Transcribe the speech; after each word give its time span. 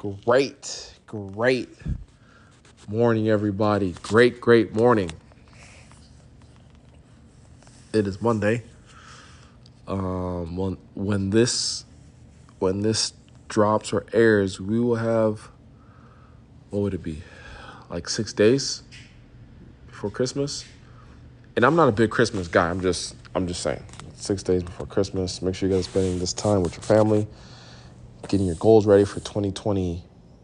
Great, 0.00 0.94
great 1.06 1.68
morning, 2.88 3.28
everybody. 3.28 3.94
Great, 4.00 4.40
great 4.40 4.74
morning. 4.74 5.10
It 7.92 8.06
is 8.06 8.22
Monday. 8.22 8.62
Um, 9.86 10.56
when 10.56 10.78
when 10.94 11.28
this 11.28 11.84
when 12.60 12.80
this 12.80 13.12
drops 13.48 13.92
or 13.92 14.06
airs, 14.14 14.58
we 14.58 14.80
will 14.80 14.96
have 14.96 15.50
what 16.70 16.80
would 16.80 16.94
it 16.94 17.02
be? 17.02 17.22
Like 17.90 18.08
six 18.08 18.32
days 18.32 18.82
before 19.88 20.08
Christmas. 20.08 20.64
And 21.56 21.64
I'm 21.66 21.76
not 21.76 21.90
a 21.90 21.92
big 21.92 22.08
Christmas 22.08 22.48
guy. 22.48 22.70
I'm 22.70 22.80
just 22.80 23.16
I'm 23.34 23.46
just 23.46 23.62
saying. 23.62 23.84
Six 24.14 24.42
days 24.42 24.62
before 24.62 24.86
Christmas. 24.86 25.42
Make 25.42 25.54
sure 25.54 25.68
you 25.68 25.74
guys 25.74 25.86
are 25.86 25.90
spending 25.90 26.18
this 26.18 26.32
time 26.32 26.62
with 26.62 26.72
your 26.72 26.84
family, 26.84 27.26
getting 28.28 28.46
your 28.46 28.56
goals 28.56 28.86
ready 28.86 29.04
for 29.04 29.20
2023. 29.20 30.02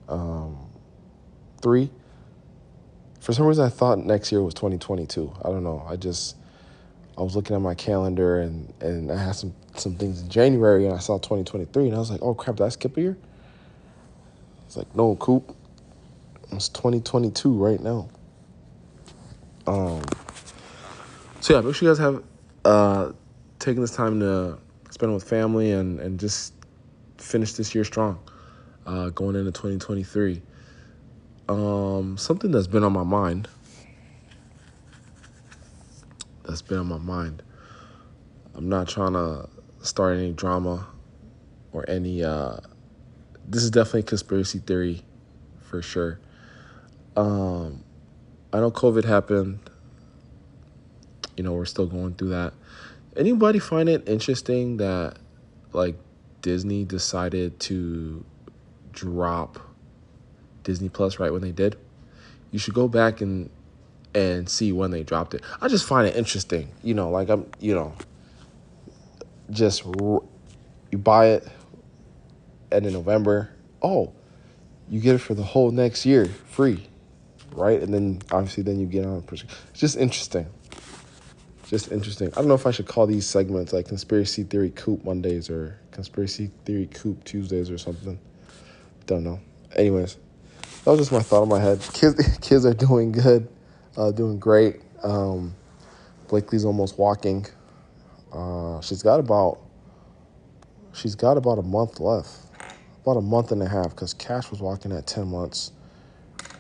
Um, 0.08 1.90
for 3.20 3.32
some 3.32 3.46
reason, 3.46 3.64
I 3.64 3.68
thought 3.68 3.98
next 3.98 4.30
year 4.30 4.42
was 4.42 4.54
2022. 4.54 5.32
I 5.44 5.48
don't 5.48 5.64
know. 5.64 5.84
I 5.88 5.96
just 5.96 6.36
I 7.18 7.22
was 7.22 7.34
looking 7.34 7.56
at 7.56 7.62
my 7.62 7.74
calendar 7.74 8.40
and 8.40 8.72
and 8.80 9.10
I 9.10 9.16
had 9.16 9.34
some 9.34 9.54
some 9.74 9.96
things 9.96 10.22
in 10.22 10.28
January 10.28 10.84
and 10.86 10.94
I 10.94 10.98
saw 10.98 11.16
2023 11.18 11.86
and 11.86 11.94
I 11.94 11.98
was 11.98 12.10
like, 12.10 12.22
oh 12.22 12.34
crap, 12.34 12.56
did 12.56 12.64
I 12.64 12.68
skip 12.68 12.96
a 12.96 13.00
year? 13.00 13.18
It's 14.66 14.76
like 14.76 14.94
no, 14.94 15.16
Coop. 15.16 15.56
It's 16.52 16.68
2022 16.68 17.52
right 17.52 17.80
now. 17.80 18.08
Um. 19.66 20.02
So 21.40 21.54
yeah, 21.54 21.60
make 21.60 21.74
sure 21.74 21.88
you 21.88 21.94
guys 21.94 21.98
have 21.98 22.22
uh 22.64 23.12
taking 23.58 23.80
this 23.80 23.94
time 23.94 24.20
to 24.20 24.58
spend 24.90 25.12
with 25.12 25.24
family 25.24 25.72
and 25.72 25.98
and 26.00 26.20
just 26.20 26.54
finish 27.26 27.54
this 27.54 27.74
year 27.74 27.84
strong, 27.84 28.18
uh, 28.86 29.10
going 29.10 29.36
into 29.36 29.50
2023. 29.50 30.40
Um, 31.48 32.16
something 32.16 32.50
that's 32.50 32.66
been 32.66 32.84
on 32.84 32.92
my 32.92 33.02
mind. 33.02 33.48
That's 36.44 36.62
been 36.62 36.78
on 36.78 36.86
my 36.86 36.98
mind. 36.98 37.42
I'm 38.54 38.68
not 38.68 38.88
trying 38.88 39.12
to 39.12 39.48
start 39.82 40.16
any 40.16 40.32
drama 40.32 40.86
or 41.72 41.84
any. 41.88 42.24
Uh, 42.24 42.58
this 43.48 43.62
is 43.62 43.70
definitely 43.70 44.04
conspiracy 44.04 44.60
theory, 44.60 45.04
for 45.60 45.82
sure. 45.82 46.20
Um, 47.16 47.84
I 48.52 48.60
know 48.60 48.70
COVID 48.70 49.04
happened. 49.04 49.58
You 51.36 51.44
know, 51.44 51.52
we're 51.52 51.64
still 51.66 51.86
going 51.86 52.14
through 52.14 52.30
that. 52.30 52.54
Anybody 53.16 53.58
find 53.58 53.88
it 53.88 54.08
interesting 54.08 54.78
that, 54.78 55.18
like, 55.72 55.96
Disney 56.42 56.84
decided 56.84 57.58
to 57.60 58.24
drop 58.92 59.58
Disney 60.62 60.88
Plus 60.88 61.18
right 61.18 61.32
when 61.32 61.42
they 61.42 61.52
did. 61.52 61.76
You 62.50 62.58
should 62.58 62.74
go 62.74 62.88
back 62.88 63.20
and 63.20 63.50
and 64.14 64.48
see 64.48 64.72
when 64.72 64.90
they 64.90 65.02
dropped 65.02 65.34
it. 65.34 65.42
I 65.60 65.68
just 65.68 65.84
find 65.84 66.08
it 66.08 66.16
interesting. 66.16 66.70
You 66.82 66.94
know, 66.94 67.10
like 67.10 67.28
I'm, 67.28 67.50
you 67.60 67.74
know, 67.74 67.94
just 69.50 69.84
you 69.84 70.98
buy 70.98 71.26
it 71.28 71.48
end 72.72 72.86
of 72.86 72.92
November. 72.92 73.50
Oh, 73.82 74.12
you 74.88 75.00
get 75.00 75.16
it 75.16 75.18
for 75.18 75.34
the 75.34 75.42
whole 75.42 75.70
next 75.70 76.06
year 76.06 76.26
free, 76.26 76.86
right? 77.52 77.80
And 77.80 77.92
then 77.92 78.22
obviously 78.32 78.62
then 78.62 78.80
you 78.80 78.86
get 78.86 79.04
on. 79.04 79.22
It's 79.30 79.44
just 79.74 79.96
interesting. 79.98 80.46
Just 81.68 81.90
interesting. 81.90 82.28
I 82.28 82.36
don't 82.36 82.46
know 82.46 82.54
if 82.54 82.66
I 82.66 82.70
should 82.70 82.86
call 82.86 83.08
these 83.08 83.26
segments 83.26 83.72
like 83.72 83.88
conspiracy 83.88 84.44
theory 84.44 84.70
coop 84.76 85.04
Mondays 85.04 85.50
or 85.50 85.76
conspiracy 85.90 86.52
theory 86.64 86.88
coop 86.94 87.24
Tuesdays 87.24 87.70
or 87.70 87.78
something. 87.78 88.18
Don't 89.06 89.24
know. 89.24 89.40
Anyways, 89.74 90.16
that 90.84 90.90
was 90.92 91.00
just 91.00 91.12
my 91.12 91.20
thought 91.20 91.42
in 91.42 91.48
my 91.48 91.58
head. 91.58 91.80
Kids, 91.92 92.38
kids 92.40 92.64
are 92.64 92.74
doing 92.74 93.10
good, 93.10 93.48
uh, 93.96 94.12
doing 94.12 94.38
great. 94.38 94.80
Um, 95.02 95.56
Blakely's 96.28 96.64
almost 96.64 96.98
walking. 96.98 97.46
Uh, 98.32 98.80
she's 98.80 99.02
got 99.02 99.18
about 99.18 99.58
she's 100.92 101.16
got 101.16 101.36
about 101.36 101.58
a 101.58 101.62
month 101.62 101.98
left, 101.98 102.30
about 103.02 103.16
a 103.16 103.20
month 103.20 103.50
and 103.50 103.60
a 103.60 103.68
half, 103.68 103.90
because 103.90 104.14
Cash 104.14 104.52
was 104.52 104.60
walking 104.60 104.92
at 104.92 105.08
ten 105.08 105.26
months. 105.26 105.72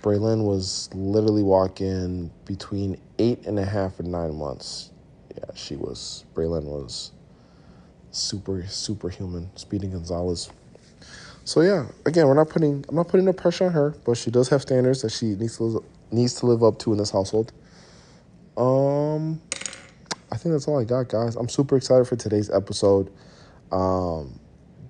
Braylon 0.02 0.44
was 0.44 0.88
literally 0.94 1.42
walking 1.42 2.30
between 2.44 3.00
eight 3.20 3.46
and 3.46 3.58
a 3.58 3.64
half 3.64 4.00
and 4.00 4.10
nine 4.10 4.34
months. 4.34 4.90
Yeah, 5.36 5.54
she 5.54 5.76
was. 5.76 6.24
Braylon 6.34 6.64
was 6.64 7.12
super 8.10 8.64
superhuman. 8.66 9.50
Speedy 9.56 9.88
Gonzalez. 9.88 10.50
So 11.44 11.60
yeah, 11.60 11.86
again, 12.06 12.26
we're 12.26 12.34
not 12.34 12.48
putting 12.48 12.84
I'm 12.88 12.96
not 12.96 13.08
putting 13.08 13.26
no 13.26 13.32
pressure 13.32 13.66
on 13.66 13.72
her, 13.72 13.94
but 14.04 14.16
she 14.16 14.30
does 14.30 14.48
have 14.48 14.62
standards 14.62 15.02
that 15.02 15.10
she 15.10 15.26
needs 15.26 15.58
to 15.58 15.64
live, 15.64 15.84
needs 16.10 16.34
to 16.40 16.46
live 16.46 16.64
up 16.64 16.78
to 16.80 16.92
in 16.92 16.98
this 16.98 17.10
household. 17.10 17.52
Um, 18.56 19.40
I 20.32 20.36
think 20.36 20.54
that's 20.54 20.66
all 20.66 20.80
I 20.80 20.84
got, 20.84 21.08
guys. 21.08 21.36
I'm 21.36 21.48
super 21.48 21.76
excited 21.76 22.06
for 22.08 22.16
today's 22.16 22.50
episode. 22.50 23.12
Um, 23.70 24.40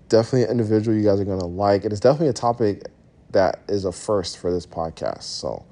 definitely 0.09 0.45
an 0.45 0.51
individual 0.51 0.97
you 0.97 1.05
guys 1.05 1.21
are 1.21 1.25
gonna 1.25 1.45
like, 1.45 1.85
and 1.85 1.93
it's 1.93 2.01
definitely 2.01 2.29
a 2.29 2.33
topic 2.33 2.87
that 3.33 3.61
is 3.69 3.85
a 3.85 3.93
first 3.93 4.39
for 4.39 4.53
this 4.53 4.67
podcast. 4.67 5.25
So 5.25 5.65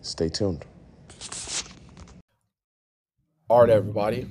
stay 0.00 0.28
tuned. 0.28 0.64
All 3.48 3.60
right, 3.60 3.70
everybody. 3.70 4.26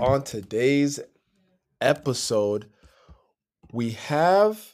On 0.00 0.24
today's 0.24 0.98
episode, 1.80 2.66
we 3.72 3.90
have 3.92 4.72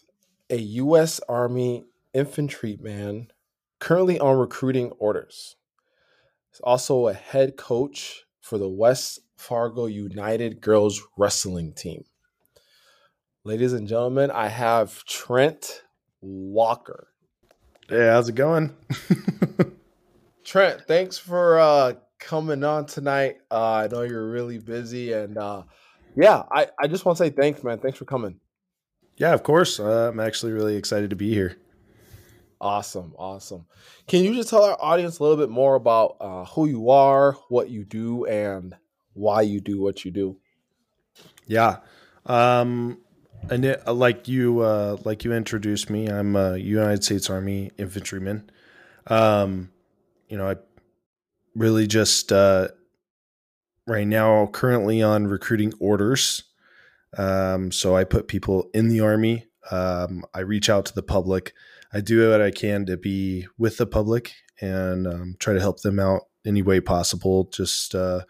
a 0.49 0.57
U.S. 0.57 1.21
Army 1.29 1.85
infantryman 2.15 3.31
currently 3.79 4.19
on 4.19 4.39
recruiting 4.39 4.93
orders. 4.93 5.57
He's 6.51 6.61
also 6.61 7.09
a 7.09 7.13
head 7.13 7.59
coach 7.59 8.25
for 8.41 8.57
the 8.57 8.69
West 8.69 9.21
Fargo 9.37 9.85
United 9.85 10.63
girls 10.63 11.03
wrestling 11.19 11.75
team. 11.75 12.05
Ladies 13.45 13.75
and 13.75 13.87
gentlemen, 13.87 14.31
I 14.31 14.49
have 14.49 15.05
Trent 15.05 15.83
Walker. 16.23 17.09
Hey, 17.91 18.07
how's 18.07 18.31
it 18.31 18.37
going? 18.37 18.75
Trent, 20.45 20.81
thanks 20.89 21.19
for 21.19 21.59
uh, 21.59 21.93
coming 22.19 22.65
on 22.65 22.87
tonight. 22.87 23.39
Uh, 23.51 23.73
I 23.73 23.89
know 23.89 24.03
you're 24.03 24.31
really 24.31 24.59
busy, 24.59 25.13
and 25.13 25.37
uh, 25.39 25.63
yeah, 26.17 26.43
I, 26.51 26.69
I 26.81 26.87
just 26.87 27.05
want 27.05 27.19
to 27.19 27.25
say 27.25 27.31
thanks, 27.31 27.63
man. 27.63 27.79
Thanks 27.79 27.99
for 27.99 28.05
coming. 28.05 28.41
Yeah, 29.17 29.33
of 29.33 29.43
course. 29.43 29.81
Uh, 29.81 30.11
I'm 30.11 30.21
actually 30.21 30.53
really 30.53 30.77
excited 30.77 31.11
to 31.11 31.17
be 31.17 31.33
here. 31.33 31.57
Awesome, 32.61 33.15
awesome. 33.19 33.67
Can 34.07 34.25
you 34.25 34.35
just 34.35 34.49
tell 34.49 34.63
our 34.63 34.77
audience 34.81 35.19
a 35.19 35.23
little 35.23 35.37
bit 35.37 35.51
more 35.51 35.75
about 35.75 36.17
uh, 36.21 36.45
who 36.47 36.67
you 36.67 36.91
are, 36.91 37.33
what 37.49 37.69
you 37.69 37.85
do, 37.85 38.25
and 38.25 38.75
why 39.13 39.43
you 39.43 39.61
do 39.61 39.81
what 39.81 40.05
you 40.05 40.11
do? 40.11 40.39
Yeah, 41.47 41.79
um, 42.25 42.99
and 43.51 43.65
it, 43.65 43.87
like 43.87 44.27
you, 44.27 44.61
uh, 44.61 44.97
like 45.05 45.25
you 45.25 45.33
introduced 45.33 45.91
me, 45.91 46.09
I'm 46.09 46.35
a 46.35 46.57
United 46.57 47.05
States 47.05 47.29
Army 47.29 47.73
infantryman. 47.79 48.51
Um, 49.07 49.71
you 50.29 50.37
know, 50.37 50.51
I 50.51 50.57
really 51.57 51.87
just 51.87 52.31
uh, 52.33 52.69
right 53.87 54.07
now 54.07 54.47
currently 54.47 55.03
on 55.03 55.27
recruiting 55.27 55.73
orders 55.81 56.45
um, 57.17 57.73
so 57.73 57.97
I 57.97 58.05
put 58.05 58.29
people 58.29 58.69
in 58.75 58.89
the 58.89 59.01
army. 59.01 59.47
Um, 59.71 60.25
I 60.35 60.41
reach 60.41 60.69
out 60.69 60.87
to 60.87 60.95
the 60.95 61.03
public. 61.03 61.53
I 61.93 62.01
do 62.01 62.31
what 62.31 62.43
I 62.43 62.51
can 62.51 62.87
to 62.87 62.97
be 62.97 63.47
with 63.59 63.79
the 63.79 63.87
public 63.87 64.33
and 64.61 65.07
um, 65.07 65.37
try 65.39 65.55
to 65.55 65.61
help 65.61 65.81
them 65.81 65.99
out 65.99 66.23
any 66.45 66.63
way 66.63 66.81
possible. 66.81 67.45
Just 67.45 67.95
uh, 67.95 68.21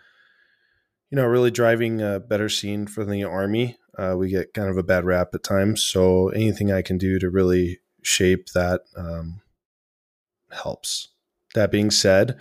you 1.11 1.17
know, 1.17 1.27
really 1.27 1.51
driving 1.51 2.01
a 2.01 2.21
better 2.21 2.49
scene 2.49 2.87
for 2.87 3.05
the 3.05 3.25
army. 3.25 3.77
Uh, 3.99 4.15
we 4.17 4.29
get 4.29 4.55
kind 4.55 4.69
of 4.69 4.77
a 4.77 4.83
bad 4.83 5.05
rap 5.05 5.29
at 5.35 5.43
times, 5.43 5.83
so 5.83 6.29
anything 6.29 6.71
I 6.71 6.83
can 6.83 6.99
do 6.99 7.19
to 7.19 7.31
really 7.31 7.81
shape 8.03 8.49
that 8.51 8.83
um, 8.97 9.41
helps. 10.51 11.09
That 11.55 11.71
being 11.71 11.91
said, 11.91 12.37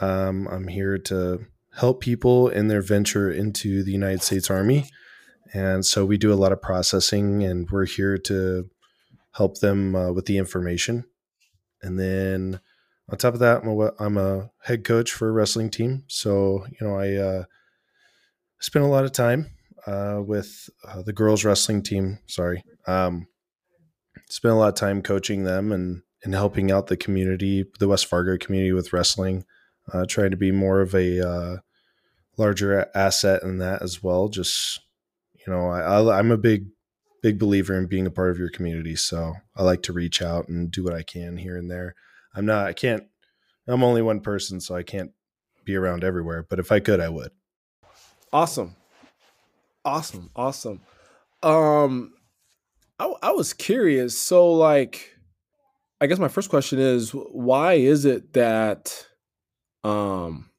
um, 0.00 0.48
I'm 0.48 0.68
here 0.68 0.98
to 0.98 1.46
help 1.74 2.00
people 2.00 2.48
in 2.48 2.68
their 2.68 2.82
venture 2.82 3.30
into 3.30 3.82
the 3.82 3.92
United 3.92 4.22
States 4.22 4.50
Army. 4.50 4.88
And 5.52 5.84
so 5.84 6.04
we 6.04 6.18
do 6.18 6.32
a 6.32 6.34
lot 6.34 6.52
of 6.52 6.62
processing 6.62 7.42
and 7.42 7.68
we're 7.70 7.86
here 7.86 8.18
to 8.18 8.68
help 9.32 9.60
them 9.60 9.94
uh, 9.94 10.12
with 10.12 10.26
the 10.26 10.38
information. 10.38 11.04
And 11.82 11.98
then 11.98 12.60
on 13.10 13.18
top 13.18 13.34
of 13.34 13.40
that, 13.40 13.62
I'm 13.62 13.68
a, 13.68 13.92
I'm 14.00 14.16
a 14.16 14.50
head 14.62 14.84
coach 14.84 15.12
for 15.12 15.28
a 15.28 15.32
wrestling 15.32 15.70
team. 15.70 16.04
So, 16.08 16.64
you 16.68 16.86
know, 16.86 16.98
I 16.98 17.14
uh, 17.14 17.44
spend 18.60 18.84
a 18.84 18.88
lot 18.88 19.04
of 19.04 19.12
time 19.12 19.50
uh, 19.86 20.20
with 20.26 20.68
uh, 20.88 21.02
the 21.02 21.12
girls 21.12 21.44
wrestling 21.44 21.82
team. 21.82 22.18
Sorry. 22.26 22.64
Um, 22.88 23.28
spend 24.28 24.52
a 24.52 24.56
lot 24.56 24.68
of 24.68 24.74
time 24.74 25.02
coaching 25.02 25.44
them 25.44 25.70
and, 25.70 26.02
and 26.24 26.34
helping 26.34 26.72
out 26.72 26.88
the 26.88 26.96
community, 26.96 27.66
the 27.78 27.86
West 27.86 28.06
Fargo 28.06 28.36
community 28.36 28.72
with 28.72 28.92
wrestling, 28.92 29.44
uh, 29.92 30.06
trying 30.08 30.30
to 30.30 30.36
be 30.36 30.52
more 30.52 30.80
of 30.80 30.94
a 30.94 31.26
uh, 31.26 31.56
larger 32.36 32.88
asset 32.94 33.42
in 33.42 33.58
that 33.58 33.82
as 33.82 34.02
well. 34.02 34.28
Just 34.28 34.80
you 35.46 35.52
know, 35.52 35.68
I, 35.68 36.18
I'm 36.18 36.30
a 36.30 36.36
big, 36.36 36.66
big 37.22 37.38
believer 37.38 37.74
in 37.74 37.86
being 37.86 38.06
a 38.06 38.10
part 38.10 38.30
of 38.30 38.38
your 38.38 38.50
community. 38.50 38.96
So 38.96 39.34
I 39.54 39.62
like 39.62 39.82
to 39.84 39.92
reach 39.92 40.20
out 40.20 40.48
and 40.48 40.70
do 40.70 40.82
what 40.82 40.94
I 40.94 41.02
can 41.02 41.36
here 41.36 41.56
and 41.56 41.70
there. 41.70 41.94
I'm 42.34 42.46
not, 42.46 42.66
I 42.66 42.72
can't, 42.72 43.04
I'm 43.68 43.84
only 43.84 44.02
one 44.02 44.20
person, 44.20 44.60
so 44.60 44.74
I 44.74 44.82
can't 44.82 45.12
be 45.64 45.76
around 45.76 46.04
everywhere. 46.04 46.44
But 46.48 46.58
if 46.58 46.72
I 46.72 46.80
could, 46.80 47.00
I 47.00 47.08
would. 47.08 47.30
Awesome. 48.32 48.76
Awesome. 49.84 50.30
Awesome. 50.34 50.80
Um, 51.42 52.14
I, 52.98 53.12
I 53.22 53.30
was 53.30 53.52
curious. 53.52 54.18
So, 54.18 54.52
like, 54.52 55.16
I 56.00 56.06
guess 56.06 56.18
my 56.18 56.28
first 56.28 56.50
question 56.50 56.78
is 56.78 57.10
why 57.10 57.74
is 57.74 58.04
it 58.04 58.32
that 58.34 59.06
um 59.86 60.50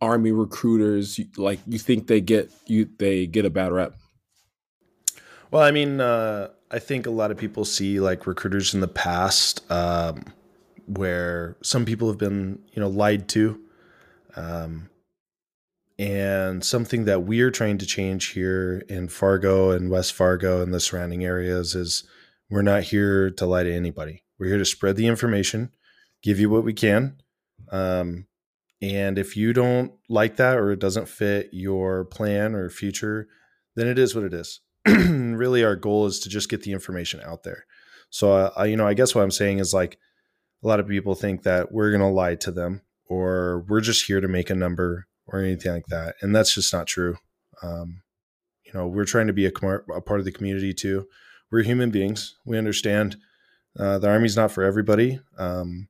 army 0.00 0.30
recruiters 0.30 1.18
like 1.36 1.58
you 1.66 1.78
think 1.78 2.06
they 2.06 2.20
get 2.20 2.50
you 2.66 2.88
they 2.98 3.26
get 3.26 3.44
a 3.44 3.50
bad 3.50 3.72
rep? 3.72 3.94
Well, 5.50 5.62
I 5.62 5.70
mean, 5.70 6.00
uh, 6.00 6.48
I 6.70 6.78
think 6.78 7.06
a 7.06 7.10
lot 7.10 7.30
of 7.30 7.38
people 7.38 7.64
see 7.64 8.00
like 8.00 8.26
recruiters 8.26 8.74
in 8.74 8.80
the 8.80 8.88
past 8.88 9.68
um, 9.70 10.24
where 10.86 11.56
some 11.62 11.84
people 11.84 12.08
have 12.08 12.18
been, 12.18 12.60
you 12.72 12.80
know, 12.80 12.88
lied 12.88 13.28
to. 13.30 13.60
Um, 14.36 14.90
and 15.98 16.62
something 16.64 17.06
that 17.06 17.22
we're 17.22 17.50
trying 17.50 17.78
to 17.78 17.86
change 17.86 18.26
here 18.26 18.84
in 18.88 19.08
Fargo 19.08 19.70
and 19.70 19.90
West 19.90 20.12
Fargo 20.12 20.62
and 20.62 20.72
the 20.72 20.80
surrounding 20.80 21.24
areas 21.24 21.74
is 21.74 22.04
we're 22.50 22.62
not 22.62 22.84
here 22.84 23.30
to 23.30 23.46
lie 23.46 23.64
to 23.64 23.74
anybody. 23.74 24.22
We're 24.38 24.48
here 24.48 24.58
to 24.58 24.64
spread 24.64 24.96
the 24.96 25.08
information, 25.08 25.72
give 26.22 26.38
you 26.38 26.50
what 26.50 26.62
we 26.62 26.72
can. 26.72 27.16
Um, 27.72 28.27
and 28.80 29.18
if 29.18 29.36
you 29.36 29.52
don't 29.52 29.92
like 30.08 30.36
that 30.36 30.56
or 30.56 30.70
it 30.70 30.78
doesn't 30.78 31.08
fit 31.08 31.50
your 31.52 32.04
plan 32.04 32.54
or 32.54 32.70
future, 32.70 33.28
then 33.74 33.86
it 33.88 33.98
is 33.98 34.14
what 34.14 34.24
it 34.24 34.32
is. 34.32 34.60
really, 34.86 35.64
our 35.64 35.76
goal 35.76 36.06
is 36.06 36.20
to 36.20 36.28
just 36.28 36.48
get 36.48 36.62
the 36.62 36.72
information 36.72 37.20
out 37.24 37.42
there. 37.42 37.64
So, 38.10 38.32
uh, 38.32 38.50
I, 38.56 38.66
you 38.66 38.76
know, 38.76 38.86
I 38.86 38.94
guess 38.94 39.14
what 39.14 39.22
I'm 39.22 39.30
saying 39.30 39.58
is 39.58 39.74
like 39.74 39.98
a 40.62 40.66
lot 40.66 40.80
of 40.80 40.88
people 40.88 41.14
think 41.14 41.42
that 41.42 41.72
we're 41.72 41.90
going 41.90 42.00
to 42.00 42.06
lie 42.06 42.36
to 42.36 42.50
them 42.50 42.82
or 43.06 43.64
we're 43.68 43.80
just 43.80 44.06
here 44.06 44.20
to 44.20 44.28
make 44.28 44.50
a 44.50 44.54
number 44.54 45.06
or 45.26 45.40
anything 45.40 45.72
like 45.72 45.86
that. 45.86 46.16
And 46.20 46.34
that's 46.34 46.54
just 46.54 46.72
not 46.72 46.86
true. 46.86 47.16
Um, 47.62 48.02
you 48.64 48.72
know, 48.72 48.86
we're 48.86 49.04
trying 49.04 49.26
to 49.26 49.32
be 49.32 49.46
a, 49.46 49.52
a, 49.94 50.00
part 50.00 50.20
of 50.20 50.24
the 50.24 50.32
community 50.32 50.72
too. 50.72 51.06
We're 51.50 51.62
human 51.62 51.90
beings. 51.90 52.36
We 52.44 52.58
understand 52.58 53.16
uh, 53.78 53.98
the 53.98 54.08
army's 54.08 54.36
not 54.36 54.52
for 54.52 54.62
everybody. 54.62 55.20
Um, 55.38 55.88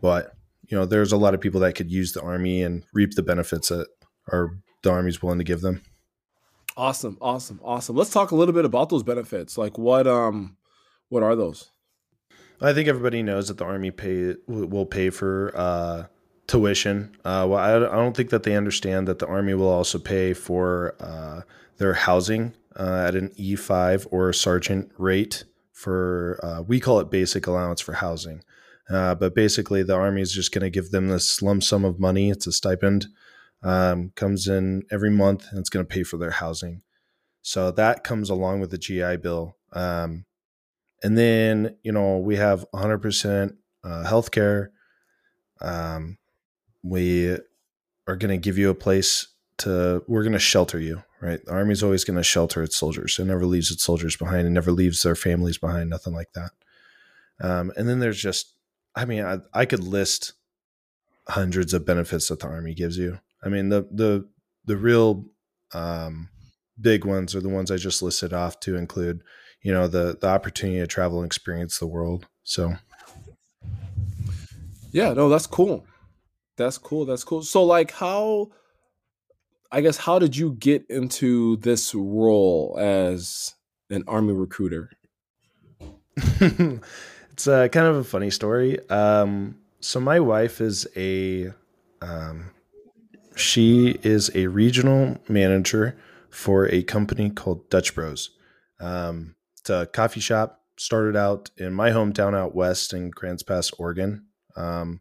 but 0.00 0.32
you 0.68 0.76
know, 0.76 0.84
there's 0.86 1.12
a 1.12 1.16
lot 1.16 1.34
of 1.34 1.40
people 1.40 1.60
that 1.60 1.74
could 1.74 1.90
use 1.90 2.12
the 2.12 2.22
army 2.22 2.62
and 2.62 2.84
reap 2.92 3.14
the 3.14 3.22
benefits 3.22 3.68
that 3.68 3.88
are 4.30 4.50
the 4.82 4.90
army's 4.90 5.22
willing 5.22 5.38
to 5.38 5.44
give 5.44 5.60
them. 5.60 5.82
Awesome, 6.76 7.18
awesome, 7.20 7.60
awesome. 7.62 7.96
Let's 7.96 8.10
talk 8.10 8.30
a 8.30 8.36
little 8.36 8.54
bit 8.54 8.64
about 8.64 8.88
those 8.88 9.02
benefits. 9.02 9.58
Like 9.58 9.76
what 9.76 10.06
um 10.06 10.56
what 11.08 11.22
are 11.22 11.36
those? 11.36 11.70
I 12.60 12.72
think 12.72 12.88
everybody 12.88 13.22
knows 13.22 13.48
that 13.48 13.58
the 13.58 13.64
army 13.64 13.90
pay 13.90 14.36
will 14.46 14.86
pay 14.86 15.10
for 15.10 15.52
uh, 15.54 16.04
tuition. 16.46 17.16
Uh, 17.24 17.46
well, 17.48 17.58
I, 17.58 17.74
I, 17.74 17.96
don't 17.96 18.16
think 18.16 18.30
that 18.30 18.44
they 18.44 18.54
understand 18.54 19.08
that 19.08 19.18
the 19.18 19.26
army 19.26 19.52
will 19.54 19.68
also 19.68 19.98
pay 19.98 20.32
for 20.32 20.94
uh, 21.00 21.40
their 21.78 21.94
housing 21.94 22.54
uh, 22.78 23.04
at 23.08 23.16
an 23.16 23.30
E5 23.30 24.06
or 24.12 24.32
sergeant 24.32 24.92
rate 24.96 25.44
for 25.72 26.38
uh, 26.42 26.62
we 26.62 26.78
call 26.78 27.00
it 27.00 27.10
basic 27.10 27.48
allowance 27.48 27.80
for 27.80 27.94
housing. 27.94 28.44
Uh, 28.90 29.14
but 29.14 29.34
basically, 29.34 29.82
the 29.82 29.94
army 29.94 30.22
is 30.22 30.32
just 30.32 30.52
going 30.52 30.62
to 30.62 30.70
give 30.70 30.90
them 30.90 31.08
this 31.08 31.40
lump 31.40 31.62
sum 31.62 31.84
of 31.84 32.00
money. 32.00 32.30
It's 32.30 32.46
a 32.46 32.52
stipend, 32.52 33.06
um, 33.62 34.12
comes 34.16 34.48
in 34.48 34.82
every 34.90 35.10
month, 35.10 35.46
and 35.50 35.58
it's 35.58 35.70
going 35.70 35.86
to 35.86 35.92
pay 35.92 36.02
for 36.02 36.16
their 36.16 36.30
housing. 36.30 36.82
So 37.42 37.70
that 37.72 38.04
comes 38.04 38.30
along 38.30 38.60
with 38.60 38.70
the 38.70 38.78
GI 38.78 39.18
Bill. 39.18 39.56
Um, 39.72 40.26
and 41.02 41.18
then, 41.18 41.76
you 41.82 41.92
know, 41.92 42.18
we 42.18 42.36
have 42.36 42.64
100% 42.72 43.56
uh, 43.84 44.04
healthcare. 44.06 44.68
Um, 45.60 46.18
we 46.82 47.36
are 48.06 48.16
going 48.16 48.30
to 48.30 48.36
give 48.36 48.58
you 48.58 48.70
a 48.70 48.74
place 48.74 49.28
to, 49.58 50.04
we're 50.06 50.22
going 50.22 50.32
to 50.32 50.38
shelter 50.38 50.78
you, 50.78 51.02
right? 51.20 51.44
The 51.44 51.52
Army's 51.52 51.82
always 51.82 52.04
going 52.04 52.16
to 52.16 52.22
shelter 52.22 52.62
its 52.62 52.76
soldiers. 52.76 53.18
It 53.18 53.24
never 53.24 53.46
leaves 53.46 53.70
its 53.70 53.82
soldiers 53.82 54.16
behind. 54.16 54.46
It 54.46 54.50
never 54.50 54.72
leaves 54.72 55.02
their 55.02 55.16
families 55.16 55.58
behind, 55.58 55.90
nothing 55.90 56.14
like 56.14 56.32
that. 56.34 56.50
Um, 57.40 57.72
and 57.76 57.88
then 57.88 57.98
there's 57.98 58.20
just 58.20 58.54
I 58.94 59.04
mean, 59.04 59.24
I, 59.24 59.38
I 59.54 59.64
could 59.64 59.82
list 59.84 60.34
hundreds 61.28 61.72
of 61.72 61.86
benefits 61.86 62.28
that 62.28 62.40
the 62.40 62.46
army 62.46 62.74
gives 62.74 62.98
you. 62.98 63.18
I 63.42 63.48
mean, 63.48 63.68
the 63.68 63.86
the 63.90 64.28
the 64.64 64.76
real 64.76 65.24
um, 65.72 66.28
big 66.80 67.04
ones 67.04 67.34
are 67.34 67.40
the 67.40 67.48
ones 67.48 67.70
I 67.70 67.76
just 67.76 68.02
listed 68.02 68.32
off 68.32 68.60
to 68.60 68.76
include, 68.76 69.22
you 69.62 69.72
know, 69.72 69.88
the 69.88 70.16
the 70.20 70.28
opportunity 70.28 70.80
to 70.80 70.86
travel 70.86 71.18
and 71.18 71.26
experience 71.26 71.78
the 71.78 71.86
world. 71.86 72.26
So, 72.44 72.74
yeah, 74.92 75.12
no, 75.12 75.28
that's 75.28 75.46
cool. 75.46 75.86
That's 76.56 76.78
cool. 76.78 77.06
That's 77.06 77.24
cool. 77.24 77.42
So, 77.42 77.64
like, 77.64 77.92
how? 77.92 78.50
I 79.74 79.80
guess 79.80 79.96
how 79.96 80.18
did 80.18 80.36
you 80.36 80.52
get 80.52 80.84
into 80.90 81.56
this 81.56 81.94
role 81.94 82.76
as 82.78 83.54
an 83.88 84.04
army 84.06 84.34
recruiter? 84.34 84.90
It's 87.32 87.48
uh, 87.48 87.68
kind 87.68 87.86
of 87.86 87.96
a 87.96 88.04
funny 88.04 88.30
story. 88.30 88.78
Um, 88.90 89.56
so 89.80 90.00
my 90.00 90.20
wife 90.20 90.60
is 90.60 90.86
a 90.96 91.52
um, 92.00 92.50
she 93.36 93.98
is 94.02 94.30
a 94.34 94.46
regional 94.48 95.18
manager 95.28 95.96
for 96.30 96.66
a 96.66 96.82
company 96.82 97.30
called 97.30 97.68
Dutch 97.70 97.94
Bros. 97.94 98.30
Um, 98.80 99.34
it's 99.58 99.70
a 99.70 99.86
coffee 99.86 100.20
shop. 100.20 100.60
Started 100.78 101.16
out 101.16 101.50
in 101.58 101.72
my 101.72 101.90
hometown 101.90 102.34
out 102.34 102.54
west 102.54 102.92
in 102.92 103.10
Grants 103.10 103.42
Pass, 103.42 103.70
Oregon, 103.72 104.26
um, 104.56 105.00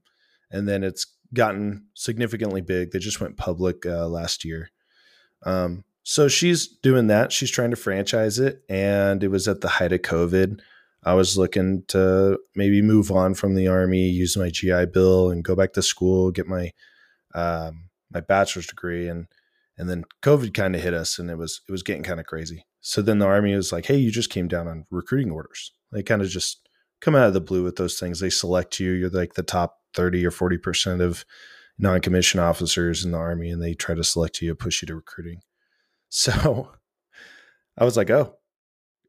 and 0.52 0.68
then 0.68 0.84
it's 0.84 1.08
gotten 1.34 1.86
significantly 1.96 2.62
big. 2.62 2.92
They 2.92 3.00
just 3.00 3.22
went 3.22 3.38
public 3.38 3.86
uh, 3.86 4.08
last 4.08 4.46
year. 4.46 4.70
Um, 5.44 5.86
so 6.04 6.28
she's 6.28 6.68
doing 6.68 7.08
that. 7.08 7.32
She's 7.32 7.50
trying 7.50 7.72
to 7.72 7.78
franchise 7.78 8.38
it, 8.38 8.64
and 8.70 9.24
it 9.24 9.30
was 9.30 9.48
at 9.48 9.62
the 9.62 9.70
height 9.70 9.94
of 9.94 10.02
COVID. 10.02 10.60
I 11.04 11.14
was 11.14 11.38
looking 11.38 11.84
to 11.88 12.40
maybe 12.56 12.82
move 12.82 13.12
on 13.12 13.34
from 13.34 13.56
the 13.56 13.68
army, 13.68 14.08
use 14.08 14.38
my 14.38 14.50
GI 14.50 14.88
Bill, 14.88 15.32
and 15.32 15.44
go 15.44 15.56
back 15.56 15.74
to 15.74 15.82
school, 15.82 16.32
get 16.32 16.48
my 16.48 16.72
um, 17.34 17.90
my 18.12 18.20
bachelor's 18.20 18.68
degree, 18.68 19.08
and 19.08 19.28
and 19.78 19.90
then 19.90 20.04
COVID 20.22 20.54
kind 20.54 20.76
of 20.76 20.82
hit 20.82 20.94
us, 20.94 21.18
and 21.18 21.30
it 21.30 21.38
was 21.38 21.62
it 21.68 21.72
was 21.72 21.84
getting 21.84 22.04
kind 22.04 22.20
of 22.20 22.26
crazy. 22.28 22.66
So 22.82 23.02
then 23.02 23.20
the 23.20 23.26
army 23.26 23.56
was 23.56 23.72
like, 23.72 23.86
"Hey, 23.86 23.98
you 23.98 24.12
just 24.12 24.30
came 24.30 24.48
down 24.48 24.68
on 24.68 24.86
recruiting 24.92 25.32
orders." 25.32 25.72
They 25.92 26.04
kind 26.04 26.22
of 26.22 26.30
just 26.30 26.68
come 27.02 27.16
out 27.16 27.28
of 27.28 27.34
the 27.34 27.42
blue 27.42 27.64
with 27.64 27.78
those 27.78 28.00
things. 28.00 28.20
They 28.20 28.30
select 28.30 28.80
you. 28.80 28.92
You're 28.92 29.10
like 29.10 29.34
the 29.34 29.44
top 29.44 29.78
thirty 29.96 30.26
or 30.26 30.32
forty 30.32 30.58
percent 30.58 31.02
of 31.02 31.26
non-commissioned 31.80 32.42
officers 32.42 33.04
in 33.04 33.12
the 33.12 33.18
army, 33.18 33.50
and 33.50 33.62
they 33.62 33.74
try 33.74 33.96
to 33.96 34.04
select 34.04 34.42
you, 34.42 34.54
push 34.54 34.82
you 34.82 34.86
to 34.88 34.96
recruiting. 34.96 35.42
So 36.14 36.70
I 37.78 37.86
was 37.86 37.96
like, 37.96 38.10
"Oh, 38.10 38.36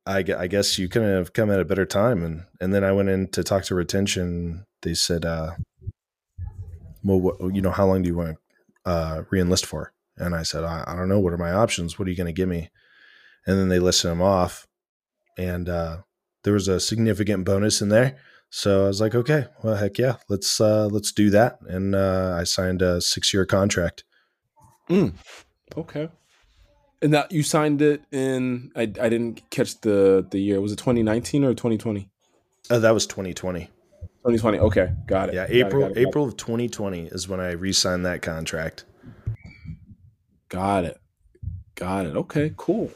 I, 0.07 0.25
I 0.37 0.47
guess 0.47 0.79
you 0.79 0.89
couldn't 0.89 1.15
have 1.15 1.33
come 1.33 1.51
at 1.51 1.61
a 1.61 1.65
better 1.65 1.87
time. 1.87 2.23
And, 2.23 2.45
and 2.61 2.75
then 2.75 2.85
I 2.85 2.93
went 2.93 3.09
in 3.09 3.29
to 3.29 3.45
talk 3.45 3.65
to 3.65 3.75
retention. 3.75 4.67
They 4.83 4.95
said, 4.95 5.25
uh, 5.25 5.53
well, 7.05 7.21
what, 7.21 7.55
you 7.55 7.63
know, 7.63 7.71
how 7.71 7.87
long 7.87 8.03
do 8.03 8.09
you 8.09 8.17
want 8.17 8.37
to 8.85 8.91
uh, 8.91 9.23
reenlist 9.33 9.67
for? 9.67 9.93
And 10.17 10.35
I 10.35 10.43
said, 10.43 10.65
I, 10.65 10.85
I 10.87 10.97
don't 10.97 11.09
know. 11.09 11.21
What 11.21 11.33
are 11.33 11.39
my 11.39 11.53
options? 11.53 11.99
What 11.99 12.07
are 12.07 12.11
you 12.11 12.17
going 12.17 12.27
to 12.27 12.33
give 12.33 12.49
me? 12.49 12.71
And 13.47 13.59
then 13.59 13.69
they 13.69 13.79
listed 13.79 14.11
them 14.11 14.23
off. 14.23 14.67
And 15.39 15.69
uh, 15.69 15.99
there 16.45 16.53
was 16.53 16.69
a 16.69 16.81
significant 16.81 17.45
bonus 17.45 17.81
in 17.81 17.89
there. 17.89 18.19
So 18.51 18.85
I 18.85 18.89
was 18.89 19.01
like, 19.01 19.15
okay, 19.15 19.47
well, 19.63 19.77
heck 19.77 19.97
yeah, 19.97 20.17
let's 20.29 20.61
uh, 20.61 20.87
let's 20.87 21.11
do 21.11 21.31
that. 21.31 21.59
And 21.63 21.95
uh, 21.95 22.37
I 22.39 22.45
signed 22.45 22.83
a 22.83 23.01
six 23.01 23.33
year 23.33 23.47
contract. 23.47 24.05
Mm, 24.91 25.15
okay. 25.75 26.11
And 27.03 27.13
that 27.15 27.33
you 27.33 27.43
signed 27.43 27.83
it 27.83 28.05
in 28.13 28.71
I, 28.77 28.83
I 28.83 29.09
didn't 29.09 29.43
catch 29.51 29.81
the 29.81 30.27
the 30.31 30.39
year. 30.39 30.61
Was 30.61 30.73
it 30.73 30.77
2019 30.77 31.45
or 31.45 31.51
2020? 31.51 32.09
Oh, 32.71 32.79
that 32.79 32.95
was 32.95 33.07
2020. 33.07 33.69
2020. 34.25 34.59
Okay, 34.61 34.93
got 35.07 35.29
it. 35.29 35.35
Yeah, 35.35 35.47
April 35.49 35.83
got 35.83 35.91
it, 35.91 35.95
got 35.95 36.03
it, 36.03 36.09
April 36.09 36.25
of 36.25 36.37
2020 36.37 37.07
is 37.07 37.29
when 37.29 37.41
I 37.41 37.53
re-signed 37.53 38.07
that 38.07 38.23
contract. 38.23 38.85
Got 40.49 40.85
it. 40.85 41.01
Got 41.75 42.07
it. 42.07 42.17
Okay, 42.17 42.55
cool. 42.57 42.91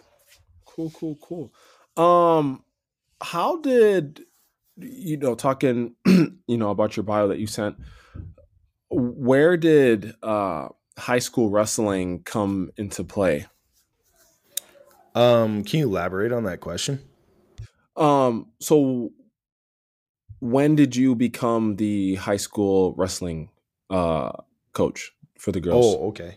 Cool, 0.65 0.93
cool, 0.95 1.19
cool. 1.21 1.53
Um 2.03 2.63
how 3.21 3.61
did 3.61 4.21
you 4.77 5.17
know 5.17 5.35
talking 5.35 5.95
you 6.07 6.57
know 6.57 6.71
about 6.71 6.97
your 6.97 7.03
bio 7.03 7.29
that 7.29 7.39
you 7.39 7.47
sent 7.47 7.77
where 8.89 9.57
did 9.57 10.15
uh 10.23 10.69
high 10.97 11.19
school 11.19 11.51
wrestling 11.51 12.23
come 12.23 12.71
into 12.77 13.03
play? 13.03 13.47
Um, 15.17 15.65
can 15.65 15.81
you 15.81 15.89
elaborate 15.89 16.31
on 16.31 16.45
that 16.45 16.61
question? 16.61 17.01
Um, 17.97 18.49
so 18.61 19.11
when 20.41 20.77
did 20.77 20.95
you 20.95 21.15
become 21.15 21.77
the 21.77 22.17
high 22.17 22.37
school 22.37 22.95
wrestling 22.97 23.51
uh 23.89 24.33
coach 24.73 25.13
for 25.39 25.53
the 25.53 25.61
girls? 25.61 25.97
Oh, 25.99 26.09
okay. 26.09 26.37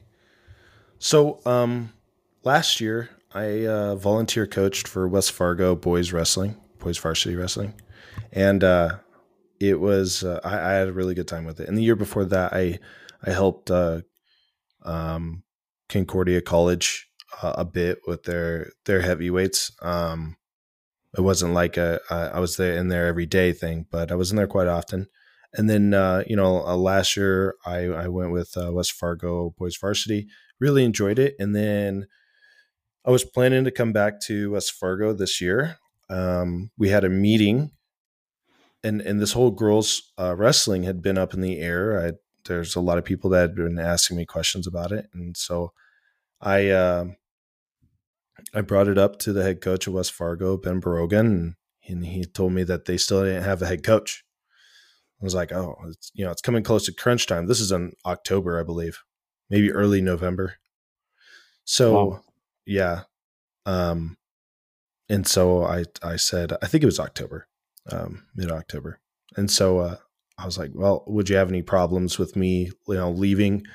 So, 0.97 1.41
um 1.45 1.93
last 2.43 2.79
year 2.79 3.09
I 3.33 3.67
uh, 3.67 3.95
volunteer 3.95 4.47
coached 4.47 4.87
for 4.87 5.07
West 5.07 5.31
Fargo 5.31 5.75
boys 5.75 6.11
wrestling, 6.11 6.55
boys 6.79 6.97
varsity 6.97 7.35
wrestling, 7.35 7.73
and 8.31 8.63
uh, 8.63 8.97
it 9.59 9.79
was 9.79 10.23
uh, 10.23 10.39
I, 10.43 10.57
I, 10.57 10.71
had 10.73 10.87
a 10.87 10.93
really 10.93 11.13
good 11.13 11.27
time 11.27 11.45
with 11.45 11.59
it. 11.59 11.67
And 11.67 11.77
the 11.77 11.83
year 11.83 11.95
before 11.95 12.25
that, 12.25 12.53
I 12.53 12.79
I 13.23 13.31
helped 13.31 13.69
uh, 13.69 14.01
um, 14.83 15.43
Concordia 15.89 16.41
College 16.41 17.08
uh, 17.41 17.53
a 17.57 17.65
bit 17.65 17.99
with 18.07 18.23
their 18.23 18.71
their 18.85 19.01
heavyweights. 19.01 19.71
Um, 19.81 20.37
it 21.17 21.21
wasn't 21.21 21.53
like 21.53 21.77
a, 21.77 21.99
a 22.09 22.31
I 22.35 22.39
was 22.39 22.57
there 22.57 22.75
in 22.75 22.89
there 22.89 23.07
every 23.07 23.25
day 23.25 23.53
thing, 23.53 23.85
but 23.91 24.11
I 24.11 24.15
was 24.15 24.31
in 24.31 24.37
there 24.37 24.47
quite 24.47 24.67
often. 24.67 25.07
And 25.53 25.69
then 25.69 25.93
uh, 25.93 26.23
you 26.27 26.35
know 26.35 26.65
uh, 26.65 26.75
last 26.75 27.17
year 27.17 27.55
I 27.65 27.85
I 27.87 28.07
went 28.07 28.31
with 28.31 28.55
uh, 28.57 28.71
West 28.71 28.93
Fargo 28.93 29.55
boys 29.57 29.77
varsity. 29.77 30.27
Really 30.59 30.83
enjoyed 30.83 31.19
it, 31.19 31.35
and 31.39 31.55
then 31.55 32.07
I 33.05 33.11
was 33.11 33.23
planning 33.25 33.63
to 33.65 33.71
come 33.71 33.93
back 33.93 34.19
to 34.21 34.51
West 34.51 34.73
Fargo 34.73 35.13
this 35.13 35.41
year. 35.41 35.77
Um, 36.09 36.71
we 36.77 36.89
had 36.89 37.03
a 37.03 37.09
meeting, 37.09 37.71
and 38.83 39.01
and 39.01 39.19
this 39.21 39.33
whole 39.33 39.51
girls 39.51 40.11
uh, 40.17 40.35
wrestling 40.35 40.83
had 40.83 41.01
been 41.01 41.17
up 41.17 41.33
in 41.33 41.41
the 41.41 41.59
air. 41.59 42.07
I, 42.07 42.11
there's 42.45 42.75
a 42.75 42.81
lot 42.81 42.97
of 42.97 43.05
people 43.05 43.29
that 43.31 43.41
had 43.41 43.55
been 43.55 43.79
asking 43.79 44.17
me 44.17 44.25
questions 44.25 44.67
about 44.67 44.91
it, 44.91 45.07
and 45.13 45.35
so 45.35 45.73
I 46.41 46.69
uh, 46.69 47.05
I 48.53 48.61
brought 48.61 48.87
it 48.87 48.97
up 48.97 49.19
to 49.19 49.33
the 49.33 49.43
head 49.43 49.61
coach 49.61 49.87
of 49.87 49.93
West 49.93 50.13
Fargo, 50.13 50.57
Ben 50.57 50.81
Barogan, 50.81 51.55
and, 51.87 52.05
he 52.05 52.23
told 52.23 52.53
me 52.53 52.63
that 52.63 52.85
they 52.85 52.97
still 52.97 53.23
didn't 53.23 53.43
have 53.43 53.61
a 53.61 53.65
head 53.65 53.83
coach. 53.83 54.23
I 55.19 55.23
was 55.23 55.33
like, 55.33 55.51
oh, 55.51 55.75
it's, 55.87 56.11
you 56.13 56.23
know, 56.23 56.31
it's 56.31 56.41
coming 56.41 56.63
close 56.63 56.85
to 56.85 56.93
crunch 56.93 57.25
time. 57.25 57.47
This 57.47 57.59
is 57.59 57.71
in 57.71 57.93
October, 58.05 58.59
I 58.59 58.63
believe, 58.63 59.01
maybe 59.49 59.71
early 59.71 60.01
November. 60.01 60.55
So, 61.65 61.93
wow. 61.93 62.21
yeah, 62.65 63.01
um, 63.65 64.17
and 65.09 65.27
so 65.27 65.63
I 65.63 65.85
I 66.01 66.15
said 66.15 66.53
I 66.61 66.67
think 66.67 66.83
it 66.83 66.87
was 66.87 66.99
October, 66.99 67.47
um, 67.91 68.25
mid 68.35 68.51
October, 68.51 68.99
and 69.35 69.51
so 69.51 69.79
uh, 69.79 69.95
I 70.37 70.45
was 70.45 70.57
like, 70.57 70.71
well, 70.73 71.03
would 71.07 71.29
you 71.29 71.35
have 71.35 71.49
any 71.49 71.61
problems 71.61 72.17
with 72.17 72.35
me, 72.35 72.71
you 72.87 72.93
know, 72.95 73.11
leaving 73.11 73.65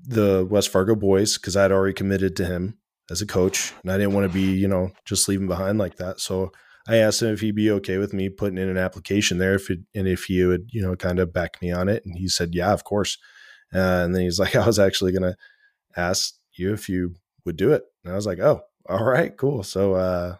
the 0.00 0.46
West 0.48 0.68
Fargo 0.68 0.94
boys 0.94 1.36
because 1.36 1.56
I'd 1.56 1.72
already 1.72 1.94
committed 1.94 2.36
to 2.36 2.46
him 2.46 2.78
as 3.10 3.22
a 3.22 3.26
coach, 3.26 3.72
and 3.82 3.92
I 3.92 3.98
didn't 3.98 4.14
want 4.14 4.30
to 4.30 4.34
be, 4.34 4.52
you 4.52 4.68
know, 4.68 4.90
just 5.04 5.28
leaving 5.28 5.46
behind 5.46 5.78
like 5.78 5.96
that. 5.96 6.20
So 6.20 6.52
I 6.88 6.96
asked 6.96 7.22
him 7.22 7.28
if 7.28 7.40
he'd 7.40 7.54
be 7.54 7.70
okay 7.72 7.98
with 7.98 8.12
me 8.12 8.28
putting 8.28 8.58
in 8.58 8.68
an 8.68 8.78
application 8.78 9.38
there, 9.38 9.54
if 9.54 9.70
it, 9.70 9.80
and 9.94 10.06
if 10.06 10.24
he 10.24 10.44
would, 10.44 10.70
you 10.72 10.82
know, 10.82 10.96
kind 10.96 11.18
of 11.18 11.32
back 11.32 11.60
me 11.60 11.72
on 11.72 11.88
it. 11.88 12.04
And 12.04 12.16
he 12.16 12.28
said, 12.28 12.54
yeah, 12.54 12.72
of 12.72 12.84
course. 12.84 13.18
Uh, 13.74 14.04
and 14.04 14.14
then 14.14 14.22
he's 14.22 14.38
like, 14.40 14.56
I 14.56 14.66
was 14.66 14.78
actually 14.78 15.12
going 15.12 15.22
to 15.22 15.36
ask 15.96 16.34
you 16.54 16.72
if 16.72 16.88
you 16.88 17.14
would 17.44 17.56
do 17.56 17.72
it. 17.72 17.84
And 18.04 18.12
I 18.12 18.16
was 18.16 18.26
like, 18.26 18.38
oh, 18.38 18.62
all 18.88 19.04
right, 19.04 19.36
cool. 19.36 19.62
So 19.62 19.94
uh, 19.94 20.36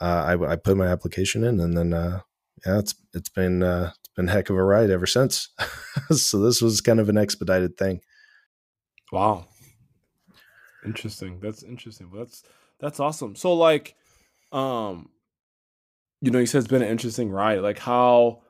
uh, 0.00 0.36
I, 0.38 0.52
I 0.52 0.56
put 0.56 0.76
my 0.76 0.86
application 0.86 1.44
in, 1.44 1.60
and 1.60 1.76
then 1.76 1.92
uh, 1.92 2.20
yeah, 2.66 2.78
it's 2.78 2.94
it's 3.14 3.28
been 3.28 3.62
uh, 3.62 3.92
it's 3.98 4.14
been 4.14 4.28
heck 4.28 4.50
of 4.50 4.56
a 4.56 4.62
ride 4.62 4.90
ever 4.90 5.06
since. 5.06 5.48
so 6.10 6.40
this 6.40 6.60
was 6.60 6.80
kind 6.80 7.00
of 7.00 7.08
an 7.08 7.18
expedited 7.18 7.76
thing. 7.76 8.00
Wow, 9.12 9.46
interesting. 10.86 11.40
That's 11.40 11.62
interesting. 11.62 12.10
Well, 12.10 12.24
That's 12.24 12.42
that's 12.78 13.00
awesome. 13.00 13.36
So 13.36 13.54
like, 13.54 13.94
um, 14.52 15.10
you 16.20 16.30
know, 16.30 16.38
you 16.38 16.46
said 16.46 16.58
it's 16.58 16.68
been 16.68 16.82
an 16.82 16.88
interesting 16.88 17.30
ride. 17.30 17.60
Like 17.60 17.78
how, 17.78 18.42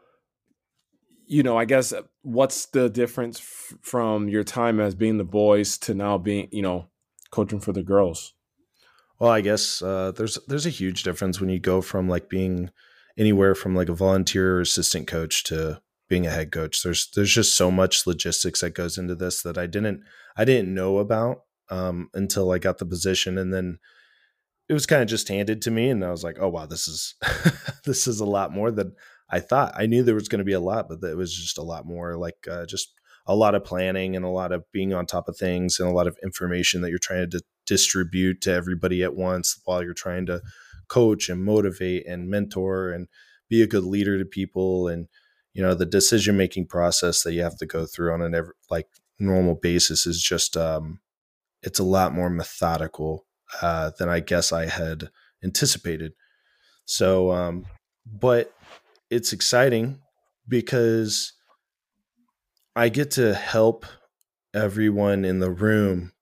you 1.26 1.42
know, 1.42 1.56
I 1.56 1.64
guess 1.64 1.92
what's 2.22 2.66
the 2.66 2.88
difference 2.88 3.38
f- 3.40 3.78
from 3.82 4.28
your 4.28 4.44
time 4.44 4.80
as 4.80 4.94
being 4.94 5.18
the 5.18 5.24
boys 5.24 5.78
to 5.78 5.94
now 5.94 6.18
being, 6.18 6.48
you 6.52 6.62
know, 6.62 6.86
coaching 7.30 7.60
for 7.60 7.72
the 7.72 7.82
girls? 7.82 8.34
Well, 9.18 9.30
I 9.30 9.40
guess 9.40 9.80
uh, 9.82 10.12
there's 10.12 10.38
there's 10.46 10.66
a 10.66 10.70
huge 10.70 11.02
difference 11.02 11.40
when 11.40 11.50
you 11.50 11.58
go 11.58 11.80
from 11.80 12.08
like 12.08 12.28
being 12.28 12.70
anywhere 13.18 13.54
from 13.54 13.74
like 13.74 13.88
a 13.88 13.94
volunteer 13.94 14.60
assistant 14.60 15.06
coach 15.06 15.42
to 15.44 15.80
being 16.08 16.26
a 16.26 16.30
head 16.30 16.52
coach. 16.52 16.82
There's 16.82 17.10
there's 17.14 17.32
just 17.32 17.56
so 17.56 17.70
much 17.70 18.06
logistics 18.06 18.60
that 18.60 18.74
goes 18.74 18.98
into 18.98 19.14
this 19.14 19.42
that 19.42 19.56
I 19.56 19.66
didn't 19.66 20.02
I 20.36 20.44
didn't 20.44 20.74
know 20.74 20.98
about 20.98 21.45
um, 21.70 22.10
until 22.14 22.50
I 22.52 22.58
got 22.58 22.78
the 22.78 22.86
position, 22.86 23.38
and 23.38 23.52
then 23.52 23.78
it 24.68 24.72
was 24.72 24.86
kind 24.86 25.02
of 25.02 25.08
just 25.08 25.28
handed 25.28 25.62
to 25.62 25.70
me, 25.70 25.90
and 25.90 26.04
I 26.04 26.10
was 26.10 26.24
like, 26.24 26.38
oh 26.40 26.48
wow, 26.48 26.66
this 26.66 26.88
is 26.88 27.14
this 27.84 28.06
is 28.06 28.20
a 28.20 28.26
lot 28.26 28.52
more 28.52 28.70
than 28.70 28.92
I 29.30 29.40
thought. 29.40 29.74
I 29.76 29.86
knew 29.86 30.02
there 30.02 30.14
was 30.14 30.28
going 30.28 30.40
to 30.40 30.44
be 30.44 30.52
a 30.52 30.60
lot, 30.60 30.88
but 30.88 31.02
it 31.02 31.16
was 31.16 31.34
just 31.34 31.58
a 31.58 31.62
lot 31.62 31.86
more 31.86 32.16
like 32.16 32.46
uh, 32.50 32.66
just 32.66 32.92
a 33.26 33.34
lot 33.34 33.54
of 33.54 33.64
planning 33.64 34.14
and 34.14 34.24
a 34.24 34.28
lot 34.28 34.52
of 34.52 34.64
being 34.72 34.94
on 34.94 35.04
top 35.04 35.28
of 35.28 35.36
things 35.36 35.80
and 35.80 35.88
a 35.88 35.92
lot 35.92 36.06
of 36.06 36.16
information 36.22 36.80
that 36.80 36.90
you're 36.90 36.98
trying 36.98 37.28
to 37.30 37.40
distribute 37.66 38.40
to 38.40 38.52
everybody 38.52 39.02
at 39.02 39.16
once 39.16 39.60
while 39.64 39.82
you're 39.82 39.94
trying 39.94 40.26
to 40.26 40.40
coach 40.88 41.28
and 41.28 41.44
motivate 41.44 42.06
and 42.06 42.28
mentor 42.28 42.90
and 42.90 43.08
be 43.48 43.62
a 43.62 43.66
good 43.66 43.84
leader 43.84 44.18
to 44.18 44.24
people 44.24 44.86
and 44.88 45.08
you 45.52 45.62
know 45.62 45.74
the 45.74 45.86
decision 45.86 46.36
making 46.36 46.66
process 46.66 47.22
that 47.22 47.32
you 47.32 47.42
have 47.42 47.56
to 47.56 47.66
go 47.66 47.86
through 47.86 48.12
on 48.12 48.22
an 48.22 48.34
ever 48.34 48.54
like 48.70 48.86
normal 49.18 49.54
basis 49.54 50.06
is 50.06 50.22
just 50.22 50.56
um 50.56 51.00
it's 51.66 51.78
a 51.78 51.84
lot 51.84 52.14
more 52.14 52.30
methodical 52.30 53.26
uh 53.60 53.90
than 53.98 54.08
i 54.08 54.20
guess 54.20 54.52
i 54.52 54.66
had 54.66 55.10
anticipated 55.44 56.12
so 56.86 57.30
um 57.32 57.66
but 58.06 58.54
it's 59.10 59.32
exciting 59.32 59.98
because 60.48 61.34
i 62.74 62.88
get 62.88 63.10
to 63.10 63.34
help 63.34 63.84
everyone 64.54 65.24
in 65.24 65.38
the 65.38 65.50
room 65.50 66.12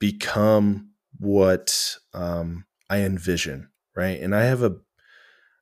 become 0.00 0.90
what 1.18 1.96
um, 2.12 2.66
I 2.90 2.98
envision, 2.98 3.70
right? 3.96 4.20
And 4.20 4.34
I 4.34 4.44
have 4.44 4.62
a 4.62 4.76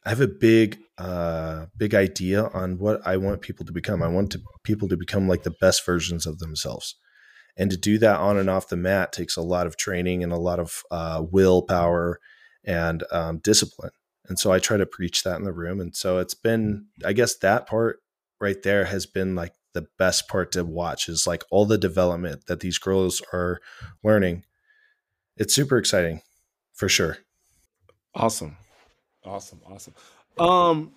I 0.05 0.09
have 0.09 0.21
a 0.21 0.27
big 0.27 0.79
uh, 0.99 1.67
big 1.77 1.95
idea 1.95 2.47
on 2.49 2.79
what 2.79 3.07
I 3.07 3.17
want 3.19 3.41
people 3.41 3.65
to 3.67 3.73
become. 3.73 4.03
I 4.03 4.09
want 4.09 4.33
to, 4.33 4.41
people 4.65 4.89
to 4.89 4.97
become 4.97 5.29
like 5.29 5.45
the 5.45 5.55
best 5.61 5.87
versions 5.87 6.27
of 6.27 6.39
themselves. 6.39 6.97
And 7.57 7.71
to 7.71 7.77
do 7.77 7.99
that 7.99 8.19
on 8.19 8.39
and 8.39 8.49
off 8.49 8.69
the 8.69 8.77
mat 8.77 9.13
takes 9.13 9.37
a 9.37 9.43
lot 9.43 9.67
of 9.67 9.77
training 9.77 10.23
and 10.23 10.33
a 10.33 10.39
lot 10.39 10.59
of 10.59 10.83
uh, 10.91 11.23
willpower 11.31 12.19
and 12.65 13.05
um, 13.11 13.39
discipline. 13.39 13.91
And 14.29 14.39
so 14.39 14.53
I 14.53 14.59
try 14.59 14.77
to 14.77 14.87
preach 14.87 15.23
that 15.25 15.37
in 15.39 15.45
the 15.45 15.53
room. 15.53 15.81
And 15.81 15.95
so 15.95 16.19
it's 16.19 16.35
been, 16.35 16.87
I 17.05 17.13
guess 17.13 17.37
that 17.39 17.67
part 17.67 18.01
right 18.41 18.63
there 18.63 18.87
has 18.87 19.07
been 19.07 19.35
like 19.35 19.53
the 19.75 19.87
best 19.99 20.29
part 20.29 20.53
to 20.53 20.65
watch 20.65 21.09
is 21.09 21.27
like 21.27 21.45
all 21.51 21.67
the 21.67 21.79
development 21.79 22.47
that 22.47 22.61
these 22.61 22.79
girls 22.79 23.23
are 23.33 23.61
learning. 24.03 24.45
It's 25.37 25.55
super 25.55 25.79
exciting 25.79 26.23
for 26.73 26.89
sure. 26.89 27.19
Awesome. 28.15 28.57
Awesome. 29.25 29.61
Awesome. 29.67 29.95
Um 30.39 30.93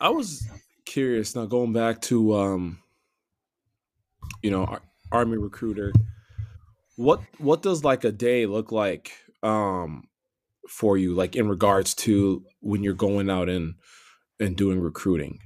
I 0.00 0.10
was 0.10 0.46
curious 0.84 1.34
now 1.34 1.46
going 1.46 1.72
back 1.72 2.00
to 2.02 2.34
um 2.34 2.78
you 4.42 4.50
know 4.50 4.78
army 5.12 5.36
recruiter 5.36 5.92
what 6.96 7.20
what 7.38 7.62
does 7.62 7.84
like 7.84 8.04
a 8.04 8.12
day 8.12 8.46
look 8.46 8.72
like 8.72 9.12
um 9.42 10.04
for 10.68 10.96
you 10.96 11.14
like 11.14 11.36
in 11.36 11.48
regards 11.48 11.94
to 11.94 12.44
when 12.60 12.82
you're 12.82 12.94
going 12.94 13.28
out 13.30 13.48
and 13.48 13.74
and 14.40 14.56
doing 14.56 14.80
recruiting 14.80 15.38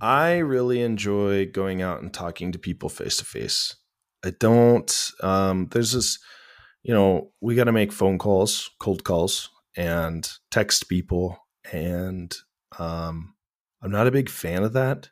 I 0.00 0.38
really 0.38 0.82
enjoy 0.82 1.46
going 1.46 1.82
out 1.82 2.02
and 2.02 2.12
talking 2.12 2.52
to 2.52 2.58
people 2.58 2.88
face 2.88 3.16
to 3.16 3.24
face. 3.24 3.76
I 4.24 4.30
don't. 4.30 5.10
Um, 5.22 5.68
there's 5.72 5.92
this, 5.92 6.18
you 6.82 6.94
know, 6.94 7.32
we 7.40 7.54
got 7.54 7.64
to 7.64 7.72
make 7.72 7.92
phone 7.92 8.18
calls, 8.18 8.70
cold 8.78 9.04
calls, 9.04 9.50
and 9.76 10.28
text 10.50 10.88
people, 10.88 11.38
and 11.72 12.34
um, 12.78 13.34
I'm 13.82 13.90
not 13.90 14.06
a 14.06 14.12
big 14.12 14.28
fan 14.28 14.62
of 14.62 14.72
that. 14.74 15.10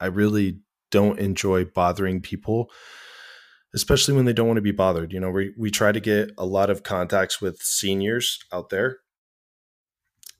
I 0.00 0.06
really 0.06 0.60
don't 0.90 1.18
enjoy 1.18 1.64
bothering 1.64 2.20
people, 2.20 2.70
especially 3.74 4.14
when 4.14 4.24
they 4.24 4.32
don't 4.32 4.46
want 4.46 4.58
to 4.58 4.62
be 4.62 4.72
bothered. 4.72 5.12
You 5.12 5.20
know, 5.20 5.30
we 5.30 5.52
we 5.56 5.70
try 5.70 5.92
to 5.92 6.00
get 6.00 6.32
a 6.38 6.46
lot 6.46 6.70
of 6.70 6.82
contacts 6.82 7.40
with 7.40 7.58
seniors 7.58 8.38
out 8.52 8.70
there 8.70 8.98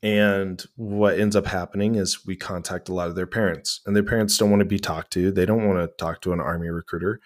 and 0.02 0.62
what 0.76 1.18
ends 1.18 1.34
up 1.34 1.46
happening 1.46 1.96
is 1.96 2.24
we 2.24 2.36
contact 2.36 2.88
a 2.88 2.94
lot 2.94 3.08
of 3.08 3.16
their 3.16 3.26
parents, 3.26 3.80
and 3.84 3.96
their 3.96 4.04
parents 4.04 4.38
don't 4.38 4.50
want 4.50 4.60
to 4.60 4.66
be 4.66 4.78
talked 4.78 5.12
to. 5.14 5.32
They 5.32 5.46
don't 5.46 5.66
want 5.66 5.80
to 5.80 5.92
talk 5.96 6.20
to 6.22 6.32
an 6.32 6.40
army 6.40 6.68
recruiter. 6.68 7.20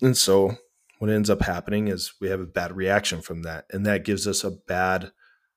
And 0.00 0.16
so 0.16 0.56
what 0.98 1.10
ends 1.10 1.28
up 1.28 1.42
happening 1.42 1.88
is 1.88 2.14
we 2.20 2.28
have 2.28 2.40
a 2.40 2.46
bad 2.46 2.74
reaction 2.74 3.20
from 3.20 3.42
that. 3.42 3.66
And 3.70 3.84
that 3.84 4.04
gives 4.04 4.26
us 4.26 4.42
a 4.42 4.50
bad 4.50 5.12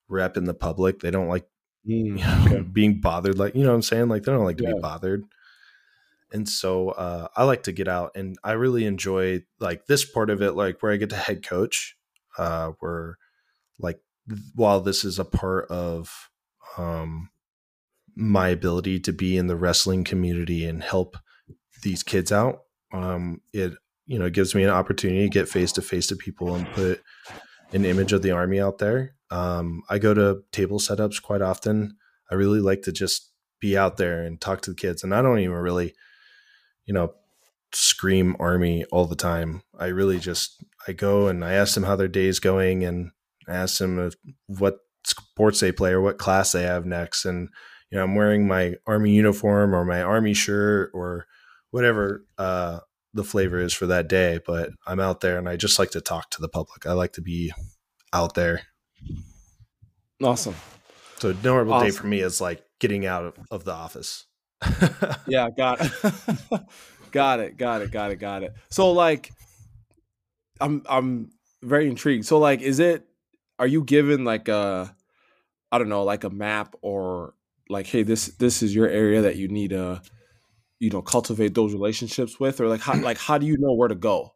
rep 0.09 0.35
in 0.35 0.43
the 0.43 0.53
public. 0.53 0.99
They 0.99 1.11
don't 1.11 1.29
like 1.29 1.47
mm, 1.87 2.05
you 2.05 2.15
know, 2.15 2.45
okay. 2.45 2.61
being 2.61 2.99
bothered. 2.99 3.37
Like, 3.37 3.55
you 3.55 3.63
know 3.63 3.69
what 3.69 3.75
I'm 3.75 3.81
saying? 3.81 4.09
Like, 4.09 4.23
they 4.23 4.33
don't 4.33 4.43
like 4.43 4.57
to 4.57 4.63
yeah. 4.63 4.73
be 4.73 4.79
bothered. 4.79 5.23
And 6.31 6.47
so 6.47 6.89
uh, 6.89 7.27
I 7.35 7.43
like 7.43 7.63
to 7.63 7.71
get 7.71 7.87
out 7.87 8.11
and 8.15 8.37
I 8.43 8.51
really 8.53 8.85
enjoy 8.85 9.43
like 9.59 9.87
this 9.87 10.05
part 10.05 10.29
of 10.29 10.41
it, 10.41 10.53
like 10.53 10.81
where 10.81 10.91
I 10.91 10.97
get 10.97 11.09
to 11.09 11.15
head 11.15 11.45
coach, 11.45 11.95
uh, 12.37 12.71
where 12.79 13.17
like 13.79 13.99
while 14.53 14.81
this 14.81 15.03
is 15.03 15.17
a 15.17 15.25
part 15.25 15.69
of 15.69 16.29
um, 16.77 17.29
my 18.15 18.49
ability 18.49 18.99
to 19.01 19.13
be 19.13 19.37
in 19.37 19.47
the 19.47 19.55
wrestling 19.55 20.03
community 20.03 20.65
and 20.65 20.83
help 20.83 21.17
these 21.81 22.03
kids 22.03 22.31
out, 22.31 22.59
um, 22.93 23.41
it 23.53 23.73
you 24.09 24.17
know, 24.17 24.29
gives 24.29 24.55
me 24.55 24.63
an 24.63 24.71
opportunity 24.71 25.21
to 25.21 25.29
get 25.29 25.47
face 25.47 25.71
to 25.71 25.83
face 25.83 26.07
to 26.07 26.15
people 26.15 26.55
and 26.55 26.67
put 26.71 26.99
an 27.71 27.85
image 27.85 28.11
of 28.11 28.23
the 28.23 28.31
army 28.31 28.59
out 28.59 28.79
there. 28.79 29.13
Um, 29.29 29.83
I 29.87 29.99
go 29.99 30.15
to 30.15 30.41
table 30.51 30.79
setups 30.79 31.21
quite 31.21 31.43
often. 31.43 31.95
I 32.31 32.33
really 32.33 32.59
like 32.59 32.81
to 32.83 32.91
just 32.91 33.31
be 33.61 33.77
out 33.77 33.97
there 33.97 34.23
and 34.23 34.41
talk 34.41 34.61
to 34.61 34.71
the 34.71 34.75
kids, 34.75 35.03
and 35.03 35.13
I 35.13 35.21
don't 35.21 35.37
even 35.37 35.55
really, 35.55 35.93
you 36.89 36.93
know, 36.93 37.13
scream 37.71 38.35
army 38.39 38.83
all 38.85 39.05
the 39.05 39.15
time. 39.15 39.61
I 39.77 39.85
really 39.87 40.17
just 40.17 40.63
I 40.87 40.91
go 40.93 41.27
and 41.27 41.45
I 41.45 41.53
ask 41.53 41.75
them 41.75 41.83
how 41.83 41.95
their 41.95 42.07
day 42.07 42.25
is 42.25 42.39
going, 42.39 42.83
and 42.83 43.11
I 43.47 43.53
ask 43.53 43.77
them 43.77 43.99
if, 43.99 44.15
what 44.47 44.79
sports 45.05 45.59
they 45.59 45.71
play 45.71 45.91
or 45.91 46.01
what 46.01 46.17
class 46.17 46.51
they 46.51 46.63
have 46.63 46.87
next, 46.87 47.25
and 47.25 47.49
you 47.91 47.97
know 47.99 48.03
I'm 48.03 48.15
wearing 48.15 48.47
my 48.47 48.73
army 48.87 49.11
uniform 49.11 49.75
or 49.75 49.85
my 49.85 50.01
army 50.01 50.33
shirt 50.33 50.89
or 50.95 51.27
whatever 51.69 52.25
uh, 52.39 52.79
the 53.13 53.23
flavor 53.23 53.59
is 53.59 53.71
for 53.71 53.85
that 53.85 54.09
day. 54.09 54.39
But 54.43 54.71
I'm 54.87 54.99
out 54.99 55.21
there 55.21 55.37
and 55.37 55.47
I 55.47 55.57
just 55.57 55.77
like 55.77 55.91
to 55.91 56.01
talk 56.01 56.31
to 56.31 56.41
the 56.41 56.49
public. 56.49 56.87
I 56.87 56.93
like 56.93 57.13
to 57.13 57.21
be 57.21 57.53
out 58.11 58.33
there. 58.33 58.63
Awesome. 60.23 60.55
So 61.19 61.29
a 61.29 61.33
normal 61.43 61.75
awesome. 61.75 61.87
day 61.87 61.91
for 61.91 62.07
me 62.07 62.21
is 62.21 62.41
like 62.41 62.63
getting 62.79 63.05
out 63.05 63.25
of, 63.25 63.35
of 63.51 63.63
the 63.63 63.73
office. 63.73 64.25
yeah, 65.27 65.49
got 65.55 65.79
it. 65.81 65.91
got 67.11 67.39
it. 67.39 67.57
Got 67.57 67.81
it. 67.81 67.91
Got 67.91 68.11
it. 68.11 68.19
Got 68.19 68.43
it. 68.43 68.53
So 68.69 68.91
like 68.91 69.31
I'm 70.59 70.83
I'm 70.89 71.31
very 71.61 71.87
intrigued. 71.87 72.25
So 72.25 72.39
like 72.39 72.61
is 72.61 72.79
it 72.79 73.05
are 73.57 73.67
you 73.67 73.83
given 73.83 74.25
like 74.25 74.47
a 74.47 74.95
I 75.71 75.77
don't 75.77 75.89
know, 75.89 76.03
like 76.03 76.23
a 76.23 76.29
map 76.29 76.75
or 76.81 77.35
like 77.69 77.85
hey 77.87 78.03
this 78.03 78.27
this 78.37 78.61
is 78.63 78.73
your 78.73 78.87
area 78.87 79.21
that 79.21 79.35
you 79.35 79.47
need 79.47 79.69
to 79.69 80.01
you 80.79 80.89
know 80.89 81.01
cultivate 81.01 81.53
those 81.53 81.73
relationships 81.73 82.39
with 82.39 82.59
or 82.59 82.67
like 82.67 82.81
how 82.81 82.95
like 83.01 83.17
how 83.17 83.37
do 83.37 83.45
you 83.45 83.57
know 83.59 83.73
where 83.73 83.87
to 83.87 83.95
go 83.95 84.33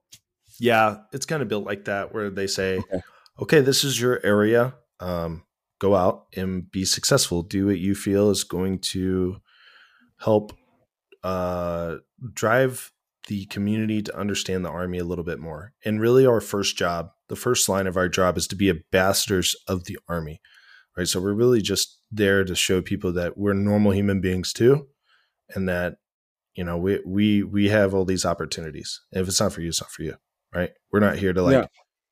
yeah 0.59 0.97
it's 1.11 1.25
kind 1.25 1.41
of 1.41 1.47
built 1.47 1.65
like 1.65 1.85
that 1.85 2.13
where 2.13 2.29
they 2.29 2.47
say 2.47 2.77
okay, 2.77 3.01
okay 3.41 3.61
this 3.61 3.83
is 3.83 3.99
your 3.99 4.23
area 4.23 4.75
um, 4.99 5.43
go 5.79 5.95
out 5.95 6.27
and 6.37 6.69
be 6.71 6.85
successful 6.85 7.41
do 7.41 7.65
what 7.65 7.79
you 7.79 7.95
feel 7.95 8.29
is 8.29 8.43
going 8.43 8.79
to 8.79 9.37
help 10.23 10.53
uh, 11.23 11.97
drive 12.33 12.91
the 13.27 13.45
community 13.45 14.01
to 14.01 14.17
understand 14.17 14.65
the 14.65 14.69
army 14.69 14.97
a 14.97 15.03
little 15.03 15.23
bit 15.23 15.39
more. 15.39 15.73
And 15.85 16.01
really 16.01 16.25
our 16.25 16.41
first 16.41 16.77
job 16.77 17.11
the 17.29 17.35
first 17.35 17.69
line 17.69 17.87
of 17.87 17.97
our 17.97 18.09
job 18.09 18.37
is 18.37 18.47
to 18.47 18.55
be 18.55 18.69
ambassadors 18.69 19.55
of 19.67 19.85
the 19.85 19.97
army 20.07 20.41
right? 20.95 21.07
So 21.07 21.19
we're 21.19 21.33
really 21.33 21.61
just 21.61 21.99
there 22.11 22.43
to 22.43 22.53
show 22.53 22.79
people 22.79 23.13
that 23.13 23.35
we're 23.35 23.53
normal 23.53 23.93
human 23.93 24.21
beings 24.21 24.53
too 24.53 24.87
and 25.55 25.67
that 25.67 25.95
you 26.53 26.63
know 26.63 26.77
we 26.77 26.99
we 27.05 27.41
we 27.43 27.69
have 27.69 27.95
all 27.95 28.05
these 28.05 28.25
opportunities. 28.25 29.01
If 29.11 29.27
it's 29.27 29.39
not 29.39 29.53
for 29.53 29.61
you 29.61 29.69
it's 29.69 29.81
not 29.81 29.91
for 29.91 30.03
you 30.03 30.15
right? 30.53 30.71
We're 30.91 30.99
not 30.99 31.17
here 31.17 31.33
to 31.33 31.41
like 31.41 31.53
yeah. 31.53 31.65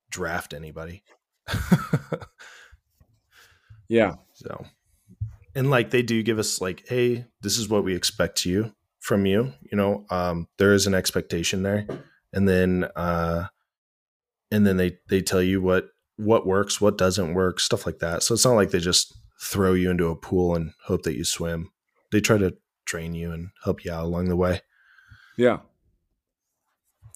draft 0.10 0.54
anybody. 0.54 1.04
Yeah. 3.92 4.14
So 4.36 4.66
and 5.56 5.70
like 5.70 5.90
they 5.90 6.02
do 6.02 6.24
give 6.24 6.40
us 6.40 6.62
like 6.62 6.84
hey 6.88 7.26
this 7.42 7.58
is 7.58 7.70
what 7.70 7.84
we 7.84 7.96
expect 7.96 8.46
you 8.46 8.74
from 9.00 9.26
you 9.26 9.54
you 9.72 9.78
know 9.78 10.06
um 10.10 10.48
there 10.58 10.74
is 10.74 10.88
an 10.88 10.94
expectation 10.94 11.64
there 11.64 11.86
and 12.34 12.48
then 12.48 12.86
uh 12.96 13.46
and 14.52 14.66
then 14.66 14.78
they 14.78 14.98
they 15.10 15.22
tell 15.22 15.42
you 15.42 15.62
what 15.62 15.90
what 16.18 16.46
works 16.46 16.80
what 16.80 16.98
doesn't 16.98 17.34
work 17.34 17.60
stuff 17.60 17.86
like 17.86 18.00
that 18.00 18.22
so 18.24 18.34
it's 18.34 18.46
not 18.46 18.54
like 18.54 18.72
they 18.72 18.80
just 18.80 19.16
throw 19.42 19.74
you 19.74 19.90
into 19.90 20.08
a 20.08 20.16
pool 20.16 20.56
and 20.56 20.72
hope 20.86 21.04
that 21.04 21.16
you 21.16 21.24
swim 21.24 21.72
they 22.12 22.22
try 22.22 22.38
to 22.38 22.56
train 22.86 23.14
you 23.14 23.32
and 23.32 23.50
help 23.64 23.86
you 23.86 23.92
out 23.92 24.04
along 24.04 24.26
the 24.26 24.36
way. 24.36 24.62
Yeah. 25.38 25.60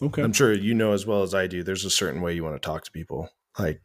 Okay. 0.02 0.24
I'm 0.24 0.34
sure 0.34 0.54
you 0.54 0.74
know 0.74 0.94
as 0.94 1.06
well 1.06 1.22
as 1.22 1.34
I 1.34 1.48
do. 1.48 1.64
There's 1.64 1.86
a 1.86 1.90
certain 1.90 2.22
way 2.22 2.34
you 2.34 2.44
want 2.44 2.56
to 2.56 2.66
talk 2.66 2.84
to 2.86 2.92
people. 2.92 3.30
Like, 3.58 3.82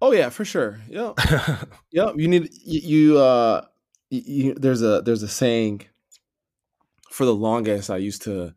oh 0.00 0.12
yeah, 0.12 0.28
for 0.28 0.44
sure. 0.44 0.80
Yeah, 0.88 1.12
yeah. 1.90 2.12
You 2.14 2.28
need 2.28 2.50
you. 2.64 2.80
you 2.80 3.18
uh, 3.18 3.62
you, 4.12 4.54
there's 4.54 4.82
a 4.82 5.02
there's 5.02 5.22
a 5.22 5.28
saying. 5.28 5.86
For 7.10 7.26
the 7.26 7.34
longest, 7.34 7.90
I 7.90 7.98
used 7.98 8.22
to 8.22 8.54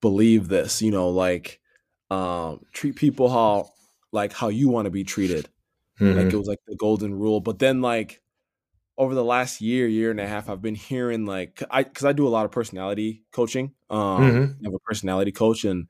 believe 0.00 0.48
this. 0.48 0.80
You 0.80 0.90
know, 0.90 1.10
like 1.10 1.60
um, 2.10 2.60
treat 2.72 2.96
people 2.96 3.28
how 3.28 3.70
like 4.12 4.32
how 4.32 4.48
you 4.48 4.68
want 4.68 4.86
to 4.86 4.90
be 4.90 5.04
treated. 5.04 5.48
Mm-hmm. 6.00 6.18
Like 6.18 6.32
it 6.32 6.36
was 6.36 6.48
like 6.48 6.60
the 6.66 6.76
golden 6.76 7.14
rule. 7.14 7.40
But 7.40 7.58
then 7.58 7.82
like 7.82 8.22
over 8.96 9.14
the 9.14 9.24
last 9.24 9.60
year, 9.60 9.86
year 9.86 10.10
and 10.10 10.20
a 10.20 10.26
half, 10.26 10.48
I've 10.48 10.62
been 10.62 10.74
hearing 10.74 11.26
like 11.26 11.62
I 11.70 11.82
because 11.82 12.04
I 12.04 12.12
do 12.12 12.26
a 12.26 12.30
lot 12.30 12.44
of 12.44 12.50
personality 12.50 13.24
coaching. 13.32 13.74
Um, 13.90 13.98
mm-hmm. 13.98 14.52
I 14.64 14.68
have 14.68 14.74
a 14.74 14.78
personality 14.80 15.32
coach, 15.32 15.64
and 15.64 15.88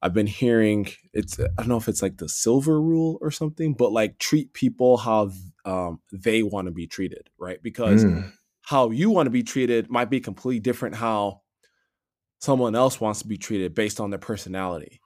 I've 0.00 0.14
been 0.14 0.26
hearing 0.26 0.88
it's 1.12 1.38
I 1.38 1.48
don't 1.56 1.68
know 1.68 1.76
if 1.76 1.88
it's 1.88 2.02
like 2.02 2.18
the 2.18 2.28
silver 2.28 2.80
rule 2.80 3.18
or 3.20 3.30
something, 3.30 3.74
but 3.74 3.92
like 3.92 4.18
treat 4.18 4.52
people 4.52 4.96
how 4.96 5.30
um, 5.64 6.00
they 6.12 6.42
want 6.42 6.66
to 6.66 6.72
be 6.72 6.86
treated, 6.86 7.30
right? 7.38 7.62
Because 7.62 8.04
mm. 8.04 8.30
how 8.62 8.90
you 8.90 9.10
want 9.10 9.26
to 9.26 9.30
be 9.30 9.42
treated 9.42 9.90
might 9.90 10.10
be 10.10 10.20
completely 10.20 10.60
different 10.60 10.96
how 10.96 11.42
someone 12.40 12.74
else 12.74 13.00
wants 13.00 13.22
to 13.22 13.28
be 13.28 13.38
treated 13.38 13.74
based 13.74 14.00
on 14.00 14.10
their 14.10 14.18
personality. 14.18 15.00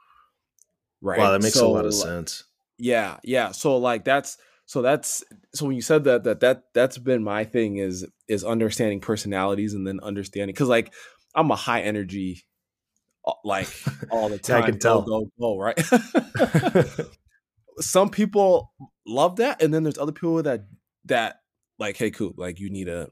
Right. 1.00 1.18
Wow, 1.18 1.32
that 1.32 1.42
makes 1.42 1.54
so, 1.54 1.66
a 1.66 1.68
lot 1.68 1.84
of 1.84 1.94
sense. 1.94 2.44
Yeah, 2.78 3.18
yeah. 3.22 3.52
So 3.52 3.76
like 3.76 4.04
that's 4.04 4.38
so 4.66 4.82
that's 4.82 5.24
so 5.54 5.66
when 5.66 5.76
you 5.76 5.82
said 5.82 6.04
that 6.04 6.24
that 6.24 6.40
that 6.40 6.64
that's 6.74 6.98
been 6.98 7.22
my 7.22 7.44
thing 7.44 7.78
is 7.78 8.06
is 8.28 8.44
understanding 8.44 9.00
personalities 9.00 9.74
and 9.74 9.86
then 9.86 10.00
understanding 10.02 10.52
because 10.52 10.68
like 10.68 10.92
i'm 11.34 11.50
a 11.50 11.56
high 11.56 11.82
energy 11.82 12.44
uh, 13.24 13.32
like 13.44 13.68
all 14.10 14.28
the 14.28 14.38
time 14.38 14.62
i 14.62 14.66
can 14.66 14.78
tell 14.78 15.02
go, 15.02 15.20
go, 15.20 15.30
go 15.38 15.58
right 15.58 15.80
some 17.80 18.10
people 18.10 18.72
love 19.06 19.36
that 19.36 19.62
and 19.62 19.72
then 19.72 19.82
there's 19.82 19.98
other 19.98 20.12
people 20.12 20.42
that 20.42 20.64
that 21.04 21.40
like 21.78 21.96
hey 21.96 22.10
cool 22.10 22.32
like 22.36 22.58
you 22.58 22.70
need 22.70 22.86
to 22.86 23.10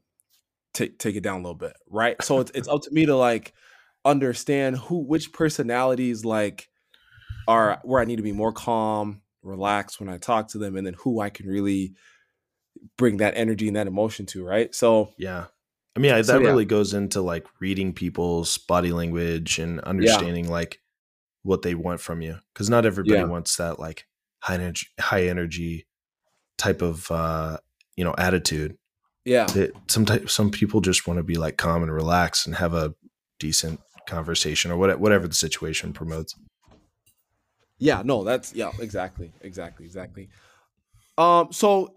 take 0.73 0.99
take 0.99 1.17
it 1.17 1.23
down 1.23 1.37
a 1.37 1.43
little 1.43 1.55
bit 1.55 1.75
right 1.89 2.21
so 2.23 2.41
it's, 2.41 2.51
it's 2.53 2.69
up 2.69 2.83
to 2.83 2.91
me 2.91 3.07
to 3.07 3.17
like 3.17 3.55
understand 4.05 4.77
who 4.77 4.99
which 4.99 5.33
personalities 5.33 6.25
like 6.25 6.69
are 7.47 7.79
where 7.85 8.01
i 8.01 8.05
need 8.05 8.17
to 8.17 8.23
be 8.23 8.33
more 8.33 8.53
calm 8.53 9.23
relaxed 9.45 10.01
when 10.01 10.09
I 10.09 10.19
talk 10.19 10.49
to 10.49 10.59
them 10.59 10.77
and 10.77 10.87
then 10.87 10.95
who 10.95 11.21
I 11.21 11.31
can 11.31 11.47
really 11.47 11.95
bring 12.97 13.19
that 13.19 13.35
energy 13.37 13.69
and 13.69 13.77
that 13.77 13.87
emotion 13.87 14.27
to, 14.27 14.45
right? 14.45 14.75
So 14.75 15.11
yeah. 15.19 15.47
I 15.97 16.01
mean, 16.01 16.13
that 16.13 16.27
so, 16.27 16.41
yeah. 16.41 16.49
really 16.49 16.65
goes 16.65 16.93
into 16.93 17.21
like 17.21 17.47
reading 17.61 17.93
people's 17.93 18.59
body 18.59 18.91
language 18.91 19.61
and 19.61 19.79
understanding 19.81 20.47
yeah. 20.47 20.51
like 20.51 20.81
what 21.43 21.63
they 21.63 21.75
want 21.75 22.01
from 22.01 22.21
you 22.21 22.39
cuz 22.55 22.69
not 22.69 22.87
everybody 22.87 23.21
yeah. 23.21 23.25
wants 23.25 23.57
that 23.57 23.79
like 23.79 24.07
high 24.45 24.55
energy 24.55 24.87
high 25.01 25.25
energy 25.25 25.87
type 26.59 26.83
of 26.83 27.11
uh, 27.11 27.57
you 27.97 28.05
know, 28.05 28.15
attitude. 28.19 28.77
Yeah. 29.25 29.47
some 29.89 30.05
type, 30.05 30.29
some 30.29 30.51
people 30.51 30.83
just 30.83 31.07
want 31.07 31.17
to 31.19 31.23
be 31.23 31.37
like 31.37 31.57
calm 31.57 31.83
and 31.83 31.91
relax 31.93 32.45
and 32.45 32.55
have 32.57 32.75
a 32.75 32.95
decent 33.39 33.81
conversation 34.07 34.71
or 34.71 34.77
what, 34.77 35.01
whatever 35.01 35.27
the 35.27 35.35
situation 35.35 35.95
promotes. 35.95 36.35
Yeah, 37.79 38.03
no, 38.05 38.23
that's 38.23 38.55
yeah, 38.55 38.71
exactly, 38.81 39.33
exactly, 39.41 39.87
exactly. 39.87 40.29
Um, 41.17 41.49
so 41.53 41.97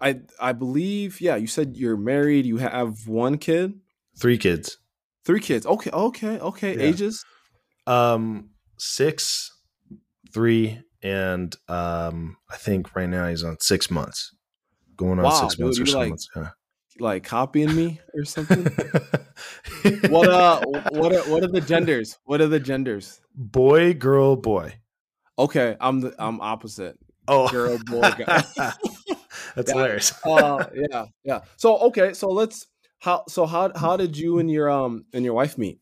I 0.00 0.20
I 0.40 0.52
believe 0.52 1.20
yeah, 1.20 1.36
you 1.36 1.46
said 1.46 1.76
you're 1.76 1.96
married. 1.96 2.46
You 2.46 2.56
have 2.56 3.06
one 3.06 3.38
kid, 3.38 3.80
three 4.18 4.38
kids, 4.38 4.78
three 5.24 5.40
kids. 5.40 5.64
Okay, 5.64 5.90
okay, 5.90 6.38
okay. 6.38 6.76
Yeah. 6.76 6.82
Ages, 6.82 7.24
um, 7.86 8.50
six, 8.78 9.56
three, 10.34 10.82
and 11.02 11.54
um, 11.68 12.36
I 12.50 12.56
think 12.56 12.94
right 12.94 13.08
now 13.08 13.28
he's 13.28 13.44
on 13.44 13.58
six 13.60 13.90
months, 13.90 14.34
going 14.96 15.18
on 15.18 15.24
wow, 15.24 15.30
six 15.30 15.58
months 15.58 15.80
or 15.80 15.86
seven 15.86 16.00
like, 16.00 16.08
months. 16.10 16.28
Yeah. 16.34 16.48
Like 16.98 17.24
copying 17.24 17.74
me 17.74 18.00
or 18.14 18.24
something? 18.24 18.64
what 20.10 20.28
uh, 20.28 20.60
what 20.90 21.14
are 21.14 21.22
what 21.30 21.42
are 21.42 21.48
the 21.48 21.62
genders? 21.66 22.18
What 22.24 22.40
are 22.40 22.48
the 22.48 22.60
genders? 22.60 23.20
Boy, 23.34 23.94
girl, 23.94 24.36
boy. 24.36 24.74
Okay, 25.38 25.76
I'm 25.80 26.00
the 26.00 26.14
I'm 26.18 26.40
opposite. 26.40 26.98
Oh, 27.26 27.48
girl, 27.48 27.78
boy, 27.78 28.00
guy. 28.18 28.24
That's 28.26 28.76
yeah. 29.68 29.72
hilarious. 29.72 30.12
uh, 30.26 30.66
yeah, 30.74 31.06
yeah. 31.24 31.40
So 31.56 31.78
okay, 31.78 32.12
so 32.12 32.28
let's 32.28 32.66
how 32.98 33.24
so 33.28 33.46
how 33.46 33.72
how 33.74 33.96
did 33.96 34.16
you 34.16 34.38
and 34.38 34.50
your 34.50 34.68
um 34.68 35.06
and 35.14 35.24
your 35.24 35.34
wife 35.34 35.56
meet? 35.56 35.80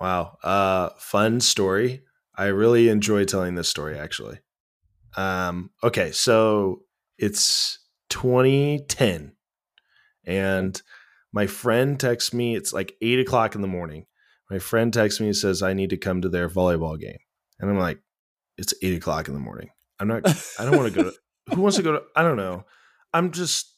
Wow, 0.00 0.38
uh, 0.42 0.90
fun 0.98 1.40
story. 1.40 2.02
I 2.36 2.46
really 2.46 2.88
enjoy 2.88 3.24
telling 3.24 3.54
this 3.54 3.68
story 3.68 3.98
actually. 3.98 4.38
Um, 5.16 5.70
okay, 5.82 6.12
so 6.12 6.82
it's 7.18 7.78
2010, 8.10 9.32
and 10.26 10.82
my 11.32 11.46
friend 11.46 11.98
texts 11.98 12.32
me. 12.32 12.56
It's 12.56 12.72
like 12.72 12.94
eight 13.02 13.18
o'clock 13.18 13.54
in 13.54 13.60
the 13.60 13.68
morning. 13.68 14.06
My 14.50 14.58
friend 14.58 14.92
texts 14.92 15.20
me 15.20 15.26
and 15.28 15.36
says 15.36 15.62
I 15.62 15.74
need 15.74 15.90
to 15.90 15.96
come 15.96 16.22
to 16.22 16.28
their 16.28 16.48
volleyball 16.48 16.98
game, 16.98 17.18
and 17.60 17.70
I'm 17.70 17.78
like, 17.78 18.00
it's 18.56 18.74
eight 18.82 18.96
o'clock 18.96 19.28
in 19.28 19.34
the 19.34 19.40
morning. 19.40 19.70
I'm 20.00 20.08
not. 20.08 20.26
I 20.58 20.64
don't 20.64 20.76
want 20.76 20.92
to 20.92 21.02
go 21.02 21.10
to. 21.10 21.16
Who 21.54 21.62
wants 21.62 21.76
to 21.78 21.82
go 21.82 21.92
to? 21.92 22.02
I 22.14 22.22
don't 22.22 22.36
know. 22.36 22.64
I'm 23.12 23.32
just. 23.32 23.74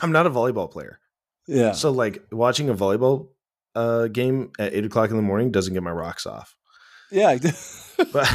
I'm 0.00 0.12
not 0.12 0.26
a 0.26 0.30
volleyball 0.30 0.70
player. 0.70 0.98
Yeah. 1.46 1.72
So 1.72 1.90
like 1.90 2.22
watching 2.30 2.68
a 2.68 2.74
volleyball 2.74 3.28
uh, 3.74 4.08
game 4.08 4.52
at 4.58 4.74
eight 4.74 4.84
o'clock 4.84 5.10
in 5.10 5.16
the 5.16 5.22
morning 5.22 5.50
doesn't 5.50 5.74
get 5.74 5.82
my 5.82 5.90
rocks 5.90 6.26
off. 6.26 6.54
Yeah. 7.10 7.36
but 8.12 8.28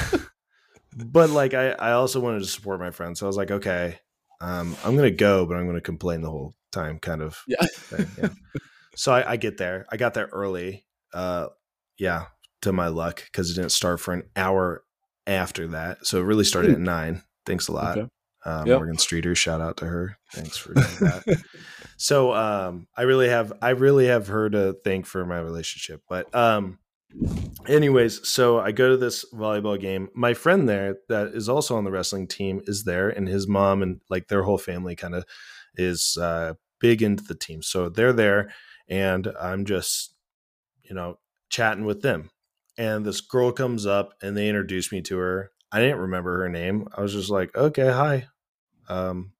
but 1.05 1.29
like 1.29 1.53
I, 1.53 1.71
I 1.71 1.91
also 1.93 2.19
wanted 2.19 2.39
to 2.39 2.45
support 2.45 2.79
my 2.79 2.91
friends. 2.91 3.19
So 3.19 3.25
I 3.25 3.29
was 3.29 3.37
like, 3.37 3.51
okay, 3.51 3.99
um, 4.41 4.75
I'm 4.83 4.95
gonna 4.95 5.11
go, 5.11 5.45
but 5.45 5.55
I'm 5.55 5.65
gonna 5.65 5.81
complain 5.81 6.21
the 6.21 6.29
whole 6.29 6.55
time, 6.71 6.99
kind 6.99 7.21
of. 7.21 7.41
Yeah. 7.47 7.65
thing, 7.65 8.07
yeah. 8.17 8.29
so 8.95 9.13
I, 9.13 9.31
I 9.31 9.37
get 9.37 9.57
there. 9.57 9.85
I 9.91 9.97
got 9.97 10.13
there 10.13 10.29
early. 10.31 10.85
Uh, 11.13 11.47
yeah, 11.97 12.25
to 12.61 12.71
my 12.71 12.87
luck 12.87 13.23
because 13.25 13.51
it 13.51 13.55
didn't 13.55 13.71
start 13.71 13.99
for 13.99 14.13
an 14.13 14.23
hour 14.35 14.83
after 15.25 15.67
that. 15.67 16.05
So 16.05 16.19
it 16.19 16.25
really 16.25 16.43
started 16.43 16.71
at 16.71 16.79
nine. 16.79 17.23
Thanks 17.45 17.67
a 17.67 17.73
lot. 17.73 17.97
Okay. 17.97 18.07
Uh, 18.45 18.63
Yep. 18.65 18.77
Morgan 18.77 18.97
Streeter, 18.97 19.35
shout 19.35 19.59
out 19.59 19.77
to 19.77 19.85
her. 19.85 20.17
Thanks 20.31 20.55
for 20.55 20.73
doing 20.73 20.87
that. 21.01 21.43
so 21.97 22.33
um, 22.33 22.87
I 22.95 23.01
really 23.01 23.27
have 23.27 23.51
I 23.61 23.71
really 23.71 24.07
have 24.07 24.27
her 24.27 24.49
to 24.49 24.77
thank 24.85 25.05
for 25.05 25.25
my 25.25 25.39
relationship. 25.39 26.01
But 26.07 26.33
um, 26.33 26.79
anyways, 27.67 28.27
so 28.27 28.59
I 28.59 28.71
go 28.71 28.89
to 28.89 28.97
this 28.97 29.25
volleyball 29.33 29.79
game. 29.79 30.09
My 30.13 30.33
friend 30.33 30.67
there 30.67 30.97
that 31.09 31.27
is 31.27 31.49
also 31.49 31.77
on 31.77 31.83
the 31.83 31.91
wrestling 31.91 32.27
team 32.27 32.61
is 32.65 32.83
there, 32.83 33.09
and 33.09 33.27
his 33.27 33.47
mom 33.47 33.81
and 33.81 34.01
like 34.09 34.27
their 34.27 34.43
whole 34.43 34.57
family 34.57 34.95
kind 34.95 35.15
of 35.15 35.25
is 35.75 36.17
uh, 36.19 36.53
big 36.79 37.01
into 37.01 37.23
the 37.23 37.35
team. 37.35 37.61
So 37.61 37.89
they're 37.89 38.13
there, 38.13 38.51
and 38.87 39.27
I'm 39.39 39.65
just 39.65 40.15
you 40.83 40.95
know 40.95 41.19
chatting 41.49 41.85
with 41.85 42.01
them. 42.01 42.29
And 42.77 43.05
this 43.05 43.21
girl 43.21 43.51
comes 43.51 43.87
up 43.87 44.13
and 44.21 44.37
they 44.37 44.47
introduce 44.47 44.91
me 44.91 45.01
to 45.01 45.17
her. 45.17 45.51
I 45.71 45.79
didn't 45.79 45.97
remember 45.97 46.41
her 46.41 46.49
name. 46.49 46.87
I 46.95 47.01
was 47.01 47.13
just 47.13 47.29
like, 47.29 47.55
okay, 47.57 47.91
hi. 47.91 48.27
Um, 48.87 49.31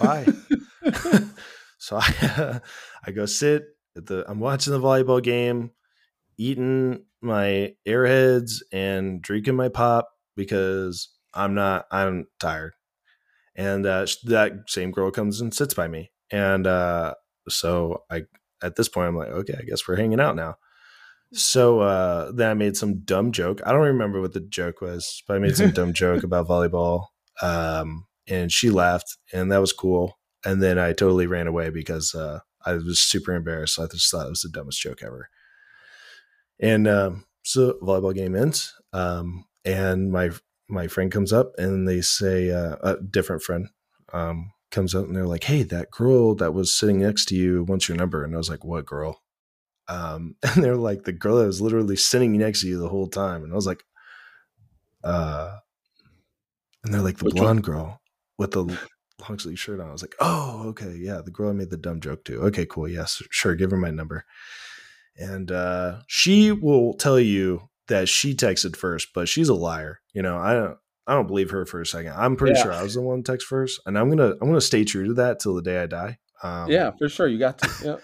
bye. 0.00 0.26
so 1.78 1.98
I 2.00 2.60
I 3.06 3.10
go 3.10 3.26
sit 3.26 3.64
at 3.96 4.06
the 4.06 4.24
I'm 4.28 4.40
watching 4.40 4.72
the 4.72 4.80
volleyball 4.80 5.22
game, 5.22 5.72
eating 6.38 7.04
my 7.22 7.74
airheads 7.86 8.62
and 8.72 9.22
drinking 9.22 9.56
my 9.56 9.68
pop 9.68 10.08
because 10.36 11.08
I'm 11.34 11.54
not 11.54 11.86
I'm 11.90 12.26
tired. 12.38 12.74
And 13.54 13.86
uh, 13.86 14.06
that 14.24 14.52
same 14.68 14.90
girl 14.90 15.10
comes 15.10 15.40
and 15.40 15.52
sits 15.52 15.74
by 15.74 15.88
me. 15.88 16.10
And 16.30 16.66
uh, 16.66 17.14
so 17.48 18.04
I 18.10 18.24
at 18.62 18.76
this 18.76 18.88
point 18.88 19.08
I'm 19.08 19.16
like, 19.16 19.28
okay, 19.28 19.54
I 19.58 19.62
guess 19.62 19.86
we're 19.86 19.96
hanging 19.96 20.20
out 20.20 20.36
now. 20.36 20.56
So 21.32 21.80
uh, 21.80 22.32
then 22.32 22.50
I 22.50 22.54
made 22.54 22.76
some 22.76 23.00
dumb 23.00 23.32
joke. 23.32 23.60
I 23.66 23.72
don't 23.72 23.80
remember 23.80 24.20
what 24.20 24.32
the 24.32 24.40
joke 24.40 24.80
was, 24.80 25.22
but 25.26 25.36
I 25.36 25.38
made 25.38 25.56
some 25.56 25.70
dumb 25.70 25.92
joke 25.94 26.22
about 26.22 26.48
volleyball. 26.48 27.06
Um, 27.42 28.06
and 28.28 28.50
she 28.50 28.70
laughed, 28.70 29.16
and 29.32 29.50
that 29.52 29.60
was 29.60 29.72
cool. 29.72 30.18
And 30.44 30.62
then 30.62 30.78
I 30.78 30.92
totally 30.92 31.26
ran 31.26 31.46
away 31.46 31.70
because 31.70 32.14
uh, 32.14 32.40
I 32.64 32.74
was 32.74 33.00
super 33.00 33.34
embarrassed. 33.34 33.78
I 33.78 33.86
just 33.86 34.10
thought 34.10 34.26
it 34.26 34.30
was 34.30 34.42
the 34.42 34.48
dumbest 34.48 34.80
joke 34.80 35.02
ever. 35.02 35.28
And 36.58 36.88
um, 36.88 37.24
so 37.42 37.74
volleyball 37.82 38.14
game 38.14 38.34
ends, 38.34 38.74
um, 38.92 39.44
and 39.64 40.10
my 40.10 40.30
my 40.68 40.86
friend 40.88 41.12
comes 41.12 41.32
up, 41.32 41.52
and 41.58 41.86
they 41.88 42.00
say 42.00 42.50
uh, 42.50 42.76
a 42.82 42.96
different 43.02 43.42
friend 43.42 43.68
um, 44.12 44.52
comes 44.70 44.94
up, 44.94 45.04
and 45.06 45.14
they're 45.14 45.26
like, 45.26 45.44
"Hey, 45.44 45.62
that 45.64 45.90
girl 45.90 46.34
that 46.36 46.54
was 46.54 46.72
sitting 46.72 46.98
next 47.00 47.26
to 47.26 47.36
you 47.36 47.64
wants 47.64 47.88
your 47.88 47.98
number." 47.98 48.24
And 48.24 48.34
I 48.34 48.38
was 48.38 48.48
like, 48.50 48.64
"What 48.64 48.86
girl?" 48.86 49.22
Um, 49.88 50.36
and 50.42 50.64
they're 50.64 50.76
like, 50.76 51.04
"The 51.04 51.12
girl 51.12 51.38
that 51.38 51.46
was 51.46 51.60
literally 51.60 51.96
sitting 51.96 52.36
next 52.38 52.62
to 52.62 52.68
you 52.68 52.78
the 52.78 52.88
whole 52.88 53.08
time." 53.08 53.44
And 53.44 53.52
I 53.52 53.56
was 53.56 53.66
like, 53.66 53.84
"Uh," 55.02 55.58
and 56.84 56.92
they're 56.94 57.02
like, 57.02 57.18
"The 57.18 57.24
Which 57.24 57.42
one? 57.42 57.46
blonde 57.46 57.64
girl 57.64 58.00
with 58.38 58.52
the 58.52 58.64
long 58.64 59.38
sleeve 59.38 59.58
shirt 59.58 59.80
on." 59.80 59.88
I 59.88 59.92
was 59.92 60.02
like, 60.02 60.14
"Oh, 60.20 60.64
okay, 60.68 60.94
yeah, 60.96 61.20
the 61.24 61.30
girl 61.30 61.50
I 61.50 61.52
made 61.52 61.70
the 61.70 61.76
dumb 61.76 62.00
joke 62.00 62.24
to. 62.24 62.40
Okay, 62.42 62.66
cool, 62.66 62.88
yes, 62.88 63.22
sure, 63.30 63.54
give 63.54 63.70
her 63.70 63.76
my 63.76 63.90
number." 63.90 64.24
And 65.18 65.50
uh, 65.50 66.00
she 66.06 66.52
will 66.52 66.94
tell 66.94 67.18
you 67.20 67.68
that 67.88 68.08
she 68.08 68.34
texted 68.34 68.76
first, 68.76 69.08
but 69.14 69.28
she's 69.28 69.48
a 69.48 69.54
liar. 69.54 70.00
You 70.12 70.22
know, 70.22 70.38
I 70.38 70.52
don't. 70.54 70.76
I 71.08 71.14
don't 71.14 71.28
believe 71.28 71.50
her 71.50 71.64
for 71.64 71.80
a 71.80 71.86
second. 71.86 72.14
I'm 72.16 72.34
pretty 72.34 72.56
Yeah. 72.58 72.64
sure 72.64 72.72
I 72.72 72.82
was 72.82 72.94
the 72.94 73.00
one 73.00 73.22
to 73.22 73.32
text 73.32 73.46
first, 73.46 73.80
and 73.86 73.96
I'm 73.96 74.08
gonna 74.08 74.32
I'm 74.32 74.48
gonna 74.48 74.60
stay 74.60 74.84
true 74.84 75.06
to 75.06 75.14
that 75.14 75.38
till 75.38 75.54
the 75.54 75.62
day 75.62 75.80
I 75.80 75.86
die. 75.86 76.18
Um, 76.42 76.68
yeah, 76.70 76.90
for 76.98 77.08
sure. 77.08 77.28
You 77.28 77.38
got 77.38 77.58
to. 77.58 78.00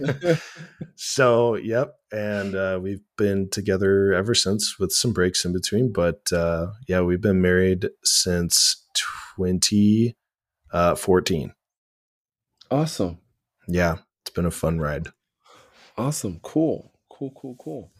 Yeah. 0.00 0.36
so 0.96 1.56
yep 1.56 1.94
and 2.12 2.54
uh, 2.54 2.78
we've 2.82 3.02
been 3.18 3.50
together 3.50 4.14
ever 4.14 4.34
since 4.34 4.78
with 4.78 4.92
some 4.92 5.12
breaks 5.12 5.44
in 5.44 5.52
between 5.52 5.92
but 5.92 6.32
uh, 6.32 6.68
yeah 6.88 7.02
we've 7.02 7.20
been 7.20 7.42
married 7.42 7.90
since 8.02 8.82
2014 9.36 11.52
awesome. 12.70 13.18
yeah 13.68 13.96
it's 14.22 14.30
been 14.34 14.46
a 14.46 14.50
fun 14.50 14.78
ride 14.78 15.08
Awesome. 15.96 16.40
Cool. 16.42 16.92
Cool. 17.10 17.32
Cool. 17.36 17.56
Cool. 17.58 17.90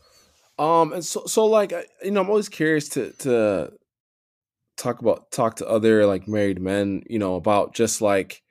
Um, 0.58 0.92
and 0.92 1.04
so, 1.04 1.24
so 1.26 1.46
like, 1.46 1.72
you 2.04 2.10
know, 2.12 2.22
I'm 2.22 2.30
always 2.30 2.48
curious 2.48 2.88
to 2.90 3.12
to 3.20 3.72
talk 4.76 5.00
about 5.00 5.30
talk 5.30 5.56
to 5.56 5.66
other 5.68 6.06
like 6.06 6.28
married 6.28 6.60
men, 6.60 7.02
you 7.08 7.18
know, 7.18 7.36
about 7.36 7.74
just 7.74 8.00
like, 8.00 8.42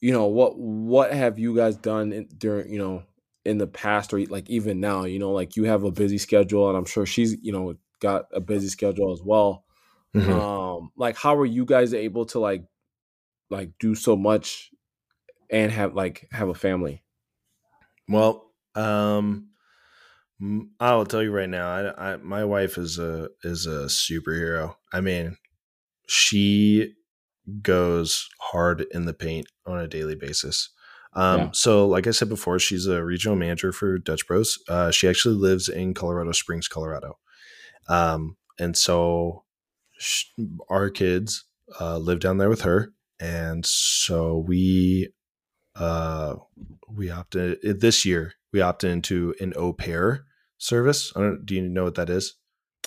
you 0.00 0.12
know, 0.12 0.26
what 0.26 0.58
what 0.58 1.12
have 1.12 1.38
you 1.38 1.56
guys 1.56 1.76
done 1.76 2.12
in, 2.12 2.28
during, 2.36 2.70
you 2.72 2.78
know, 2.78 3.02
in 3.44 3.58
the 3.58 3.66
past 3.66 4.12
or 4.12 4.20
like 4.26 4.48
even 4.50 4.80
now, 4.80 5.04
you 5.04 5.18
know, 5.18 5.32
like 5.32 5.56
you 5.56 5.64
have 5.64 5.84
a 5.84 5.90
busy 5.90 6.18
schedule, 6.18 6.68
and 6.68 6.76
I'm 6.76 6.84
sure 6.84 7.06
she's, 7.06 7.36
you 7.42 7.52
know, 7.52 7.74
got 8.00 8.26
a 8.32 8.40
busy 8.40 8.68
schedule 8.68 9.12
as 9.12 9.22
well. 9.22 9.64
Mhm. 10.14 10.38
Um, 10.40 10.90
like, 10.96 11.16
how 11.16 11.36
are 11.36 11.46
you 11.46 11.64
guys 11.64 11.94
able 11.94 12.26
to 12.26 12.40
like, 12.40 12.64
like 13.50 13.70
do 13.80 13.94
so 13.94 14.16
much 14.16 14.70
and 15.50 15.72
have 15.72 15.94
like 15.94 16.28
have 16.32 16.48
a 16.50 16.54
family? 16.54 17.02
Well 18.08 18.52
um 18.74 19.48
m- 20.40 20.70
i 20.80 20.94
will 20.94 21.06
tell 21.06 21.22
you 21.22 21.32
right 21.32 21.48
now 21.48 21.68
I, 21.68 22.12
I 22.12 22.16
my 22.16 22.44
wife 22.44 22.78
is 22.78 22.98
a 22.98 23.30
is 23.44 23.66
a 23.66 23.86
superhero 23.86 24.76
i 24.92 25.00
mean 25.00 25.36
she 26.08 26.94
goes 27.62 28.28
hard 28.40 28.86
in 28.92 29.06
the 29.06 29.14
paint 29.14 29.48
on 29.66 29.78
a 29.78 29.88
daily 29.88 30.14
basis. 30.14 30.70
Um, 31.14 31.38
Yeah. 31.38 31.50
So, 31.52 31.86
like 31.88 32.06
I 32.06 32.10
said 32.10 32.28
before, 32.28 32.58
she's 32.58 32.86
a 32.86 33.04
regional 33.04 33.36
manager 33.36 33.72
for 33.72 33.98
Dutch 33.98 34.26
Bros. 34.26 34.58
Uh, 34.68 34.90
she 34.90 35.08
actually 35.08 35.36
lives 35.36 35.68
in 35.68 35.94
Colorado 35.94 36.32
Springs, 36.32 36.68
Colorado. 36.68 37.18
Um, 37.88 38.36
and 38.58 38.76
so 38.76 39.44
sh- 39.98 40.26
our 40.68 40.90
kids 40.90 41.44
uh, 41.80 41.98
live 41.98 42.20
down 42.20 42.38
there 42.38 42.50
with 42.50 42.62
her. 42.62 42.92
And 43.20 43.64
so 43.64 44.38
we 44.38 45.10
uh, 45.78 46.36
we 46.88 47.10
opted 47.10 47.58
this 47.80 48.04
year. 48.04 48.34
We 48.52 48.60
opted 48.60 48.90
into 48.90 49.34
an 49.40 49.52
au 49.56 49.72
pair 49.72 50.24
service. 50.58 51.12
I 51.14 51.20
don't. 51.20 51.44
Do 51.44 51.54
you 51.54 51.68
know 51.68 51.84
what 51.84 51.96
that 51.96 52.10
is? 52.10 52.34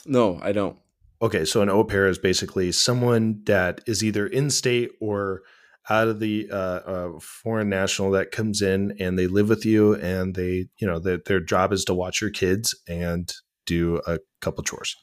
No, 0.05 0.39
I 0.41 0.51
don't. 0.51 0.77
Okay, 1.21 1.45
so 1.45 1.61
an 1.61 1.69
au 1.69 1.83
pair 1.83 2.07
is 2.07 2.17
basically 2.17 2.71
someone 2.71 3.41
that 3.45 3.81
is 3.85 4.03
either 4.03 4.25
in 4.25 4.49
state 4.49 4.91
or 5.01 5.41
out 5.89 6.07
of 6.07 6.19
the 6.19 6.47
uh, 6.51 6.55
uh, 6.55 7.19
foreign 7.19 7.69
national 7.69 8.11
that 8.11 8.31
comes 8.31 8.61
in 8.61 8.95
and 8.99 9.17
they 9.17 9.27
live 9.27 9.49
with 9.49 9.65
you 9.65 9.95
and 9.95 10.35
they, 10.35 10.67
you 10.77 10.87
know, 10.87 10.99
their 10.99 11.19
their 11.25 11.39
job 11.39 11.73
is 11.73 11.83
to 11.85 11.93
watch 11.93 12.21
your 12.21 12.29
kids 12.29 12.75
and 12.87 13.33
do 13.65 14.01
a 14.07 14.19
couple 14.39 14.63
chores 14.63 14.95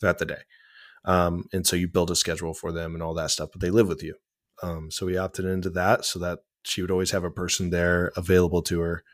throughout 0.00 0.18
the 0.18 0.26
day. 0.26 0.42
Um, 1.04 1.44
and 1.52 1.66
so 1.66 1.76
you 1.76 1.88
build 1.88 2.10
a 2.10 2.16
schedule 2.16 2.54
for 2.54 2.72
them 2.72 2.94
and 2.94 3.02
all 3.02 3.14
that 3.14 3.30
stuff, 3.30 3.50
but 3.52 3.60
they 3.60 3.70
live 3.70 3.88
with 3.88 4.02
you. 4.02 4.14
Um, 4.62 4.90
so 4.90 5.06
we 5.06 5.16
opted 5.16 5.44
into 5.44 5.70
that 5.70 6.04
so 6.04 6.18
that 6.18 6.40
she 6.62 6.82
would 6.82 6.90
always 6.90 7.10
have 7.10 7.24
a 7.24 7.30
person 7.30 7.70
there 7.70 8.12
available 8.16 8.62
to 8.62 8.80
her. 8.80 9.04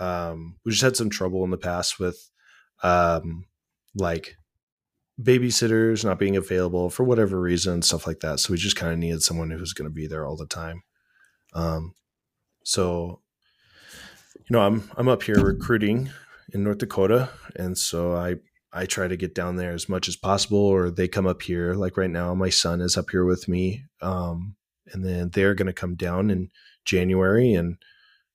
Um, 0.00 0.56
we 0.64 0.72
just 0.72 0.82
had 0.82 0.96
some 0.96 1.10
trouble 1.10 1.44
in 1.44 1.50
the 1.50 1.58
past 1.58 1.98
with 1.98 2.30
um, 2.82 3.46
like 3.94 4.36
babysitters 5.20 6.04
not 6.04 6.18
being 6.18 6.36
available 6.36 6.90
for 6.90 7.04
whatever 7.04 7.40
reason, 7.40 7.82
stuff 7.82 8.06
like 8.06 8.20
that. 8.20 8.40
So 8.40 8.52
we 8.52 8.56
just 8.56 8.76
kind 8.76 8.92
of 8.92 8.98
needed 8.98 9.22
someone 9.22 9.50
who 9.50 9.58
was 9.58 9.72
going 9.72 9.88
to 9.88 9.94
be 9.94 10.06
there 10.06 10.26
all 10.26 10.36
the 10.36 10.46
time. 10.46 10.82
Um, 11.54 11.94
so 12.64 13.20
you 14.38 14.58
know, 14.58 14.60
I'm 14.60 14.90
I'm 14.96 15.08
up 15.08 15.22
here 15.22 15.40
recruiting 15.40 16.10
in 16.52 16.64
North 16.64 16.78
Dakota, 16.78 17.30
and 17.56 17.76
so 17.76 18.14
I 18.16 18.36
I 18.72 18.86
try 18.86 19.06
to 19.06 19.16
get 19.16 19.34
down 19.34 19.56
there 19.56 19.72
as 19.72 19.88
much 19.88 20.08
as 20.08 20.16
possible, 20.16 20.58
or 20.58 20.90
they 20.90 21.08
come 21.08 21.26
up 21.26 21.42
here. 21.42 21.74
Like 21.74 21.96
right 21.96 22.10
now, 22.10 22.34
my 22.34 22.48
son 22.48 22.80
is 22.80 22.96
up 22.96 23.10
here 23.10 23.24
with 23.24 23.48
me, 23.48 23.84
um, 24.00 24.56
and 24.92 25.04
then 25.04 25.30
they're 25.30 25.54
going 25.54 25.66
to 25.66 25.72
come 25.72 25.94
down 25.94 26.30
in 26.30 26.50
January 26.84 27.54
and 27.54 27.76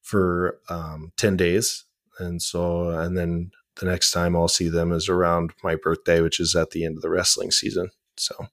for 0.02 0.60
um, 0.70 1.12
ten 1.18 1.38
days, 1.38 1.86
and 2.20 2.42
so 2.42 2.90
and 2.90 3.18
then 3.18 3.52
the 3.76 3.86
next 3.86 4.12
time 4.12 4.36
I'll 4.36 4.48
see 4.48 4.70
them 4.70 4.92
is 4.92 5.10
around 5.10 5.54
my 5.64 5.76
birthday, 5.76 6.22
which 6.22 6.40
is 6.40 6.56
at 6.56 6.72
the 6.72 6.86
end 6.86 6.98
of 6.98 7.02
the 7.02 7.10
wrestling 7.10 7.52
season. 7.52 7.90
So 8.18 8.48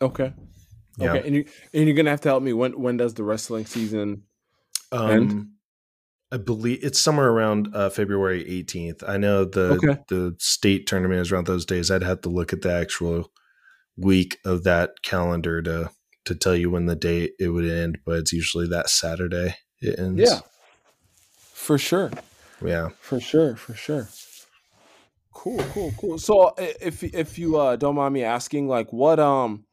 Okay. 0.00 0.32
yeah, 0.98 1.06
Okay. 1.08 1.26
And 1.26 1.34
you 1.36 1.44
and 1.72 1.86
you're 1.86 1.96
gonna 1.96 2.10
have 2.10 2.20
to 2.22 2.28
help 2.28 2.42
me. 2.42 2.52
When 2.52 2.80
when 2.80 2.96
does 2.96 3.14
the 3.14 3.24
wrestling 3.24 3.66
season? 3.66 4.24
um? 4.92 5.52
I 6.32 6.38
believe 6.38 6.84
it's 6.84 7.00
somewhere 7.00 7.30
around 7.30 7.74
uh, 7.74 7.88
February 7.90 8.44
18th. 8.44 9.04
I 9.08 9.16
know 9.16 9.44
the 9.44 9.84
Okay. 9.84 9.96
the 10.08 10.36
state 10.40 10.86
tournament 10.86 11.20
is 11.20 11.32
around 11.32 11.46
those 11.46 11.64
days. 11.64 11.90
I'd 11.90 12.02
have 12.02 12.22
to 12.22 12.28
look 12.28 12.52
at 12.52 12.62
the 12.62 12.72
actual 12.72 13.32
week 13.96 14.38
of 14.44 14.64
that 14.64 15.02
calendar 15.02 15.62
to 15.62 15.90
to 16.26 16.34
tell 16.34 16.54
you 16.54 16.70
when 16.70 16.86
the 16.86 16.96
date 16.96 17.32
it 17.38 17.48
would 17.48 17.64
end, 17.64 17.98
but 18.04 18.18
it's 18.18 18.32
usually 18.32 18.68
that 18.68 18.90
Saturday 18.90 19.56
it 19.80 19.98
ends. 19.98 20.20
Yeah. 20.20 20.40
For 21.52 21.78
sure. 21.78 22.10
yeah. 22.64 22.90
For 23.00 23.20
sure. 23.20 23.56
For 23.56 23.74
sure. 23.74 24.08
Cool, 25.32 25.58
cool, 25.72 25.92
cool. 25.98 26.18
So 26.18 26.54
if 26.58 27.02
if 27.04 27.38
you 27.38 27.58
uh, 27.58 27.76
don't 27.76 27.94
mind 27.94 28.14
me 28.14 28.24
asking, 28.24 28.68
like 28.68 28.92
what 28.92 29.20
um 29.20 29.64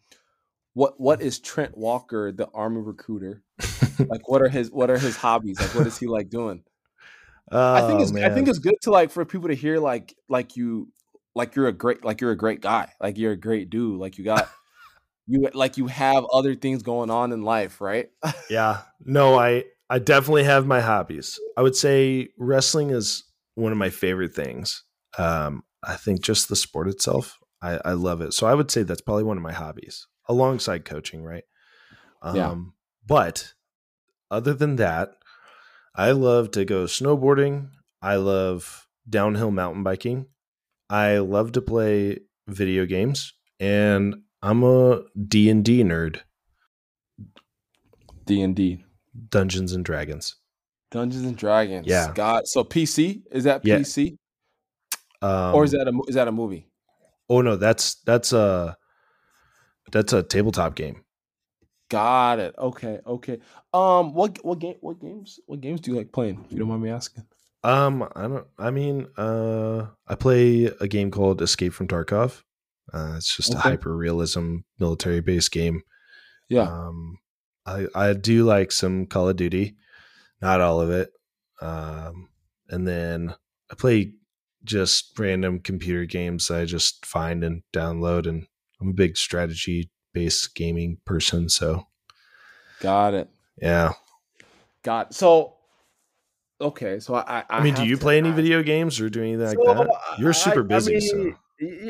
what 0.73 0.99
what 0.99 1.21
is 1.21 1.39
Trent 1.39 1.77
Walker, 1.77 2.31
the 2.31 2.47
army 2.53 2.81
recruiter? 2.81 3.43
like 4.07 4.27
what 4.27 4.41
are 4.41 4.49
his 4.49 4.71
what 4.71 4.89
are 4.89 4.97
his 4.97 5.15
hobbies? 5.15 5.59
Like 5.59 5.73
what 5.73 5.87
is 5.87 5.97
he 5.97 6.07
like 6.07 6.29
doing? 6.29 6.63
Oh, 7.51 7.73
I 7.73 7.87
think 7.87 8.01
it's 8.01 8.11
man. 8.11 8.29
I 8.29 8.33
think 8.33 8.47
it's 8.47 8.59
good 8.59 8.75
to 8.81 8.91
like 8.91 9.09
for 9.09 9.23
people 9.25 9.49
to 9.49 9.55
hear 9.55 9.79
like 9.79 10.15
like 10.29 10.57
you 10.57 10.89
like 11.33 11.55
you're 11.55 11.67
a 11.67 11.73
great 11.73 12.03
like 12.03 12.21
you're 12.21 12.31
a 12.31 12.37
great 12.37 12.61
guy. 12.61 12.91
Like 12.99 13.17
you're 13.17 13.31
a 13.31 13.37
great 13.37 13.69
dude. 13.69 13.99
Like 13.99 14.17
you 14.17 14.25
got 14.25 14.49
you 15.27 15.49
like 15.53 15.77
you 15.77 15.87
have 15.87 16.25
other 16.25 16.55
things 16.55 16.83
going 16.83 17.09
on 17.09 17.31
in 17.31 17.43
life, 17.43 17.81
right? 17.81 18.09
yeah. 18.49 18.81
No, 19.03 19.37
I 19.37 19.65
I 19.89 19.99
definitely 19.99 20.43
have 20.43 20.65
my 20.65 20.81
hobbies. 20.81 21.39
I 21.57 21.61
would 21.61 21.75
say 21.75 22.29
wrestling 22.37 22.89
is 22.89 23.23
one 23.55 23.71
of 23.71 23.77
my 23.77 23.89
favorite 23.89 24.33
things. 24.33 24.83
Um, 25.17 25.63
I 25.83 25.95
think 25.95 26.21
just 26.21 26.49
the 26.49 26.55
sport 26.55 26.87
itself, 26.87 27.37
I, 27.61 27.79
I 27.85 27.91
love 27.93 28.21
it. 28.21 28.33
So 28.33 28.47
I 28.47 28.53
would 28.53 28.71
say 28.71 28.83
that's 28.83 29.01
probably 29.01 29.23
one 29.23 29.37
of 29.37 29.43
my 29.43 29.53
hobbies 29.53 30.07
alongside 30.27 30.85
coaching, 30.85 31.23
right? 31.23 31.43
Um, 32.21 32.35
yeah. 32.35 32.55
But 33.05 33.53
other 34.31 34.53
than 34.53 34.77
that, 34.77 35.11
I 35.95 36.11
love 36.11 36.51
to 36.51 36.65
go 36.65 36.85
snowboarding. 36.85 37.69
I 38.01 38.15
love 38.15 38.87
downhill 39.07 39.51
mountain 39.51 39.83
biking. 39.83 40.27
I 40.89 41.19
love 41.19 41.51
to 41.53 41.61
play 41.61 42.19
video 42.47 42.85
games, 42.85 43.33
and 43.59 44.15
I'm 44.43 44.61
a 44.61 45.03
D 45.27 45.49
and 45.49 45.63
D 45.63 45.83
nerd. 45.83 46.19
D 48.25 48.41
and 48.41 48.53
D, 48.53 48.83
Dungeons 49.29 49.71
and 49.71 49.85
Dragons. 49.85 50.35
Dungeons 50.91 51.23
and 51.23 51.37
Dragons. 51.37 51.87
Yeah. 51.87 52.11
God. 52.13 52.45
So 52.47 52.63
PC 52.65 53.23
is 53.31 53.45
that 53.45 53.63
PC? 53.63 54.17
Um, 55.21 55.55
or 55.55 55.63
is 55.63 55.71
that 55.71 55.87
a 55.87 56.01
is 56.09 56.15
that 56.15 56.27
a 56.27 56.31
movie? 56.31 56.67
Oh 57.29 57.41
no, 57.41 57.55
that's 57.55 57.95
that's 58.05 58.33
a 58.33 58.75
that's 59.93 60.11
a 60.11 60.21
tabletop 60.21 60.75
game. 60.75 61.03
Got 61.89 62.39
it. 62.39 62.53
Okay. 62.57 62.99
Okay. 63.07 63.39
Um, 63.73 64.13
what 64.13 64.43
what 64.43 64.59
game? 64.59 64.75
What 64.81 64.99
games? 64.99 65.39
What 65.45 65.61
games 65.61 65.79
do 65.79 65.91
you 65.91 65.97
like 65.97 66.11
playing? 66.11 66.43
If 66.45 66.51
you 66.51 66.59
don't 66.59 66.67
mind 66.67 66.81
me 66.83 66.89
asking. 66.89 67.23
Um, 67.63 68.09
I 68.13 68.23
don't. 68.23 68.47
I 68.57 68.71
mean, 68.71 69.07
uh, 69.15 69.87
I 70.05 70.15
play 70.15 70.65
a 70.65 70.87
game 70.87 71.11
called 71.11 71.41
Escape 71.41 71.71
from 71.71 71.87
Tarkov. 71.87 72.43
Uh, 72.93 73.15
it's 73.17 73.35
just 73.35 73.51
okay. 73.51 73.59
a 73.59 73.61
hyper 73.61 73.95
realism 73.95 74.57
military 74.79 75.19
based 75.19 75.51
game. 75.51 75.81
Yeah. 76.49 76.63
Um, 76.63 77.17
I 77.65 77.87
I 77.95 78.13
do 78.13 78.43
like 78.43 78.71
some 78.71 79.07
Call 79.07 79.29
of 79.29 79.35
Duty, 79.35 79.75
not 80.41 80.61
all 80.61 80.79
of 80.81 80.91
it. 80.91 81.11
Um, 81.61 82.29
and 82.69 82.87
then 82.87 83.33
I 83.71 83.75
play 83.75 84.13
just 84.63 85.17
random 85.17 85.59
computer 85.59 86.05
games 86.05 86.49
I 86.51 86.65
just 86.65 87.05
find 87.05 87.43
and 87.43 87.63
download. 87.73 88.27
And 88.27 88.47
I'm 88.79 88.89
a 88.89 88.93
big 88.93 89.17
strategy 89.17 89.89
based 90.13 90.53
gaming 90.55 90.97
person. 91.05 91.49
So, 91.49 91.87
got 92.79 93.13
it. 93.13 93.29
Yeah. 93.61 93.93
Got 94.83 95.15
so. 95.15 95.55
Okay, 96.61 96.99
so 96.99 97.15
I. 97.15 97.39
I, 97.39 97.43
I 97.49 97.63
mean, 97.63 97.73
do 97.73 97.85
you 97.85 97.97
play 97.97 98.17
any 98.17 98.31
video 98.31 98.61
games 98.63 99.01
or 99.01 99.09
do 99.09 99.21
anything 99.21 99.49
so, 99.49 99.61
like 99.61 99.87
that? 99.87 100.19
You're 100.19 100.33
super 100.33 100.61
I, 100.61 100.67
busy. 100.67 100.95
I 100.95 100.99
mean, 100.99 101.31
so. 101.33 101.39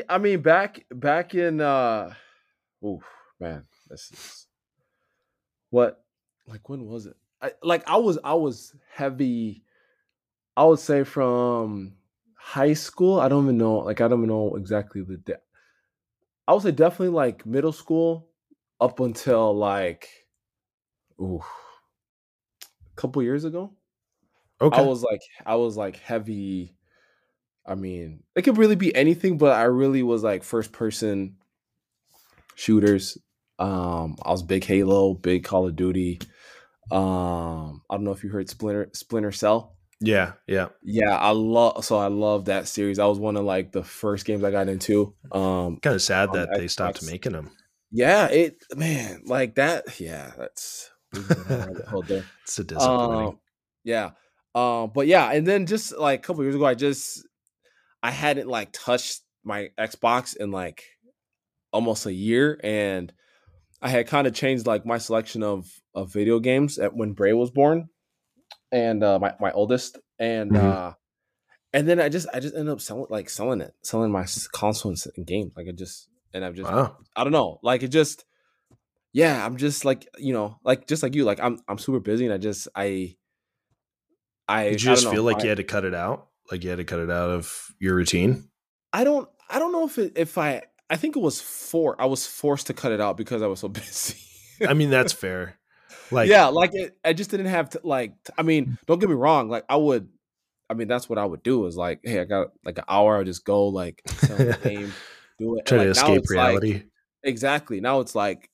I 0.09 0.17
mean, 0.17 0.41
back 0.41 0.85
back 0.89 1.33
in. 1.35 1.61
uh 1.61 2.13
Oh 2.83 3.01
man, 3.39 3.67
this 3.89 4.11
is 4.11 4.47
what. 5.69 6.05
Like 6.45 6.67
when 6.67 6.85
was 6.85 7.05
it? 7.05 7.15
I, 7.41 7.53
like 7.61 7.87
I 7.87 7.97
was 7.97 8.19
I 8.23 8.33
was 8.33 8.75
heavy. 8.91 9.63
I 10.57 10.65
would 10.65 10.79
say 10.79 11.03
from 11.03 11.97
high 12.35 12.73
school. 12.73 13.19
I 13.19 13.29
don't 13.29 13.45
even 13.45 13.57
know. 13.57 13.79
Like 13.79 14.01
I 14.01 14.07
don't 14.09 14.19
even 14.21 14.29
know 14.29 14.55
exactly 14.55 15.01
the. 15.03 15.17
De- 15.17 15.41
I 16.47 16.53
would 16.53 16.63
say 16.63 16.71
definitely 16.71 17.09
like 17.09 17.45
middle 17.45 17.71
school 17.71 18.29
up 18.79 18.99
until 18.99 19.55
like, 19.55 20.27
ooh, 21.19 21.41
a 21.41 22.95
couple 22.95 23.21
years 23.23 23.43
ago. 23.43 23.75
Okay. 24.61 24.71
I 24.71 24.81
was 24.81 25.03
like, 25.03 25.21
I 25.45 25.55
was 25.55 25.77
like 25.77 25.97
heavy. 25.97 26.77
I 27.65 27.75
mean, 27.75 28.23
it 28.35 28.41
could 28.41 28.57
really 28.57 28.75
be 28.75 28.93
anything, 28.95 29.37
but 29.37 29.53
I 29.53 29.63
really 29.63 30.03
was 30.03 30.23
like 30.23 30.43
first 30.43 30.71
person 30.71 31.37
shooters. 32.55 33.17
Um, 33.59 34.17
I 34.21 34.31
was 34.31 34.43
big 34.43 34.65
Halo, 34.65 35.13
big 35.13 35.43
Call 35.43 35.67
of 35.67 35.75
Duty. 35.75 36.19
Um, 36.91 37.81
I 37.89 37.95
don't 37.95 38.03
know 38.03 38.11
if 38.11 38.23
you 38.23 38.29
heard 38.29 38.49
Splinter 38.49 38.89
Splinter 38.93 39.31
Cell. 39.31 39.75
Yeah, 40.01 40.33
yeah, 40.47 40.69
yeah. 40.83 41.15
I 41.15 41.29
love 41.29 41.85
so 41.85 41.97
I 41.97 42.07
love 42.07 42.45
that 42.45 42.67
series. 42.67 42.99
I 42.99 43.05
was 43.05 43.19
one 43.19 43.37
of 43.37 43.45
like 43.45 43.71
the 43.71 43.83
first 43.83 44.25
games 44.25 44.43
I 44.43 44.51
got 44.51 44.67
into. 44.67 45.13
Um, 45.31 45.77
kind 45.77 45.95
of 45.95 46.01
sad 46.01 46.33
that 46.33 46.49
they 46.55 46.67
stopped 46.67 47.05
making 47.05 47.31
them. 47.31 47.51
Yeah, 47.91 48.27
it 48.27 48.61
man 48.75 49.21
like 49.25 49.55
that. 49.55 49.99
Yeah, 50.01 50.31
that's 50.37 50.91
it's 51.13 52.59
a 52.59 52.63
disappointing. 52.65 53.27
Um, 53.27 53.39
yeah, 53.85 54.11
um, 54.55 54.91
but 54.93 55.07
yeah, 55.07 55.31
and 55.31 55.47
then 55.47 55.65
just 55.67 55.97
like 55.97 56.19
a 56.19 56.21
couple 56.23 56.43
years 56.43 56.55
ago, 56.55 56.65
I 56.65 56.75
just 56.75 57.25
I 58.03 58.11
hadn't 58.11 58.47
like 58.47 58.69
touched 58.73 59.21
my 59.43 59.69
Xbox 59.79 60.37
in 60.37 60.51
like 60.51 60.83
almost 61.71 62.05
a 62.05 62.13
year, 62.13 62.59
and 62.63 63.11
I 63.81 63.89
had 63.89 64.07
kind 64.07 64.27
of 64.27 64.33
changed 64.33 64.67
like 64.67 64.85
my 64.85 64.99
selection 64.99 65.41
of 65.41 65.65
of 65.95 66.13
video 66.13 66.39
games 66.39 66.77
at 66.77 66.95
when 66.95 67.13
Bray 67.13 67.33
was 67.33 67.49
born 67.49 67.89
and 68.73 69.03
uh, 69.03 69.19
my 69.19 69.33
my 69.39 69.51
oldest, 69.51 69.97
and 70.19 70.51
mm-hmm. 70.51 70.67
uh, 70.67 70.91
and 71.71 71.87
then 71.87 72.01
I 72.01 72.09
just 72.09 72.27
I 72.33 72.39
just 72.39 72.55
ended 72.55 72.73
up 72.73 72.81
selling 72.81 73.07
like 73.09 73.29
selling 73.29 73.61
it, 73.61 73.73
selling 73.83 74.11
my 74.11 74.25
console 74.51 74.93
and 75.15 75.25
game. 75.25 75.51
Like 75.55 75.67
I 75.69 75.71
just 75.71 76.09
and 76.33 76.43
I've 76.43 76.55
just 76.55 76.69
wow. 76.69 76.97
I 77.15 77.23
don't 77.23 77.31
know, 77.31 77.59
like 77.63 77.83
it 77.83 77.89
just 77.89 78.25
yeah, 79.13 79.45
I'm 79.45 79.57
just 79.57 79.85
like 79.85 80.07
you 80.17 80.33
know, 80.33 80.57
like 80.65 80.87
just 80.87 81.03
like 81.03 81.15
you, 81.15 81.23
like 81.23 81.39
I'm 81.39 81.59
I'm 81.67 81.77
super 81.77 81.99
busy 81.99 82.25
and 82.25 82.33
I 82.33 82.37
just 82.37 82.67
I 82.75 83.15
I 84.47 84.63
Did 84.63 84.83
you 84.83 84.95
just 84.95 85.09
feel 85.09 85.23
like 85.23 85.37
I, 85.37 85.43
you 85.43 85.49
had 85.49 85.57
to 85.57 85.63
cut 85.63 85.85
it 85.85 85.93
out, 85.93 86.29
like 86.51 86.63
you 86.63 86.69
had 86.69 86.77
to 86.77 86.83
cut 86.83 86.99
it 86.99 87.11
out 87.11 87.29
of 87.29 87.73
your 87.79 87.95
routine. 87.95 88.49
I 88.91 89.03
don't 89.03 89.27
I 89.49 89.59
don't 89.59 89.71
know 89.71 89.85
if 89.85 89.97
it, 89.97 90.13
if 90.15 90.37
I 90.37 90.63
I 90.89 90.95
think 90.95 91.15
it 91.15 91.19
was 91.19 91.41
for 91.41 91.99
I 92.01 92.05
was 92.05 92.27
forced 92.27 92.67
to 92.67 92.73
cut 92.73 92.91
it 92.91 93.01
out 93.01 93.17
because 93.17 93.41
I 93.41 93.47
was 93.47 93.59
so 93.59 93.67
busy. 93.69 94.17
I 94.67 94.73
mean 94.73 94.89
that's 94.89 95.13
fair. 95.13 95.57
Like 96.11 96.29
yeah, 96.29 96.47
like 96.47 96.71
it, 96.73 96.97
I 97.03 97.13
just 97.13 97.31
didn't 97.31 97.47
have 97.47 97.71
to 97.71 97.81
like. 97.83 98.13
I 98.37 98.43
mean, 98.43 98.77
don't 98.85 98.99
get 98.99 99.09
me 99.09 99.15
wrong. 99.15 99.49
Like 99.49 99.65
I 99.67 99.75
would, 99.75 100.09
I 100.69 100.75
mean, 100.75 100.87
that's 100.87 101.09
what 101.09 101.17
I 101.17 101.25
would 101.25 101.43
do. 101.43 101.65
Is 101.65 101.75
like, 101.75 102.01
hey, 102.03 102.19
I 102.19 102.25
got 102.25 102.49
like 102.63 102.77
an 102.77 102.85
hour. 102.87 103.17
I'll 103.17 103.23
just 103.23 103.45
go 103.45 103.67
like 103.67 104.01
game, 104.63 104.93
do 105.39 105.57
it. 105.57 105.65
Try 105.65 105.83
to 105.83 105.89
escape 105.89 106.23
reality. 106.29 106.73
Like, 106.73 106.87
exactly. 107.23 107.81
Now 107.81 107.99
it's 108.01 108.15
like 108.15 108.49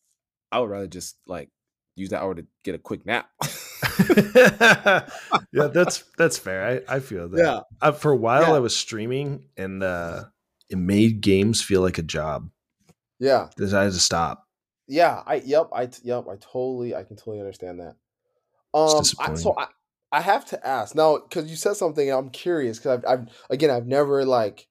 I 0.52 0.60
would 0.60 0.70
rather 0.70 0.88
just 0.88 1.18
like 1.28 1.50
use 2.00 2.10
that 2.10 2.22
hour 2.22 2.36
to 2.36 2.46
get 2.64 2.76
a 2.76 2.80
quick 2.80 3.06
nap. 3.06 3.30
yeah, 5.54 5.68
that's 5.68 6.04
that's 6.18 6.38
fair. 6.38 6.84
I, 6.90 6.96
I 6.96 7.00
feel 7.00 7.30
that. 7.30 7.38
Yeah. 7.38 7.60
Uh, 7.82 7.92
for 7.92 8.12
a 8.12 8.18
while, 8.18 8.44
yeah. 8.44 8.54
I 8.54 8.60
was 8.60 8.76
streaming, 8.76 9.46
and 9.58 9.84
uh, 9.84 10.26
it 10.70 10.78
made 10.78 11.22
games 11.22 11.62
feel 11.62 11.82
like 11.82 11.98
a 11.98 12.04
job. 12.04 12.50
Yeah, 13.20 13.50
I 13.60 13.84
had 13.84 13.92
to 13.92 14.00
stop 14.00 14.46
yeah, 14.90 15.22
I 15.26 15.36
yep, 15.36 15.70
I 15.72 15.88
yep, 16.04 16.26
I 16.28 16.36
totally, 16.38 16.96
I 16.96 17.04
can 17.04 17.16
totally 17.16 17.40
understand 17.40 17.80
that. 17.80 17.96
Um, 18.74 19.04
I, 19.20 19.36
so 19.36 19.54
I, 19.56 19.68
I 20.12 20.22
have 20.22 20.46
to 20.46 20.68
ask 20.68 20.96
now 20.96 21.20
because 21.20 21.50
you 21.50 21.56
said 21.56 21.76
something. 21.76 22.12
I'm 22.12 22.32
curious 22.32 22.80
because 22.80 22.98
I've, 22.98 23.06
I've 23.06 23.28
again, 23.52 23.70
I've 23.70 23.86
never 23.86 24.26
like 24.26 24.68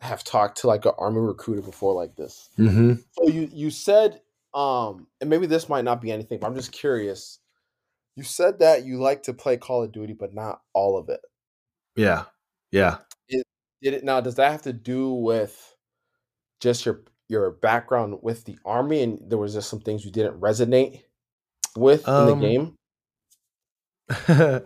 have 0.00 0.24
talked 0.24 0.58
to 0.58 0.66
like 0.66 0.84
an 0.84 0.92
army 0.98 1.20
recruiter 1.20 1.62
before 1.62 1.94
like 1.94 2.16
this. 2.16 2.48
Mm-hmm. 2.58 2.94
So 3.12 3.28
you 3.28 3.48
you 3.52 3.70
said, 3.70 4.20
um, 4.54 5.06
and 5.20 5.28
maybe 5.30 5.46
this 5.46 5.68
might 5.68 5.84
not 5.84 6.00
be 6.00 6.12
anything, 6.12 6.38
but 6.40 6.46
I'm 6.46 6.54
just 6.54 6.72
curious. 6.72 7.38
You 8.16 8.22
said 8.24 8.58
that 8.60 8.84
you 8.84 8.98
like 8.98 9.24
to 9.24 9.34
play 9.34 9.56
Call 9.56 9.82
of 9.82 9.92
Duty, 9.92 10.12
but 10.12 10.34
not 10.34 10.60
all 10.72 10.98
of 10.98 11.08
it. 11.08 11.20
Yeah, 11.96 12.24
yeah. 12.72 12.98
It, 13.28 13.46
did 13.82 13.94
it 13.94 14.04
now? 14.04 14.20
Does 14.20 14.36
that 14.36 14.50
have 14.50 14.62
to 14.62 14.72
do 14.72 15.12
with 15.12 15.76
just 16.60 16.84
your 16.84 17.02
your 17.28 17.50
background 17.50 18.18
with 18.22 18.44
the 18.44 18.58
army 18.64 19.02
and 19.02 19.20
there 19.28 19.38
was 19.38 19.54
just 19.54 19.68
some 19.68 19.80
things 19.80 20.04
you 20.04 20.10
didn't 20.10 20.40
resonate 20.40 21.02
with 21.76 22.08
um, 22.08 22.20
in 22.20 22.26
the 22.26 22.32
um 22.32 22.40
game 22.40 22.74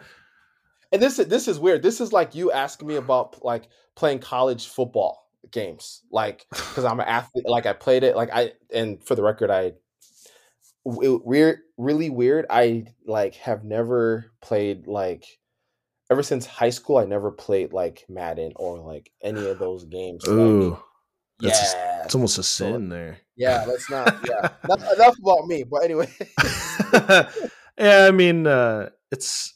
and 0.93 1.03
this 1.03 1.17
this 1.17 1.49
is 1.49 1.59
weird 1.59 1.83
this 1.83 2.01
is 2.01 2.13
like 2.13 2.35
you 2.35 2.53
asking 2.53 2.87
me 2.87 2.97
about 2.97 3.45
like 3.45 3.69
playing 3.97 4.21
college 4.21 4.69
football 4.69 5.22
games 5.51 6.03
like 6.11 6.47
because 6.51 6.85
i'm 6.85 7.01
an 7.01 7.07
athlete 7.07 7.49
like 7.49 7.67
i 7.67 7.73
played 7.73 8.03
it 8.03 8.17
like 8.17 8.31
i 8.33 8.53
and 8.73 9.03
for 9.03 9.15
the 9.15 9.23
record 9.23 9.51
i 9.51 9.73
weird 10.85 11.61
really 11.77 12.11
weird 12.11 12.47
i 12.49 12.85
like 13.07 13.35
have 13.37 13.65
never 13.65 14.33
played 14.41 14.87
like 14.87 15.25
ever 16.11 16.23
since 16.23 16.47
high 16.47 16.71
school 16.71 16.97
i 16.97 17.05
never 17.05 17.31
played 17.31 17.73
like 17.73 18.05
madden 18.09 18.53
or 18.57 18.79
like 18.79 19.11
any 19.23 19.47
of 19.49 19.59
those 19.59 19.85
games 19.85 20.27
Ooh. 20.27 20.71
Like, 20.71 20.79
that's 21.43 21.75
yeah, 21.75 22.01
a, 22.01 22.05
it's 22.05 22.15
almost 22.15 22.39
a 22.39 22.43
sin 22.43 22.89
so, 22.89 22.95
there. 22.95 23.19
Yeah, 23.37 23.65
let's 23.67 23.91
not. 23.91 24.15
Yeah, 24.29 24.49
not, 24.69 24.81
enough 24.95 25.19
about 25.19 25.47
me. 25.47 25.65
But 25.65 25.83
anyway. 25.83 26.09
yeah, 27.79 28.07
I 28.07 28.11
mean, 28.13 28.47
uh, 28.47 28.91
it's. 29.11 29.55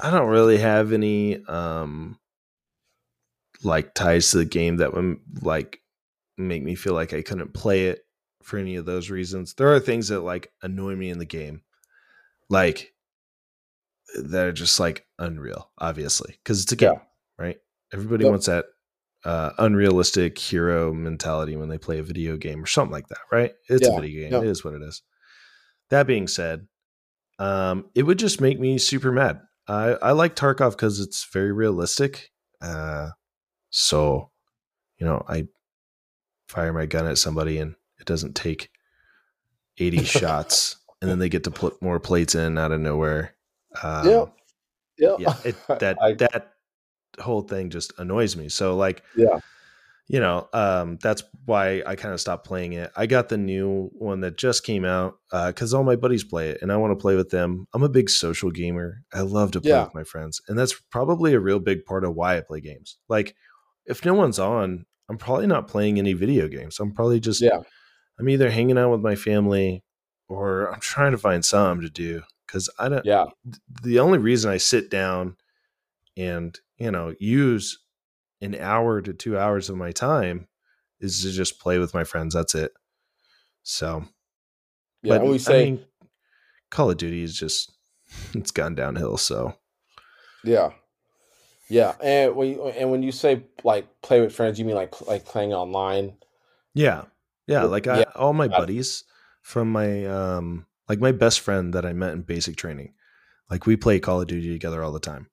I 0.00 0.12
don't 0.12 0.28
really 0.28 0.58
have 0.58 0.92
any 0.92 1.44
um 1.46 2.18
like 3.64 3.94
ties 3.94 4.30
to 4.30 4.38
the 4.38 4.44
game 4.44 4.76
that 4.78 4.94
would 4.94 5.18
like 5.42 5.80
make 6.36 6.62
me 6.62 6.74
feel 6.74 6.94
like 6.94 7.12
I 7.12 7.22
couldn't 7.22 7.54
play 7.54 7.86
it 7.86 8.00
for 8.42 8.58
any 8.58 8.76
of 8.76 8.86
those 8.86 9.10
reasons. 9.10 9.54
There 9.54 9.72
are 9.74 9.80
things 9.80 10.08
that 10.08 10.20
like 10.20 10.52
annoy 10.62 10.94
me 10.96 11.10
in 11.10 11.18
the 11.18 11.24
game, 11.26 11.62
like 12.48 12.92
that 14.18 14.46
are 14.46 14.52
just 14.52 14.80
like 14.80 15.06
unreal, 15.18 15.70
obviously, 15.78 16.38
because 16.42 16.62
it's 16.62 16.72
a 16.72 16.76
game, 16.76 16.92
Yeah. 16.94 17.00
right? 17.38 17.56
Everybody 17.92 18.24
Yep. 18.24 18.30
wants 18.30 18.46
that 18.46 18.66
uh, 19.24 19.50
unrealistic 19.58 20.38
hero 20.38 20.94
mentality 20.94 21.56
when 21.56 21.68
they 21.68 21.76
play 21.78 21.98
a 21.98 22.02
video 22.02 22.36
game 22.36 22.62
or 22.62 22.66
something 22.66 22.92
like 22.92 23.08
that, 23.08 23.18
right? 23.32 23.52
It's 23.68 23.82
Yeah, 23.86 23.98
a 23.98 24.00
video 24.00 24.22
game. 24.22 24.32
yep. 24.32 24.42
It 24.44 24.48
is 24.48 24.64
what 24.64 24.74
it 24.74 24.82
is. 24.82 25.02
That 25.90 26.06
being 26.06 26.28
said, 26.28 26.68
um, 27.38 27.90
it 27.94 28.04
would 28.04 28.18
just 28.18 28.40
make 28.40 28.60
me 28.60 28.78
super 28.78 29.10
mad. 29.10 29.40
I, 29.66 29.96
I 30.00 30.12
like 30.12 30.36
Tarkov 30.36 30.70
because 30.72 31.00
it's 31.00 31.26
very 31.32 31.52
realistic. 31.52 32.30
Uh, 32.62 33.10
so, 33.70 34.30
you 34.98 35.06
know, 35.06 35.24
I 35.28 35.46
fire 36.48 36.72
my 36.72 36.86
gun 36.86 37.06
at 37.06 37.18
somebody 37.18 37.58
and 37.58 37.74
it 38.00 38.06
doesn't 38.06 38.34
take 38.34 38.70
80 39.78 40.04
shots 40.04 40.76
and 41.00 41.10
then 41.10 41.18
they 41.18 41.28
get 41.28 41.44
to 41.44 41.50
put 41.50 41.80
more 41.82 42.00
plates 42.00 42.34
in 42.34 42.58
out 42.58 42.72
of 42.72 42.80
nowhere. 42.80 43.34
Um, 43.82 44.06
Yep. 44.08 44.32
Yeah. 44.98 45.16
yeah, 45.18 45.34
it, 45.44 45.56
that 45.80 45.96
I- 46.02 46.14
that 46.14 46.52
whole 47.20 47.42
thing 47.42 47.70
just 47.70 47.92
annoys 47.98 48.36
me. 48.36 48.48
So 48.48 48.76
like, 48.76 49.02
Yeah. 49.16 49.38
you 50.08 50.20
know, 50.20 50.48
um, 50.52 50.98
that's 51.02 51.22
why 51.44 51.82
I 51.86 51.94
kind 51.96 52.14
of 52.14 52.20
stopped 52.20 52.46
playing 52.46 52.72
it. 52.72 52.90
I 52.96 53.06
got 53.06 53.28
the 53.28 53.36
new 53.38 53.90
one 53.92 54.20
that 54.20 54.36
just 54.38 54.64
came 54.64 54.84
out 54.84 55.18
because 55.30 55.74
all 55.74 55.84
my 55.84 55.96
buddies 55.96 56.24
play 56.24 56.50
it, 56.50 56.58
and 56.62 56.72
I 56.72 56.76
want 56.76 56.92
to 56.92 57.00
play 57.02 57.14
with 57.16 57.30
them. 57.30 57.66
I'm 57.74 57.82
a 57.82 57.88
big 57.88 58.08
social 58.10 58.50
gamer. 58.50 59.02
I 59.12 59.20
love 59.20 59.50
to 59.52 59.60
play 59.60 59.70
Yeah. 59.70 59.84
with 59.84 59.94
my 59.94 60.04
friends, 60.04 60.40
and 60.48 60.58
that's 60.58 60.74
probably 60.90 61.34
a 61.34 61.40
real 61.40 61.58
big 61.60 61.84
part 61.84 62.04
of 62.04 62.14
why 62.14 62.36
I 62.38 62.40
play 62.40 62.60
games. 62.60 62.98
Like, 63.08 63.36
if 63.88 64.04
no 64.04 64.14
one's 64.14 64.38
on, 64.38 64.86
I'm 65.08 65.18
probably 65.18 65.46
not 65.46 65.66
playing 65.68 65.98
any 65.98 66.12
video 66.12 66.46
games. 66.48 66.78
I'm 66.78 66.92
probably 66.92 67.18
just 67.20 67.40
Yeah. 67.40 67.60
I'm 68.20 68.28
either 68.28 68.50
hanging 68.50 68.76
out 68.78 68.90
with 68.90 69.00
my 69.00 69.14
family 69.14 69.82
or 70.28 70.72
I'm 70.72 70.80
trying 70.80 71.12
to 71.12 71.18
find 71.18 71.44
something 71.44 71.82
to 71.86 71.90
do 71.90 72.22
because 72.46 72.68
I 72.78 72.88
don't 72.88 73.04
Yeah. 73.04 73.26
the 73.82 73.98
only 74.00 74.18
reason 74.18 74.50
I 74.50 74.56
sit 74.58 74.90
down 74.90 75.36
and 76.16 76.58
you 76.76 76.90
know 76.90 77.14
use 77.18 77.78
an 78.40 78.54
hour 78.54 79.00
to 79.02 79.12
two 79.12 79.38
hours 79.38 79.68
of 79.70 79.76
my 79.76 79.92
time 79.92 80.48
is 81.00 81.22
to 81.22 81.30
just 81.30 81.58
play 81.60 81.78
with 81.78 81.94
my 81.94 82.04
friends. 82.04 82.34
That's 82.34 82.54
it. 82.54 82.72
So, 83.62 84.04
Yeah. 85.02 85.14
and 85.16 85.28
we 85.30 85.38
say, 85.38 85.80
Call 86.70 86.90
of 86.90 86.96
Duty 86.98 87.22
is 87.22 87.38
just 87.38 87.72
it's 88.34 88.50
gone 88.50 88.74
downhill. 88.74 89.16
So 89.16 89.54
yeah. 90.44 90.70
Yeah. 91.68 91.94
And 92.02 92.34
when 92.34 92.48
you, 92.48 92.68
and 92.68 92.90
when 92.90 93.02
you 93.02 93.12
say 93.12 93.42
like 93.64 93.86
play 94.02 94.20
with 94.20 94.34
friends, 94.34 94.58
you 94.58 94.64
mean 94.64 94.76
like 94.76 95.00
like 95.06 95.24
playing 95.24 95.52
online? 95.52 96.14
yeah, 96.74 97.04
yeah. 97.46 97.64
Like 97.64 97.86
I, 97.86 98.00
yeah. 98.00 98.12
all 98.14 98.32
my 98.32 98.48
buddies 98.48 99.04
from 99.42 99.70
my 99.72 100.04
um 100.06 100.66
like 100.88 101.00
my 101.00 101.12
best 101.12 101.40
friend 101.40 101.74
that 101.74 101.84
I 101.84 101.92
met 101.92 102.12
in 102.12 102.22
basic 102.22 102.56
training, 102.56 102.94
like 103.50 103.66
we 103.66 103.76
play 103.76 104.00
Call 104.00 104.20
of 104.20 104.28
Duty 104.28 104.52
together 104.52 104.82
all 104.82 104.92
the 104.92 105.00
time. 105.00 105.28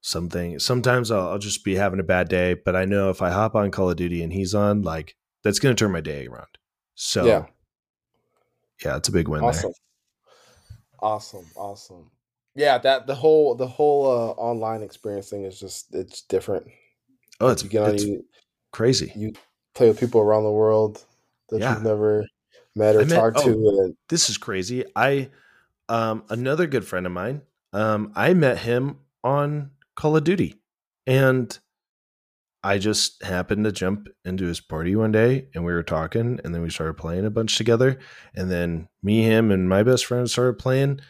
Something 0.00 0.58
sometimes 0.58 1.10
I'll, 1.10 1.30
I'll 1.30 1.38
just 1.38 1.64
be 1.64 1.74
having 1.74 1.98
a 2.00 2.04
bad 2.04 2.28
day, 2.28 2.54
but 2.54 2.76
I 2.76 2.84
know 2.84 3.10
if 3.10 3.22
I 3.22 3.30
hop 3.30 3.54
on 3.54 3.70
Call 3.70 3.90
of 3.90 3.96
Duty 3.96 4.22
and 4.22 4.32
he's 4.32 4.54
on, 4.54 4.82
like 4.82 5.16
that's 5.42 5.58
gonna 5.58 5.74
turn 5.74 5.92
my 5.92 6.00
day 6.00 6.26
around. 6.26 6.58
So 6.94 7.24
Yeah. 7.24 7.46
yeah, 8.84 8.96
it's 8.96 9.08
a 9.08 9.12
big 9.12 9.28
win 9.28 9.42
Awesome. 9.42 9.72
Awesome. 11.00 11.46
Awesome. 11.56 12.10
Yeah, 12.56 12.78
that 12.78 13.06
the 13.06 13.14
whole 13.14 13.54
the 13.54 13.66
whole 13.66 14.06
uh 14.06 14.30
online 14.32 14.82
experience 14.82 15.28
thing 15.30 15.44
is 15.44 15.60
just 15.60 15.94
it's 15.94 16.22
different. 16.22 16.66
Oh, 17.40 17.48
it's, 17.48 17.62
you 17.62 17.68
get 17.68 17.82
on 17.82 17.94
it's 17.94 18.04
you 18.04 18.24
crazy. 18.72 19.12
you 19.14 19.32
play 19.74 19.88
with 19.88 20.00
people 20.00 20.20
around 20.20 20.44
the 20.44 20.50
world 20.50 21.04
that 21.50 21.60
Yeah. 21.60 21.74
you've 21.74 21.84
never 21.84 22.24
met 22.74 22.96
or 22.96 23.04
met- 23.04 23.14
talked 23.14 23.38
to 23.44 23.50
oh. 23.50 23.84
and 23.84 23.96
this 24.08 24.30
is 24.30 24.38
crazy. 24.38 24.84
I 24.96 25.28
um 25.88 26.24
another 26.30 26.66
good 26.66 26.86
friend 26.86 27.06
of 27.06 27.12
mine, 27.12 27.42
um, 27.72 28.12
I 28.16 28.32
met 28.34 28.58
him 28.58 28.98
on 29.22 29.70
Call 29.96 30.16
of 30.16 30.24
Duty. 30.24 30.54
And 31.06 31.56
I 32.64 32.78
just 32.78 33.22
happened 33.22 33.64
to 33.64 33.70
jump 33.72 34.08
into 34.24 34.46
his 34.46 34.60
party 34.60 34.96
one 34.96 35.12
day 35.12 35.48
and 35.54 35.64
we 35.64 35.72
were 35.72 35.84
talking 35.84 36.40
and 36.42 36.52
then 36.52 36.62
we 36.62 36.70
started 36.70 36.94
playing 36.94 37.24
a 37.24 37.30
bunch 37.30 37.56
together. 37.56 37.98
And 38.34 38.50
then 38.50 38.88
me, 39.02 39.22
him, 39.22 39.52
and 39.52 39.68
my 39.68 39.82
best 39.84 40.06
friend 40.06 40.28
started 40.28 40.58
playing. 40.58 41.00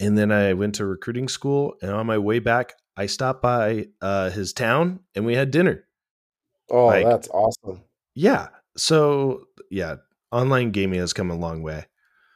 And 0.00 0.16
then 0.16 0.32
I 0.32 0.54
went 0.54 0.74
to 0.76 0.86
recruiting 0.86 1.28
school 1.28 1.76
and 1.82 1.90
on 1.90 2.06
my 2.06 2.18
way 2.18 2.38
back, 2.38 2.74
I 2.96 3.06
stopped 3.06 3.42
by 3.42 3.86
uh, 4.00 4.30
his 4.30 4.52
town 4.52 5.00
and 5.14 5.24
we 5.26 5.34
had 5.34 5.50
dinner. 5.50 5.84
oh 6.70 6.86
Like- 6.86 7.06
that's 7.06 7.28
awesome. 7.28 7.82
Yeah. 8.14 8.48
So 8.76 9.44
yeah, 9.70 9.96
online 10.32 10.70
gaming 10.70 11.00
has 11.00 11.12
come 11.12 11.30
a 11.30 11.36
long 11.36 11.62
way. 11.62 11.86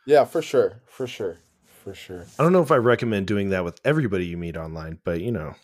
Yeah, 0.07 0.25
for 0.25 0.43
sure. 0.43 0.83
For 0.87 1.07
sure. 1.07 1.39
For 1.83 1.95
sure. 1.95 2.27
I 2.39 2.43
don't 2.43 2.53
know 2.53 2.63
if 2.63 2.71
I 2.71 2.77
recommend 2.77 3.27
doing 3.27 3.51
that 3.51 3.65
with 3.65 3.81
everybody 3.85 4.27
you 4.27 4.37
meet 4.37 4.57
online, 4.57 4.99
but 5.05 5.21
you 5.21 5.33
know, 5.33 5.55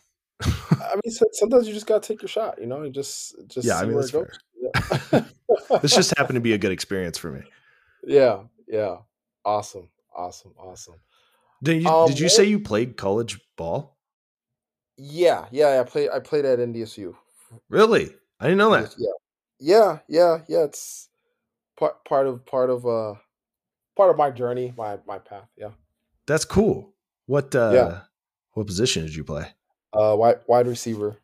I 0.43 0.95
mean 1.05 1.13
sometimes 1.33 1.67
you 1.69 1.75
just 1.75 1.87
gotta 1.87 2.07
take 2.07 2.23
your 2.23 2.29
shot, 2.29 2.59
you 2.61 2.67
know, 2.67 2.83
and 2.83 2.95
just 2.95 3.35
just 3.49 3.67
Yeah, 3.67 3.79
I 3.79 3.85
mean, 3.85 3.95
where 3.95 4.03
that's 4.07 4.15
it 4.15 5.11
goes. 5.13 5.23
Yeah. 5.73 5.79
this 5.81 5.95
just 5.95 6.17
happened 6.17 6.37
to 6.37 6.41
be 6.41 6.53
a 6.55 6.59
good 6.65 6.73
experience 6.73 7.19
for 7.19 7.31
me. 7.31 7.43
Yeah, 8.05 8.41
yeah. 8.67 8.97
Awesome. 9.45 9.89
Awesome. 10.15 10.53
Awesome. 10.59 10.95
Did 11.63 11.83
you, 11.83 11.89
Um, 11.89 12.09
did 12.09 12.19
you 12.19 12.29
say 12.29 12.45
you 12.45 12.61
played 12.61 12.97
college 12.97 13.41
ball? 13.57 13.97
Yeah, 14.97 15.47
yeah, 15.51 15.81
I 15.81 15.85
played 15.85 16.11
I 16.11 16.21
played 16.21 16.45
at 16.45 16.59
NDSU. 16.59 17.15
Really? 17.69 18.15
I 18.39 18.45
didn't 18.45 18.59
know 18.59 18.71
that. 18.71 18.95
Yeah. 18.99 19.11
Yeah, 19.59 19.99
yeah, 20.09 20.39
yeah. 20.49 20.65
It's 20.65 21.09
part 21.79 22.05
part 22.05 22.27
of 22.27 22.45
part 22.47 22.71
of 22.71 22.87
uh 22.87 23.15
part 23.97 24.11
of 24.11 24.17
my 24.17 24.31
journey, 24.31 24.73
my 24.77 24.99
my 25.07 25.19
path. 25.19 25.49
Yeah. 25.57 25.71
That's 26.27 26.45
cool. 26.45 26.95
What 27.27 27.55
uh 27.55 27.71
Yeah. 27.75 28.01
what 28.53 28.67
position 28.67 29.05
did 29.05 29.15
you 29.15 29.25
play? 29.25 29.47
Uh 29.93 30.15
wide 30.19 30.41
wide 30.47 30.67
receiver. 30.67 31.17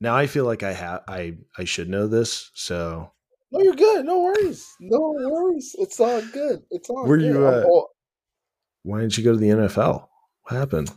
Now 0.00 0.14
I 0.16 0.26
feel 0.26 0.44
like 0.44 0.62
I 0.62 0.72
have 0.72 1.02
I 1.08 1.38
I 1.56 1.64
should 1.64 1.88
know 1.88 2.06
this. 2.08 2.50
So 2.54 3.12
No, 3.50 3.60
you're 3.60 3.74
good. 3.74 4.04
No 4.04 4.20
worries. 4.20 4.66
No 4.80 5.00
worries. 5.30 5.74
It's 5.78 5.98
all 6.00 6.20
good. 6.32 6.62
It's 6.70 6.88
all 6.90 7.06
Were 7.06 7.16
good. 7.18 7.34
you, 7.34 7.46
uh, 7.46 7.64
all- 7.64 7.90
why 8.88 9.00
didn't 9.00 9.18
you 9.18 9.24
go 9.24 9.32
to 9.32 9.38
the 9.38 9.50
NFL? 9.50 10.08
What 10.44 10.56
happened? 10.56 10.90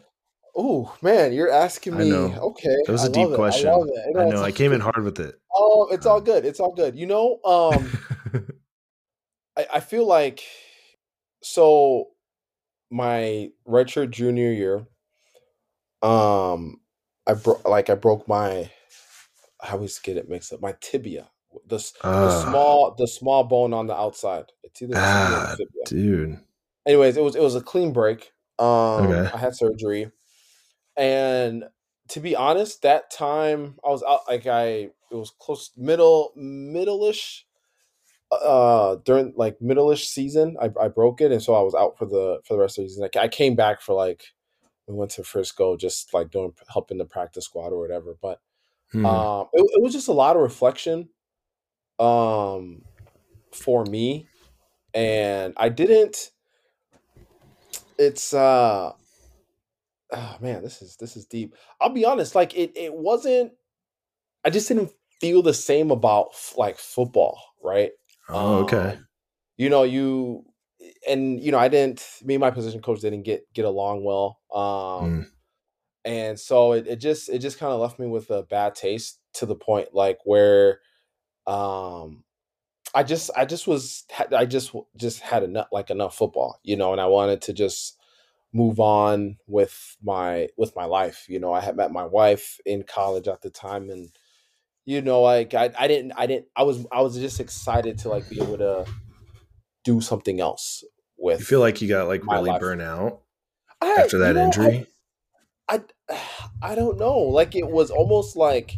Oh 0.56 0.96
man, 1.02 1.34
you're 1.34 1.52
asking 1.52 1.96
I 1.96 2.04
me. 2.04 2.14
Okay, 2.14 2.76
That 2.86 2.92
was 2.92 3.04
a 3.04 3.10
a 3.10 3.12
deep 3.12 3.34
question. 3.34 3.70
I, 3.70 3.76
it. 3.76 4.18
I 4.18 4.30
know 4.30 4.42
I 4.44 4.52
came 4.52 4.72
in 4.74 4.82
hard 4.82 5.04
with 5.04 5.20
it. 5.20 5.36
Oh, 5.54 5.88
it's 5.92 6.06
all 6.06 6.18
Um, 6.18 6.24
good. 6.24 6.46
It's 6.46 6.60
all 6.60 6.74
good. 6.74 6.96
You 6.96 7.06
know, 7.06 7.40
um, 7.44 7.92
I, 9.58 9.68
I 9.76 9.80
feel 9.82 10.06
like 10.06 10.42
so 11.44 12.08
my 12.90 13.52
redshirt 13.68 14.12
junior 14.12 14.52
year, 14.52 14.88
um, 16.02 16.80
I 17.28 17.34
broke 17.34 17.68
like 17.68 17.90
I 17.90 17.96
broke 17.96 18.28
my 18.28 18.72
I 19.64 19.72
always 19.74 20.00
get 20.00 20.18
it 20.18 20.30
mixed 20.30 20.54
up. 20.54 20.62
My 20.62 20.76
tibia, 20.82 21.30
the 21.68 21.76
s- 21.76 21.92
the 21.92 22.08
Ah, 22.08 22.50
small 22.50 22.96
the 22.98 23.08
small 23.08 23.44
bone 23.44 23.74
on 23.74 23.88
the 23.88 23.96
outside. 23.96 24.46
It's 24.64 24.82
either 24.82 24.94
the 24.94 25.00
tibia 25.00 25.38
or 25.38 25.42
ah, 25.42 25.56
dude. 25.86 26.40
Anyways, 26.88 27.18
it 27.18 27.24
was 27.24 27.36
it 27.36 27.42
was 27.42 27.56
a 27.56 27.62
clean 27.62 27.94
break. 27.94 28.32
Um, 28.60 29.26
Okay. 29.26 29.32
I 29.34 29.38
had 29.38 29.56
surgery, 29.56 30.12
and 30.98 31.66
to 32.10 32.20
be 32.22 32.36
honest, 32.36 32.84
that 32.84 33.12
time 33.12 33.80
I 33.86 33.90
was 33.90 34.04
out 34.04 34.22
like 34.28 34.48
I 34.48 34.66
it 35.12 35.16
was 35.16 35.32
close 35.40 35.72
middle 35.78 36.34
middle-ish 36.36 37.46
uh 38.32 38.96
during 39.06 39.34
like 39.38 39.62
middle-ish 39.62 40.08
season 40.08 40.58
I, 40.62 40.72
I 40.82 40.88
broke 40.88 41.22
it 41.22 41.32
and 41.34 41.44
so 41.44 41.54
I 41.54 41.62
was 41.62 41.76
out 41.76 41.98
for 41.98 42.06
the 42.06 42.42
for 42.46 42.56
the 42.56 42.62
rest 42.62 42.78
of 42.78 42.84
the 42.86 42.90
season. 42.90 43.04
Like 43.04 43.18
I 43.18 43.28
came 43.28 43.56
back 43.56 43.82
for 43.82 43.94
like 43.96 44.26
we 44.88 44.96
went 44.96 45.12
to 45.14 45.24
Frisco 45.24 45.78
just 45.78 46.14
like 46.14 46.32
doing 46.32 46.54
helping 46.74 46.98
the 47.00 47.06
practice 47.06 47.46
squad 47.46 47.74
or 47.74 47.80
whatever. 47.80 48.18
But 48.22 48.42
Hmm. 48.92 49.06
um 49.08 49.48
it, 49.54 49.62
it 49.76 49.82
was 49.84 49.94
just 49.94 50.10
a 50.10 50.14
lot 50.14 50.36
of 50.38 50.42
reflection 50.44 51.10
um 52.00 52.84
for 53.54 53.86
me 53.86 54.28
and 54.94 55.54
I 55.58 55.70
didn't 55.70 56.32
it's 58.02 58.34
uh 58.34 58.92
oh 60.14 60.38
man 60.42 60.62
this 60.62 60.82
is 60.82 60.96
this 60.98 61.16
is 61.16 61.26
deep 61.26 61.56
i'll 61.80 61.90
be 61.90 62.06
honest 62.06 62.36
like 62.36 62.56
it 62.56 62.72
it 62.76 62.94
wasn't 62.94 63.52
i 64.44 64.50
just 64.50 64.68
didn't 64.68 64.92
feel 65.20 65.42
the 65.42 65.54
same 65.54 65.92
about 65.92 66.30
f- 66.34 66.56
like 66.58 66.78
football 66.78 67.40
right 67.64 67.92
oh, 68.30 68.64
okay. 68.64 68.96
Um, 68.96 69.08
you 69.58 69.70
know 69.70 69.84
you 69.84 70.46
and 71.08 71.40
you 71.40 71.52
know 71.52 71.60
i 71.60 71.68
didn't 71.68 72.04
me 72.24 72.34
and 72.36 72.42
my 72.42 72.50
position 72.52 72.82
coach 72.82 73.02
didn't 73.02 73.24
get 73.24 73.46
get 73.54 73.66
along 73.66 74.04
well 74.04 74.40
um 74.54 75.12
Mm. 75.12 75.26
and 76.06 76.40
so 76.40 76.74
it, 76.74 76.88
it 76.88 76.96
just 76.98 77.30
it 77.30 77.40
just 77.40 77.60
kind 77.60 77.72
of 77.72 77.80
left 77.80 78.00
me 78.00 78.08
with 78.08 78.32
a 78.32 78.44
bad 78.44 78.74
taste 78.76 79.20
to 79.34 79.46
the 79.46 79.56
point 79.56 79.94
like 79.94 80.18
where 80.26 80.80
um 81.46 82.24
i 82.94 83.04
just 83.04 83.30
i 83.36 83.46
just 83.46 83.68
was 83.68 84.06
i 84.38 84.46
just 84.46 84.74
just 84.98 85.20
had 85.22 85.44
enough 85.44 85.68
like 85.72 85.90
enough 85.90 86.16
football 86.16 86.60
you 86.64 86.76
know 86.76 86.92
and 86.92 87.02
i 87.02 87.06
wanted 87.06 87.42
to 87.42 87.54
just 87.54 87.98
move 88.54 88.80
on 88.80 89.38
with 89.48 89.96
my 90.04 90.48
with 90.58 90.76
my 90.76 90.86
life 90.86 91.26
you 91.30 91.40
know 91.40 91.54
i 91.54 91.62
had 91.62 91.76
met 91.78 91.92
my 91.92 92.06
wife 92.06 92.60
in 92.66 92.84
college 92.84 93.28
at 93.28 93.42
the 93.42 93.50
time 93.50 93.90
and 93.90 94.10
you 94.84 95.00
know, 95.00 95.22
like 95.22 95.54
I, 95.54 95.70
I 95.78 95.88
didn't, 95.88 96.14
I 96.18 96.26
didn't, 96.26 96.48
I 96.56 96.64
was, 96.64 96.88
I 96.92 97.02
was 97.04 97.16
just 97.16 97.40
excited 97.40 98.00
to 98.00 98.10
like 98.10 98.28
be 98.28 98.42
able 98.42 98.58
to 98.58 98.86
do 99.84 100.02
something 100.02 100.42
else 100.42 100.84
with. 101.18 101.40
You 101.40 101.46
feel 101.46 101.60
like 101.60 101.84
you 101.84 101.88
got 101.88 102.08
like 102.08 102.26
really 102.26 102.50
life. 102.50 102.60
burnt 102.60 102.82
out 102.82 103.22
I- 103.80 103.92
after 104.02 104.18
you 104.18 104.24
that 104.24 104.34
know, 104.34 104.42
I- 104.42 104.46
injury? 104.46 104.88
I, 105.70 105.82
I 106.64 106.74
don't 106.74 106.98
know. 106.98 107.20
Like 107.20 107.56
it 107.56 107.68
was 107.70 107.92
almost 107.92 108.36
like 108.36 108.74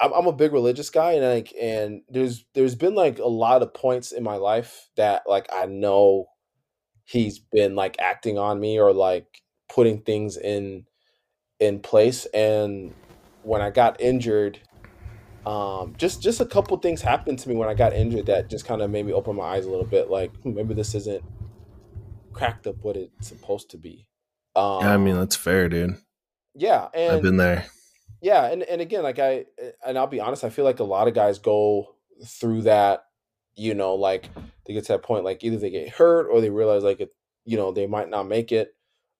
I'm, 0.00 0.12
I'm 0.12 0.26
a 0.26 0.32
big 0.32 0.52
religious 0.52 0.90
guy, 0.90 1.12
and 1.12 1.24
like, 1.24 1.52
and 1.60 2.02
there's 2.08 2.44
there's 2.54 2.74
been 2.74 2.94
like 2.94 3.18
a 3.18 3.26
lot 3.26 3.62
of 3.62 3.74
points 3.74 4.12
in 4.12 4.22
my 4.22 4.36
life 4.36 4.88
that 4.96 5.22
like 5.26 5.48
I 5.52 5.66
know 5.66 6.26
he's 7.04 7.38
been 7.38 7.74
like 7.74 7.96
acting 7.98 8.38
on 8.38 8.60
me 8.60 8.78
or 8.78 8.92
like 8.92 9.42
putting 9.68 10.02
things 10.02 10.36
in 10.36 10.84
in 11.60 11.80
place. 11.80 12.26
And 12.26 12.94
when 13.42 13.60
I 13.60 13.70
got 13.70 14.00
injured, 14.00 14.60
um, 15.46 15.94
just 15.98 16.22
just 16.22 16.40
a 16.40 16.46
couple 16.46 16.76
things 16.78 17.00
happened 17.00 17.38
to 17.40 17.48
me 17.48 17.56
when 17.56 17.68
I 17.68 17.74
got 17.74 17.92
injured 17.92 18.26
that 18.26 18.50
just 18.50 18.66
kind 18.66 18.82
of 18.82 18.90
made 18.90 19.06
me 19.06 19.12
open 19.12 19.36
my 19.36 19.44
eyes 19.44 19.66
a 19.66 19.70
little 19.70 19.86
bit. 19.86 20.10
Like 20.10 20.34
hmm, 20.42 20.54
maybe 20.54 20.74
this 20.74 20.94
isn't 20.94 21.24
cracked 22.32 22.66
up 22.66 22.76
what 22.82 22.96
it's 22.96 23.28
supposed 23.28 23.70
to 23.70 23.78
be. 23.78 24.06
Um, 24.54 24.82
yeah, 24.82 24.94
I 24.94 24.96
mean 24.96 25.16
that's 25.16 25.36
fair, 25.36 25.68
dude. 25.68 25.96
yeah, 26.54 26.88
and 26.94 27.14
I've 27.14 27.22
been 27.22 27.36
there. 27.36 27.66
Yeah, 28.20 28.46
and 28.46 28.62
and 28.62 28.80
again, 28.80 29.02
like 29.02 29.18
I 29.18 29.46
and 29.86 29.98
I'll 29.98 30.06
be 30.06 30.20
honest, 30.20 30.44
I 30.44 30.50
feel 30.50 30.64
like 30.64 30.80
a 30.80 30.84
lot 30.84 31.08
of 31.08 31.14
guys 31.14 31.38
go 31.38 31.96
through 32.24 32.62
that. 32.62 33.04
You 33.54 33.74
know, 33.74 33.94
like 33.94 34.30
they 34.66 34.72
get 34.72 34.84
to 34.84 34.92
that 34.92 35.02
point, 35.02 35.24
like 35.24 35.42
either 35.42 35.56
they 35.56 35.70
get 35.70 35.88
hurt 35.88 36.28
or 36.28 36.40
they 36.40 36.50
realize 36.50 36.84
like 36.84 37.00
it, 37.00 37.10
you 37.44 37.56
know, 37.56 37.72
they 37.72 37.88
might 37.88 38.08
not 38.08 38.28
make 38.28 38.52
it. 38.52 38.74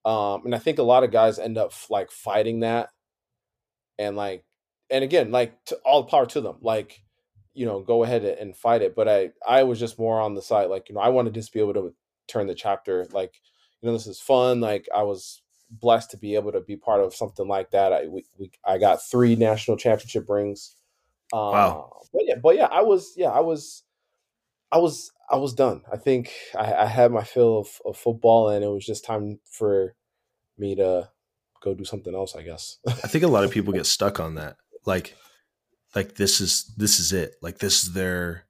Um, 0.05 0.43
and 0.45 0.55
I 0.55 0.59
think 0.59 0.79
a 0.79 0.85
lot 0.85 1.03
of 1.03 1.11
guys 1.11 1.41
end 1.41 1.59
up 1.59 1.73
like 1.91 2.13
fighting 2.13 2.61
that, 2.61 2.91
and 3.99 4.17
like, 4.17 4.45
and 4.91 5.03
again, 5.03 5.33
like 5.33 5.59
all 5.85 6.05
power 6.05 6.25
to 6.27 6.41
them, 6.41 6.59
like, 6.63 7.03
you 7.53 7.67
know, 7.67 7.81
go 7.81 8.05
ahead 8.05 8.25
and 8.25 8.57
fight 8.57 8.81
it. 8.81 8.95
But 8.95 9.09
I, 9.09 9.31
I 9.47 9.65
was 9.65 9.81
just 9.81 9.99
more 9.99 10.21
on 10.21 10.35
the 10.35 10.43
side, 10.43 10.71
like, 10.71 10.89
you 10.89 10.95
know, 10.95 11.01
I 11.01 11.09
want 11.09 11.27
to 11.27 11.33
just 11.33 11.53
be 11.53 11.59
able 11.59 11.75
to 11.75 11.93
turn 12.29 12.47
the 12.47 12.55
chapter, 12.55 13.07
like, 13.11 13.35
you 13.81 13.89
know, 13.89 13.93
this 13.93 14.07
is 14.07 14.21
fun. 14.21 14.61
Like, 14.61 14.89
I 14.95 15.03
was 15.03 15.43
blessed 15.71 16.11
to 16.13 16.17
be 16.17 16.35
able 16.35 16.53
to 16.53 16.61
be 16.61 16.77
part 16.77 17.03
of 17.03 17.15
something 17.15 17.47
like 17.49 17.71
that. 17.73 17.93
I 17.93 18.07
we, 18.09 18.25
we 18.39 18.51
I 18.65 18.79
got 18.79 19.03
three 19.03 19.37
national 19.37 19.77
championship 19.77 20.29
rings. 20.29 20.75
Um, 21.33 21.53
Wow. 21.53 21.93
But 22.13 22.23
yeah, 22.27 22.35
but 22.43 22.57
yeah, 22.57 22.69
I 22.71 22.83
was 22.83 23.13
yeah, 23.17 23.29
I 23.31 23.41
was, 23.41 23.83
I 24.73 24.79
was 24.79 25.13
I 25.31 25.37
was 25.37 25.55
done. 25.55 25.83
I 25.93 25.97
think 25.97 26.33
I, 26.59 26.73
I 26.75 26.87
had 26.87 27.13
my 27.13 27.23
fill 27.25 27.59
of, 27.59 27.69
of 27.85 27.97
football, 27.97 28.49
and 28.49 28.65
it 28.65 28.69
was 28.69 28.87
just 28.87 29.05
time 29.05 29.41
for 29.51 29.95
me 30.57 30.75
to 30.77 31.11
go 31.63 31.75
do 31.75 31.85
something 31.85 32.15
else. 32.15 32.35
I 32.35 32.43
guess. 32.43 32.79
I 32.87 33.09
think 33.09 33.25
a 33.25 33.29
lot 33.29 33.45
of 33.45 33.51
people 33.51 33.73
get 33.75 33.87
stuck 33.87 34.21
on 34.21 34.37
that. 34.37 34.57
Like 34.87 35.15
like 35.95 36.15
this 36.15 36.41
is 36.41 36.73
this 36.77 36.99
is 36.99 37.13
it. 37.13 37.35
Like 37.43 37.59
this 37.59 37.83
is 37.85 37.93
their 37.93 38.47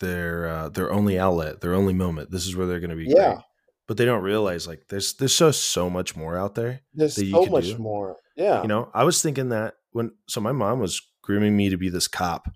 their 0.00 0.48
uh, 0.48 0.68
their 0.68 0.92
only 0.92 1.18
outlet, 1.18 1.60
their 1.60 1.74
only 1.74 1.94
moment. 1.94 2.30
This 2.30 2.46
is 2.46 2.54
where 2.56 2.66
they're 2.66 2.80
going 2.80 2.90
to 2.90 2.96
be 2.96 3.06
Yeah. 3.08 3.34
great. 3.34 3.44
But 3.88 3.96
they 3.96 4.04
don't 4.04 4.22
realize 4.22 4.66
like 4.66 4.86
there's 4.88 5.14
there's 5.14 5.34
so 5.34 5.50
so 5.50 5.90
much 5.90 6.16
more 6.16 6.38
out 6.38 6.54
there. 6.54 6.80
There's 6.94 7.16
that 7.16 7.24
you 7.24 7.32
so 7.32 7.46
much 7.46 7.66
do. 7.66 7.78
more. 7.78 8.16
Yeah. 8.36 8.62
You 8.62 8.68
know, 8.68 8.90
I 8.94 9.04
was 9.04 9.20
thinking 9.20 9.50
that 9.50 9.74
when 9.90 10.12
so 10.28 10.40
my 10.40 10.52
mom 10.52 10.78
was 10.78 11.00
grooming 11.22 11.56
me 11.56 11.70
to 11.70 11.76
be 11.76 11.90
this 11.90 12.08
cop, 12.08 12.48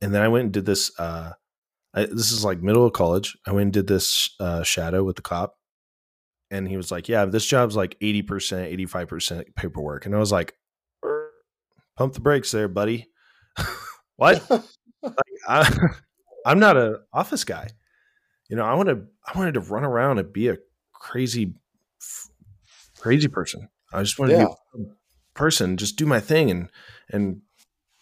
and 0.00 0.14
then 0.14 0.22
I 0.22 0.28
went 0.28 0.44
and 0.44 0.52
did 0.52 0.66
this. 0.66 0.90
uh 0.98 1.32
I, 1.94 2.06
This 2.06 2.32
is 2.32 2.44
like 2.44 2.62
middle 2.62 2.86
of 2.86 2.92
college. 2.92 3.36
I 3.46 3.52
went 3.52 3.64
and 3.64 3.72
did 3.72 3.86
this 3.86 4.30
uh, 4.40 4.62
shadow 4.62 5.04
with 5.04 5.16
the 5.16 5.22
cop, 5.22 5.56
and 6.50 6.66
he 6.66 6.76
was 6.76 6.90
like, 6.90 7.08
"Yeah, 7.08 7.24
this 7.26 7.44
job's 7.46 7.76
like 7.76 7.96
eighty 8.00 8.22
percent, 8.22 8.68
eighty 8.68 8.86
five 8.86 9.08
percent 9.08 9.54
paperwork," 9.56 10.06
and 10.06 10.14
I 10.14 10.18
was 10.18 10.32
like, 10.32 10.54
"Er, 11.04 11.30
"Pump 11.96 12.14
the 12.14 12.20
brakes, 12.20 12.50
there, 12.50 12.68
buddy." 12.68 13.08
what? 14.16 14.42
I, 15.48 15.90
I'm 16.46 16.58
not 16.58 16.76
an 16.76 16.96
office 17.12 17.44
guy. 17.44 17.68
You 18.52 18.56
know, 18.58 18.66
I 18.66 18.74
want 18.74 18.90
to. 18.90 19.06
I 19.26 19.38
wanted 19.38 19.54
to 19.54 19.60
run 19.60 19.82
around 19.82 20.18
and 20.18 20.30
be 20.30 20.48
a 20.48 20.58
crazy, 20.92 21.54
crazy 23.00 23.28
person. 23.28 23.70
I 23.94 24.02
just 24.02 24.18
wanted 24.18 24.32
Yeah. 24.32 24.44
to 24.44 24.78
be 24.78 24.82
a 24.90 24.94
person, 25.34 25.78
just 25.78 25.96
do 25.96 26.04
my 26.04 26.20
thing, 26.20 26.50
and 26.50 26.68
and 27.08 27.40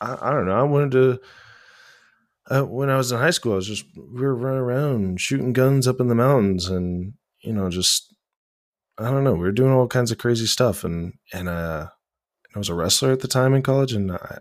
I, 0.00 0.18
I 0.20 0.32
don't 0.32 0.46
know. 0.46 0.58
I 0.58 0.64
wanted 0.64 0.90
to. 0.90 1.20
Uh, 2.50 2.62
when 2.64 2.90
I 2.90 2.96
was 2.96 3.12
in 3.12 3.18
high 3.18 3.30
school, 3.30 3.52
I 3.52 3.56
was 3.56 3.68
just 3.68 3.84
we 3.96 4.22
were 4.22 4.34
running 4.34 4.58
around 4.58 5.20
shooting 5.20 5.52
guns 5.52 5.86
up 5.86 6.00
in 6.00 6.08
the 6.08 6.16
mountains, 6.16 6.68
and 6.68 7.12
you 7.44 7.52
know, 7.52 7.70
just 7.70 8.12
I 8.98 9.04
don't 9.04 9.22
know. 9.22 9.34
We 9.34 9.38
were 9.42 9.52
doing 9.52 9.70
all 9.70 9.86
kinds 9.86 10.10
of 10.10 10.18
crazy 10.18 10.46
stuff, 10.46 10.82
and 10.82 11.12
and 11.32 11.48
uh, 11.48 11.90
I 12.56 12.58
was 12.58 12.68
a 12.68 12.74
wrestler 12.74 13.12
at 13.12 13.20
the 13.20 13.28
time 13.28 13.54
in 13.54 13.62
college, 13.62 13.92
and 13.92 14.10
I 14.10 14.38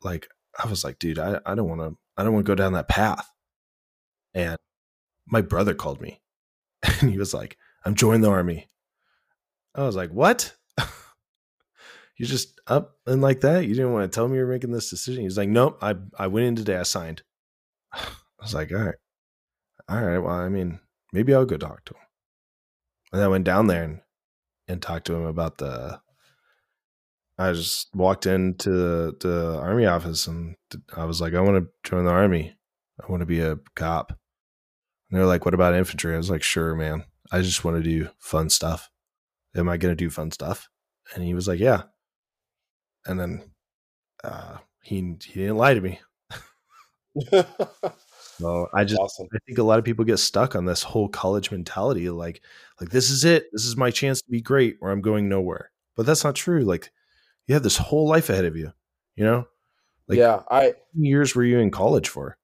like 0.00 0.26
I 0.58 0.66
was 0.68 0.84
like, 0.84 0.98
dude, 0.98 1.18
I, 1.18 1.38
I 1.44 1.54
don't 1.54 1.68
want 1.68 1.82
to 1.82 1.98
I 2.16 2.24
don't 2.24 2.32
want 2.32 2.46
to 2.46 2.50
go 2.50 2.54
down 2.54 2.72
that 2.72 2.88
path. 2.88 3.28
And 4.32 4.56
my 5.26 5.40
brother 5.40 5.74
called 5.74 6.00
me, 6.00 6.20
and 7.00 7.10
he 7.10 7.18
was 7.18 7.34
like, 7.34 7.56
I'm 7.84 7.94
joining 7.94 8.20
the 8.20 8.30
army. 8.30 8.68
I 9.74 9.84
was 9.84 9.96
like, 9.96 10.10
what? 10.10 10.54
you 12.16 12.26
just 12.26 12.60
up 12.66 12.96
and 13.06 13.22
like 13.22 13.40
that? 13.40 13.66
You 13.66 13.74
didn't 13.74 13.92
want 13.92 14.10
to 14.10 14.14
tell 14.14 14.28
me 14.28 14.36
you 14.36 14.44
were 14.44 14.52
making 14.52 14.72
this 14.72 14.90
decision? 14.90 15.22
He's 15.22 15.38
like, 15.38 15.48
nope. 15.48 15.78
I 15.80 15.94
I 16.18 16.26
went 16.26 16.46
in 16.46 16.56
today. 16.56 16.76
I 16.76 16.82
signed. 16.82 17.22
I 17.92 18.02
was 18.40 18.54
like, 18.54 18.72
all 18.72 18.78
right, 18.78 18.94
all 19.88 20.02
right. 20.02 20.18
Well, 20.18 20.34
I 20.34 20.48
mean, 20.48 20.80
maybe 21.12 21.34
I'll 21.34 21.44
go 21.44 21.56
talk 21.56 21.84
to 21.86 21.94
him. 21.94 22.00
And 23.12 23.22
I 23.22 23.28
went 23.28 23.44
down 23.44 23.66
there 23.66 23.84
and 23.84 24.00
and 24.68 24.80
talked 24.80 25.06
to 25.06 25.14
him 25.14 25.26
about 25.26 25.58
the. 25.58 26.00
I 27.38 27.52
just 27.52 27.88
walked 27.94 28.26
into 28.26 28.70
the, 28.70 29.16
the 29.18 29.58
army 29.60 29.86
office 29.86 30.26
and 30.26 30.56
I 30.94 31.06
was 31.06 31.22
like, 31.22 31.32
I 31.32 31.40
want 31.40 31.64
to 31.64 31.90
join 31.90 32.04
the 32.04 32.10
army. 32.10 32.54
I 33.02 33.10
want 33.10 33.20
to 33.20 33.26
be 33.26 33.40
a 33.40 33.56
cop. 33.74 34.12
And 35.10 35.18
they're 35.18 35.26
like, 35.26 35.44
what 35.44 35.54
about 35.54 35.74
infantry? 35.74 36.14
I 36.14 36.18
was 36.18 36.30
like, 36.30 36.42
sure, 36.42 36.74
man. 36.74 37.04
I 37.32 37.40
just 37.42 37.64
want 37.64 37.76
to 37.76 37.82
do 37.82 38.08
fun 38.18 38.48
stuff. 38.50 38.90
Am 39.54 39.68
I 39.68 39.76
going 39.76 39.92
to 39.92 39.96
do 39.96 40.10
fun 40.10 40.30
stuff? 40.30 40.68
And 41.14 41.24
he 41.24 41.34
was 41.34 41.48
like, 41.48 41.58
yeah. 41.60 41.82
And 43.06 43.18
then 43.18 43.50
uh, 44.22 44.58
he 44.82 44.96
he 45.24 45.32
didn't 45.40 45.56
lie 45.56 45.74
to 45.74 45.80
me. 45.80 46.00
So 48.38 48.68
I 48.74 48.84
just 48.84 48.98
awesome. 48.98 49.28
I 49.34 49.38
think 49.46 49.58
a 49.58 49.62
lot 49.62 49.78
of 49.78 49.84
people 49.84 50.04
get 50.04 50.16
stuck 50.16 50.56
on 50.56 50.64
this 50.64 50.82
whole 50.82 51.08
college 51.10 51.50
mentality, 51.50 52.08
like 52.08 52.40
like 52.80 52.88
this 52.88 53.10
is 53.10 53.22
it, 53.24 53.48
this 53.52 53.66
is 53.66 53.76
my 53.76 53.90
chance 53.90 54.22
to 54.22 54.30
be 54.30 54.40
great, 54.40 54.76
or 54.80 54.90
I'm 54.90 55.02
going 55.02 55.28
nowhere. 55.28 55.70
But 55.94 56.06
that's 56.06 56.24
not 56.24 56.36
true. 56.36 56.62
Like 56.62 56.90
you 57.46 57.54
have 57.54 57.62
this 57.62 57.76
whole 57.76 58.08
life 58.08 58.30
ahead 58.30 58.46
of 58.46 58.56
you. 58.56 58.72
You 59.14 59.24
know, 59.24 59.48
like- 60.08 60.18
yeah, 60.18 60.40
I 60.50 60.72
years 60.94 61.34
were 61.34 61.44
you 61.44 61.58
in 61.58 61.70
college 61.70 62.08
for? 62.08 62.38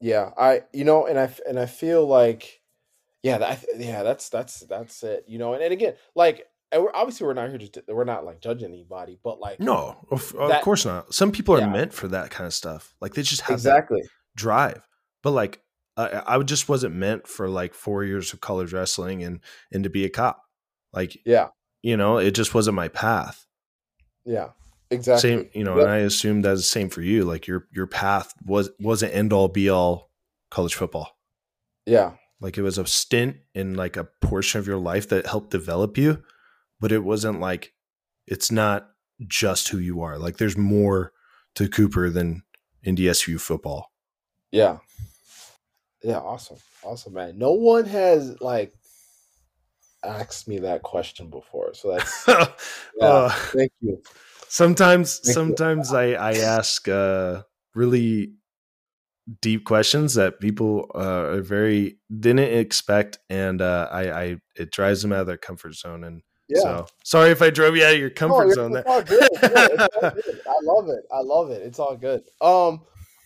Yeah, 0.00 0.30
I 0.38 0.62
you 0.72 0.84
know, 0.84 1.06
and 1.06 1.18
i 1.18 1.30
and 1.48 1.58
I 1.58 1.66
feel 1.66 2.06
like 2.06 2.60
yeah, 3.22 3.38
that, 3.38 3.64
yeah, 3.76 4.02
that's 4.02 4.28
that's 4.28 4.60
that's 4.60 5.02
it. 5.02 5.24
You 5.26 5.38
know, 5.38 5.54
and, 5.54 5.62
and 5.62 5.72
again, 5.72 5.94
like 6.14 6.46
and 6.72 6.82
we're 6.82 6.94
obviously 6.94 7.26
we're 7.26 7.34
not 7.34 7.48
here 7.50 7.58
to 7.58 7.82
we're 7.88 8.04
not 8.04 8.24
like 8.24 8.40
judging 8.40 8.68
anybody, 8.72 9.18
but 9.22 9.40
like 9.40 9.58
No, 9.60 9.96
of, 10.10 10.34
of 10.34 10.48
That- 10.50 10.62
course 10.62 10.84
not. 10.84 11.12
Some 11.14 11.32
people 11.32 11.54
are 11.56 11.60
Yeah. 11.60 11.68
meant 11.68 11.92
for 11.92 12.08
that 12.08 12.30
kind 12.30 12.46
of 12.46 12.54
stuff. 12.54 12.94
Like 13.00 13.14
they 13.14 13.22
just 13.22 13.42
have 13.42 13.54
exactly. 13.54 14.02
drive. 14.36 14.86
But 15.22 15.30
like 15.32 15.60
I, 15.96 16.22
I 16.26 16.38
just 16.42 16.68
wasn't 16.68 16.94
meant 16.94 17.26
for 17.26 17.48
like 17.48 17.72
four 17.74 18.04
years 18.04 18.32
of 18.32 18.40
college 18.40 18.72
wrestling 18.72 19.22
and 19.24 19.40
and 19.72 19.82
to 19.84 19.90
be 19.90 20.04
a 20.04 20.10
cop. 20.10 20.42
Like 20.92 21.18
Yeah, 21.24 21.48
you 21.82 21.96
know, 21.96 22.18
it 22.18 22.32
just 22.32 22.54
wasn't 22.54 22.76
my 22.76 22.88
path. 22.88 23.46
yeah, 24.24 24.50
exactly. 24.90 25.30
Same, 25.30 25.50
you 25.54 25.64
know, 25.64 25.76
Yep. 25.76 25.82
and 25.84 25.90
I 25.92 25.96
assumed 25.98 26.44
that's 26.44 26.60
the 26.60 26.64
same 26.64 26.88
for 26.88 27.02
you. 27.02 27.24
Like 27.24 27.46
your 27.46 27.66
your 27.72 27.86
path 27.86 28.32
was 28.44 28.70
wasn't 28.80 29.14
end 29.14 29.32
all 29.32 29.48
be 29.48 29.68
all 29.68 30.10
college 30.50 30.74
football. 30.74 31.16
Yeah, 31.86 32.12
Like 32.40 32.58
it 32.58 32.62
was 32.62 32.78
a 32.78 32.86
stint 32.86 33.36
in 33.54 33.74
like 33.74 33.96
a 33.96 34.04
portion 34.20 34.58
of 34.58 34.66
your 34.66 34.78
life 34.78 35.08
that 35.10 35.26
helped 35.26 35.50
develop 35.50 35.96
you, 35.96 36.22
but 36.80 36.90
it 36.92 37.04
wasn't 37.04 37.40
like 37.40 37.72
it's 38.26 38.50
not 38.50 38.90
just 39.26 39.68
who 39.68 39.78
you 39.78 40.02
are. 40.02 40.18
Like 40.18 40.36
there's 40.38 40.56
more 40.56 41.12
to 41.54 41.68
Cooper 41.68 42.10
than 42.10 42.42
NDSU 42.84 43.40
football. 43.40 43.92
yeah, 44.52 44.78
yeah. 46.02 46.18
Awesome, 46.18 46.58
awesome, 46.82 47.14
man. 47.14 47.38
No 47.38 47.52
one 47.52 47.84
has 47.86 48.40
like 48.40 48.74
asked 50.04 50.46
me 50.48 50.58
that 50.60 50.82
question 50.82 51.30
before, 51.30 51.72
so 51.74 51.92
that's 51.92 52.24
yeah. 52.28 52.46
Uh, 53.00 53.28
thank 53.30 53.72
you. 53.80 54.02
Sometimes 54.48 55.20
sometimes 55.32 55.92
I, 55.92 56.12
I 56.12 56.32
ask 56.34 56.88
uh, 56.88 57.42
really 57.74 58.32
deep 59.40 59.64
questions 59.64 60.14
that 60.14 60.40
people 60.40 60.90
uh, 60.94 61.36
are 61.36 61.40
very 61.42 61.98
didn't 62.20 62.38
expect 62.54 63.18
and 63.28 63.60
uh, 63.60 63.88
I, 63.90 64.10
I 64.10 64.36
it 64.54 64.70
drives 64.70 65.02
them 65.02 65.12
out 65.12 65.20
of 65.20 65.26
their 65.26 65.36
comfort 65.36 65.74
zone 65.74 66.04
and 66.04 66.22
Yeah. 66.48 66.60
so 66.60 66.86
sorry 67.04 67.30
if 67.30 67.42
I 67.42 67.50
drove 67.50 67.76
you 67.76 67.84
out 67.84 67.94
of 67.94 67.98
your 68.00 68.10
comfort 68.10 68.52
zone 68.54 68.72
there. 68.72 68.86
all 68.88 69.02
good. 69.02 69.28
Yeah, 69.42 69.86
all 70.02 70.10
good. 70.10 70.40
I 70.46 70.58
love 70.62 70.88
it. 70.88 71.04
I 71.12 71.20
love 71.20 71.50
it. 71.50 71.62
It's 71.62 71.78
all 71.80 71.96
good. 71.96 72.22
Um, 72.40 72.82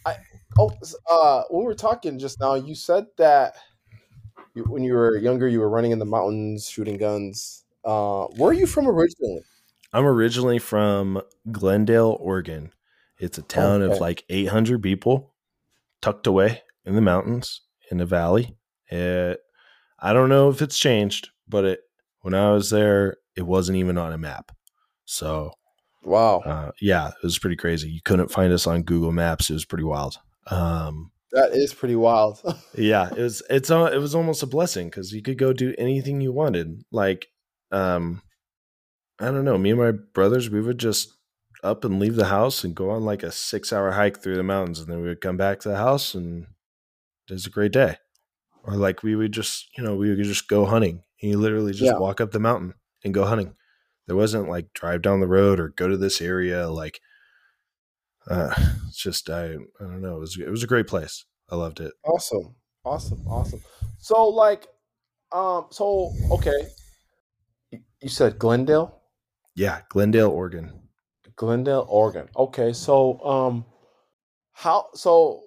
I 0.07 0.17
oh, 0.59 0.73
uh, 1.11 1.43
when 1.51 1.61
we 1.61 1.67
were 1.67 1.75
talking 1.75 2.19
just 2.19 2.41
now, 2.41 2.55
you 2.55 2.75
said 2.75 3.05
that 3.19 3.55
when 4.55 4.83
you 4.83 4.95
were 4.95 5.17
younger, 5.19 5.49
you 5.49 5.61
were 5.61 5.69
running 5.69 5.91
in 5.93 5.99
the 5.99 6.07
mountains, 6.07 6.69
shooting 6.69 6.97
guns. 6.97 7.65
Uh, 7.85 8.25
where 8.37 8.51
are 8.51 8.55
you 8.55 8.67
from 8.67 8.89
originally? 8.89 9.43
I'm 9.93 10.05
originally 10.05 10.59
from 10.59 11.21
Glendale, 11.51 12.17
Oregon, 12.21 12.73
It's 13.19 13.39
a 13.39 13.43
town 13.43 13.83
okay. 13.83 13.93
of 13.93 14.01
like 14.01 14.25
800 14.29 14.83
people 14.83 15.35
tucked 16.01 16.27
away 16.27 16.63
in 16.85 16.95
the 16.95 17.01
mountains 17.01 17.63
in 17.91 17.99
the 17.99 18.07
valley. 18.07 18.57
It, 18.89 19.41
I 19.99 20.13
don't 20.13 20.29
know 20.29 20.49
if 20.49 20.63
it's 20.63 20.79
changed, 20.79 21.31
but 21.49 21.65
it 21.65 21.81
when 22.23 22.35
I 22.35 22.53
was 22.53 22.71
there, 22.71 23.17
it 23.37 23.43
wasn't 23.43 23.79
even 23.79 23.99
on 23.99 24.13
a 24.13 24.19
map. 24.19 24.53
So, 25.05 25.53
wow, 26.03 26.41
uh, 26.41 26.71
yeah, 26.81 27.09
it 27.09 27.23
was 27.23 27.39
pretty 27.39 27.57
crazy. 27.57 27.89
You 27.91 28.01
couldn't 28.05 28.31
find 28.31 28.53
us 28.53 28.67
on 28.67 28.83
Google 28.83 29.13
Maps. 29.13 29.51
It 29.51 29.55
was 29.55 29.65
pretty 29.65 29.85
wild. 29.85 30.19
Um, 30.49 31.11
that 31.33 31.53
is 31.53 31.75
pretty 31.75 31.97
wild. 31.97 32.41
yeah, 32.75 33.11
it 33.11 33.19
was. 33.19 33.43
It's 33.51 33.71
uh, 33.71 33.91
it 33.93 33.99
was 33.99 34.15
almost 34.15 34.43
a 34.43 34.47
blessing 34.47 34.89
because 34.89 35.13
you 35.13 35.23
could 35.23 35.39
go 35.39 35.53
do 35.53 35.75
anything 35.79 36.21
you 36.21 36.33
wanted. 36.33 36.83
Like, 36.93 37.29
um, 37.73 38.23
I 39.21 39.27
don't 39.27 39.45
know. 39.45 39.59
Me 39.59 39.71
and 39.71 39.79
my 39.79 39.93
brothers, 39.93 40.49
we 40.49 40.61
would 40.61 40.79
just 40.79 41.13
up 41.63 41.85
and 41.85 42.01
leave 42.01 42.17
the 42.17 42.27
house 42.27 42.65
and 42.65 42.75
go 42.75 42.91
on 42.91 43.05
like 43.05 43.23
a 43.23 43.31
six 43.31 43.73
hour 43.73 43.93
hike 43.93 44.23
through 44.23 44.37
the 44.37 44.43
mountains, 44.43 44.81
and 44.81 44.89
then 44.91 45.03
we 45.03 45.09
would 45.09 45.21
come 45.21 45.37
back 45.37 45.61
to 45.61 45.69
the 45.69 45.77
house, 45.77 46.15
and 46.15 46.47
it 47.29 47.35
was 47.35 47.47
a 47.47 47.51
great 47.51 47.73
day. 47.73 47.97
Or 48.65 48.75
like 48.75 49.03
we 49.03 49.15
would 49.17 49.33
just, 49.33 49.69
you 49.77 49.85
know, 49.85 49.95
we 49.95 50.09
would 50.09 50.23
just 50.23 50.49
go 50.49 50.65
hunting. 50.67 51.03
And 51.23 51.31
you 51.31 51.39
literally 51.39 51.73
just 51.73 51.93
yeah. 51.93 51.99
walk 51.99 52.21
up 52.21 52.31
the 52.31 52.41
mountain 52.41 52.75
and 53.05 53.13
go 53.13 53.25
hunting. 53.25 53.55
There 54.07 54.17
wasn't 54.17 54.49
like 54.49 54.73
drive 54.73 55.03
down 55.03 55.21
the 55.21 55.27
road 55.27 55.61
or 55.61 55.69
go 55.69 55.87
to 55.87 55.97
this 55.97 56.21
area. 56.21 56.69
Like, 56.69 57.01
uh, 58.29 58.55
it's 58.89 59.03
just 59.03 59.29
I, 59.29 59.45
I 59.45 59.57
don't 59.81 60.03
know. 60.03 60.17
It 60.17 60.21
was 60.21 60.39
it 60.39 60.51
was 60.51 60.65
a 60.65 60.69
great 60.69 60.87
place. 60.87 61.25
I 61.51 61.57
loved 61.57 61.81
it. 61.81 61.93
Awesome, 62.05 62.55
awesome, 62.85 63.27
awesome. 63.27 63.61
So 63.99 64.29
like, 64.29 64.67
um, 65.33 65.67
so 65.71 66.13
okay, 66.33 66.69
you 67.71 68.09
said 68.09 68.39
Glendale. 68.39 69.00
Yeah, 69.55 69.81
Glendale, 69.89 70.31
Oregon. 70.31 70.81
Glendale, 71.37 71.87
Oregon. 71.89 72.29
Okay, 72.37 72.73
so 72.73 73.21
um, 73.25 73.65
how 74.53 74.89
so 74.95 75.45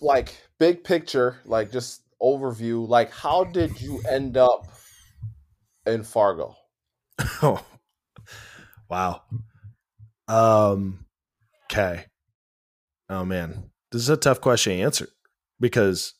like 0.00 0.36
big 0.58 0.84
picture, 0.84 1.38
like 1.44 1.70
just 1.72 2.02
overview, 2.20 2.86
like 2.86 3.12
how 3.12 3.44
did 3.44 3.80
you 3.80 4.00
end 4.10 4.36
up 4.36 4.68
in 5.86 6.02
Fargo? 6.02 6.54
Oh, 7.42 7.64
wow. 8.90 9.22
Um, 10.28 11.06
okay. 11.64 12.06
Oh 13.08 13.24
man, 13.24 13.70
this 13.90 14.02
is 14.02 14.08
a 14.08 14.16
tough 14.16 14.40
question 14.40 14.76
to 14.76 14.82
answer 14.82 15.08
because 15.60 16.14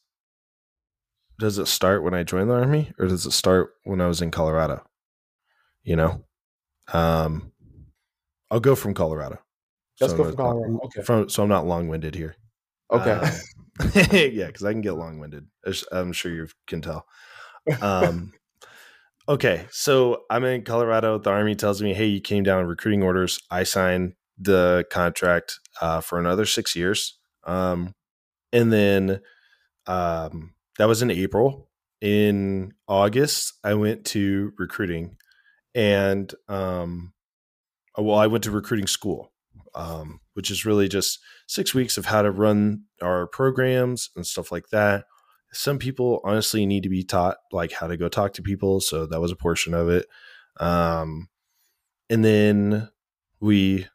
does 1.38 1.58
it 1.58 1.66
start 1.66 2.02
when 2.04 2.14
I 2.14 2.22
joined 2.22 2.50
the 2.50 2.54
army 2.54 2.92
or 2.98 3.06
does 3.06 3.26
it 3.26 3.32
start 3.32 3.74
when 3.84 4.00
I 4.00 4.06
was 4.06 4.20
in 4.20 4.30
Colorado? 4.30 4.84
You 5.82 5.96
know, 5.96 6.24
um, 6.92 7.52
I'll 8.50 8.60
go 8.60 8.74
from 8.74 8.94
Colorado. 8.94 9.38
Let's 10.00 10.12
so 10.12 10.16
go 10.18 10.24
from 10.24 10.36
Colorado. 10.36 10.80
Okay. 10.84 11.02
From, 11.02 11.28
so 11.28 11.42
I'm 11.42 11.48
not 11.48 11.66
long 11.66 11.88
winded 11.88 12.14
here. 12.14 12.36
Okay. 12.90 13.10
Uh, 13.10 13.30
yeah, 14.12 14.46
because 14.46 14.64
I 14.64 14.72
can 14.72 14.82
get 14.82 14.92
long 14.92 15.18
winded. 15.18 15.46
I'm 15.90 16.12
sure 16.12 16.32
you 16.32 16.48
can 16.66 16.82
tell. 16.82 17.06
Um, 17.80 18.32
okay, 19.28 19.66
so 19.70 20.22
I'm 20.28 20.44
in 20.44 20.62
Colorado. 20.62 21.18
The 21.18 21.30
Army 21.30 21.54
tells 21.54 21.80
me, 21.80 21.94
hey, 21.94 22.06
you 22.06 22.20
came 22.20 22.42
down 22.42 22.66
recruiting 22.66 23.02
orders. 23.02 23.40
I 23.50 23.62
sign 23.62 24.14
the 24.38 24.84
contract 24.90 25.58
uh, 25.80 26.00
for 26.00 26.18
another 26.18 26.44
six 26.44 26.76
years. 26.76 27.18
Um, 27.44 27.94
and 28.52 28.72
then 28.72 29.20
um, 29.86 30.54
that 30.78 30.88
was 30.88 31.02
in 31.02 31.10
April. 31.10 31.70
In 32.00 32.72
August, 32.88 33.54
I 33.62 33.74
went 33.74 34.04
to 34.06 34.52
recruiting 34.58 35.16
and 35.74 36.32
um, 36.48 37.12
well, 37.96 38.18
I 38.18 38.26
went 38.26 38.44
to 38.44 38.50
recruiting 38.50 38.86
school, 38.86 39.32
um, 39.74 40.20
which 40.34 40.50
is 40.50 40.64
really 40.64 40.88
just 40.88 41.18
six 41.46 41.74
weeks 41.74 41.96
of 41.98 42.06
how 42.06 42.22
to 42.22 42.30
run 42.30 42.84
our 43.00 43.26
programs 43.26 44.10
and 44.16 44.26
stuff 44.26 44.52
like 44.52 44.68
that. 44.68 45.04
Some 45.52 45.78
people 45.78 46.20
honestly 46.24 46.64
need 46.64 46.82
to 46.84 46.88
be 46.88 47.04
taught 47.04 47.36
like 47.50 47.72
how 47.72 47.86
to 47.86 47.96
go 47.96 48.08
talk 48.08 48.32
to 48.34 48.42
people, 48.42 48.80
so 48.80 49.06
that 49.06 49.20
was 49.20 49.32
a 49.32 49.36
portion 49.36 49.74
of 49.74 49.88
it. 49.88 50.06
Um, 50.58 51.28
and 52.08 52.24
then 52.24 52.90
we 53.40 53.86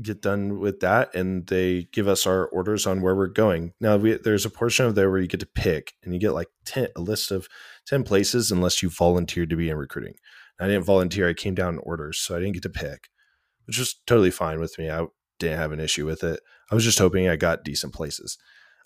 get 0.00 0.22
done 0.22 0.58
with 0.58 0.80
that 0.80 1.14
and 1.14 1.46
they 1.48 1.86
give 1.92 2.08
us 2.08 2.26
our 2.26 2.46
orders 2.46 2.86
on 2.86 3.02
where 3.02 3.14
we're 3.14 3.26
going 3.26 3.72
now 3.80 3.96
we, 3.96 4.14
there's 4.14 4.46
a 4.46 4.50
portion 4.50 4.86
of 4.86 4.94
there 4.94 5.10
where 5.10 5.20
you 5.20 5.26
get 5.26 5.40
to 5.40 5.46
pick 5.46 5.94
and 6.02 6.14
you 6.14 6.20
get 6.20 6.32
like 6.32 6.48
10 6.64 6.88
a 6.96 7.00
list 7.00 7.30
of 7.30 7.48
10 7.86 8.04
places 8.04 8.50
unless 8.50 8.82
you 8.82 8.88
volunteered 8.88 9.50
to 9.50 9.56
be 9.56 9.68
in 9.68 9.76
recruiting 9.76 10.14
I 10.60 10.66
didn't 10.66 10.84
volunteer. 10.84 11.28
I 11.28 11.34
came 11.34 11.54
down 11.54 11.74
in 11.74 11.80
orders, 11.80 12.18
so 12.18 12.36
I 12.36 12.38
didn't 12.38 12.54
get 12.54 12.62
to 12.64 12.70
pick, 12.70 13.08
which 13.66 13.78
was 13.78 13.94
totally 14.06 14.30
fine 14.30 14.60
with 14.60 14.78
me. 14.78 14.90
I 14.90 15.06
didn't 15.38 15.58
have 15.58 15.72
an 15.72 15.80
issue 15.80 16.06
with 16.06 16.22
it. 16.22 16.40
I 16.70 16.74
was 16.74 16.84
just 16.84 16.98
hoping 16.98 17.28
I 17.28 17.36
got 17.36 17.64
decent 17.64 17.94
places. 17.94 18.38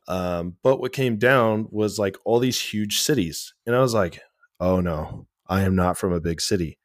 Um, 0.06 0.56
but 0.62 0.80
what 0.80 0.92
came 0.92 1.16
down 1.16 1.66
was 1.70 1.98
like 1.98 2.16
all 2.24 2.38
these 2.38 2.60
huge 2.60 3.00
cities. 3.00 3.54
And 3.66 3.74
I 3.74 3.80
was 3.80 3.94
like, 3.94 4.20
oh 4.60 4.80
no, 4.80 5.26
I 5.48 5.62
am 5.62 5.74
not 5.74 5.98
from 5.98 6.12
a 6.12 6.20
big 6.20 6.40
city. 6.40 6.78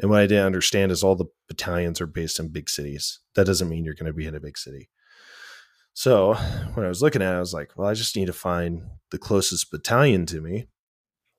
And 0.00 0.10
what 0.10 0.20
I 0.20 0.26
didn't 0.26 0.46
understand 0.46 0.90
is 0.90 1.04
all 1.04 1.14
the 1.14 1.26
battalions 1.48 2.00
are 2.00 2.06
based 2.06 2.40
in 2.40 2.48
big 2.48 2.68
cities. 2.68 3.20
That 3.36 3.46
doesn't 3.46 3.68
mean 3.68 3.84
you're 3.84 3.94
going 3.94 4.06
to 4.06 4.12
be 4.12 4.26
in 4.26 4.34
a 4.34 4.40
big 4.40 4.58
city. 4.58 4.88
So 5.94 6.34
when 6.74 6.86
I 6.86 6.88
was 6.88 7.02
looking 7.02 7.22
at 7.22 7.34
it, 7.34 7.36
I 7.36 7.40
was 7.40 7.54
like, 7.54 7.72
well, 7.76 7.88
I 7.88 7.94
just 7.94 8.16
need 8.16 8.26
to 8.26 8.32
find 8.32 8.82
the 9.10 9.18
closest 9.18 9.70
battalion 9.70 10.26
to 10.26 10.40
me 10.40 10.66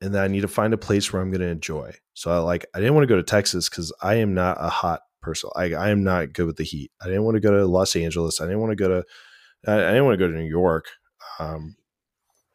and 0.03 0.13
then 0.13 0.21
I 0.21 0.27
need 0.27 0.41
to 0.41 0.49
find 0.49 0.73
a 0.73 0.77
place 0.77 1.13
where 1.13 1.21
I'm 1.21 1.31
going 1.31 1.39
to 1.39 1.47
enjoy. 1.47 1.93
So 2.13 2.29
I 2.29 2.37
like 2.39 2.65
I 2.75 2.79
didn't 2.79 2.93
want 2.93 3.03
to 3.03 3.07
go 3.07 3.15
to 3.15 3.23
Texas 3.23 3.69
because 3.69 3.93
I 4.01 4.15
am 4.15 4.33
not 4.33 4.57
a 4.59 4.67
hot 4.67 4.99
person. 5.21 5.49
I 5.55 5.73
I 5.73 5.89
am 5.91 6.03
not 6.03 6.33
good 6.33 6.45
with 6.45 6.57
the 6.57 6.65
heat. 6.65 6.91
I 7.01 7.05
didn't 7.05 7.23
want 7.23 7.35
to 7.35 7.41
go 7.41 7.51
to 7.51 7.65
Los 7.65 7.95
Angeles. 7.95 8.41
I 8.41 8.43
didn't 8.43 8.59
want 8.59 8.71
to 8.71 8.75
go 8.75 8.89
to 8.89 9.05
I, 9.65 9.75
I 9.75 9.91
didn't 9.91 10.03
want 10.03 10.19
to 10.19 10.25
go 10.25 10.29
to 10.29 10.37
New 10.37 10.49
York. 10.49 10.87
Um, 11.39 11.77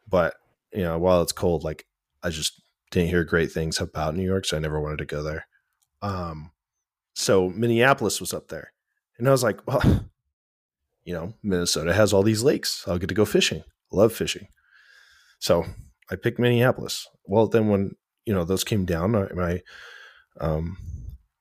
but 0.07 0.35
you 0.71 0.83
know, 0.83 0.99
while 0.99 1.23
it's 1.23 1.31
cold, 1.31 1.63
like 1.63 1.87
I 2.21 2.29
just 2.29 2.61
didn't 2.91 3.09
hear 3.09 3.23
great 3.23 3.51
things 3.51 3.81
about 3.81 4.15
New 4.15 4.23
York, 4.23 4.45
so 4.45 4.55
I 4.55 4.59
never 4.59 4.79
wanted 4.79 4.99
to 4.99 5.05
go 5.05 5.23
there. 5.23 5.47
Um, 6.03 6.51
so 7.15 7.49
Minneapolis 7.49 8.21
was 8.21 8.31
up 8.31 8.49
there, 8.49 8.73
and 9.17 9.27
I 9.27 9.31
was 9.31 9.41
like, 9.41 9.65
well, 9.67 10.05
you 11.03 11.13
know, 11.15 11.33
Minnesota 11.41 11.95
has 11.95 12.13
all 12.13 12.21
these 12.21 12.43
lakes. 12.43 12.85
I'll 12.87 12.99
get 12.99 13.09
to 13.09 13.15
go 13.15 13.25
fishing. 13.25 13.63
love 13.91 14.13
fishing. 14.13 14.49
So 15.39 15.65
I 16.11 16.15
picked 16.15 16.39
Minneapolis. 16.39 17.07
Well, 17.25 17.47
then 17.47 17.69
when 17.69 17.91
you 18.25 18.33
know 18.33 18.43
those 18.43 18.63
came 18.63 18.85
down, 18.85 19.11
my 19.11 19.61
um, 20.39 20.77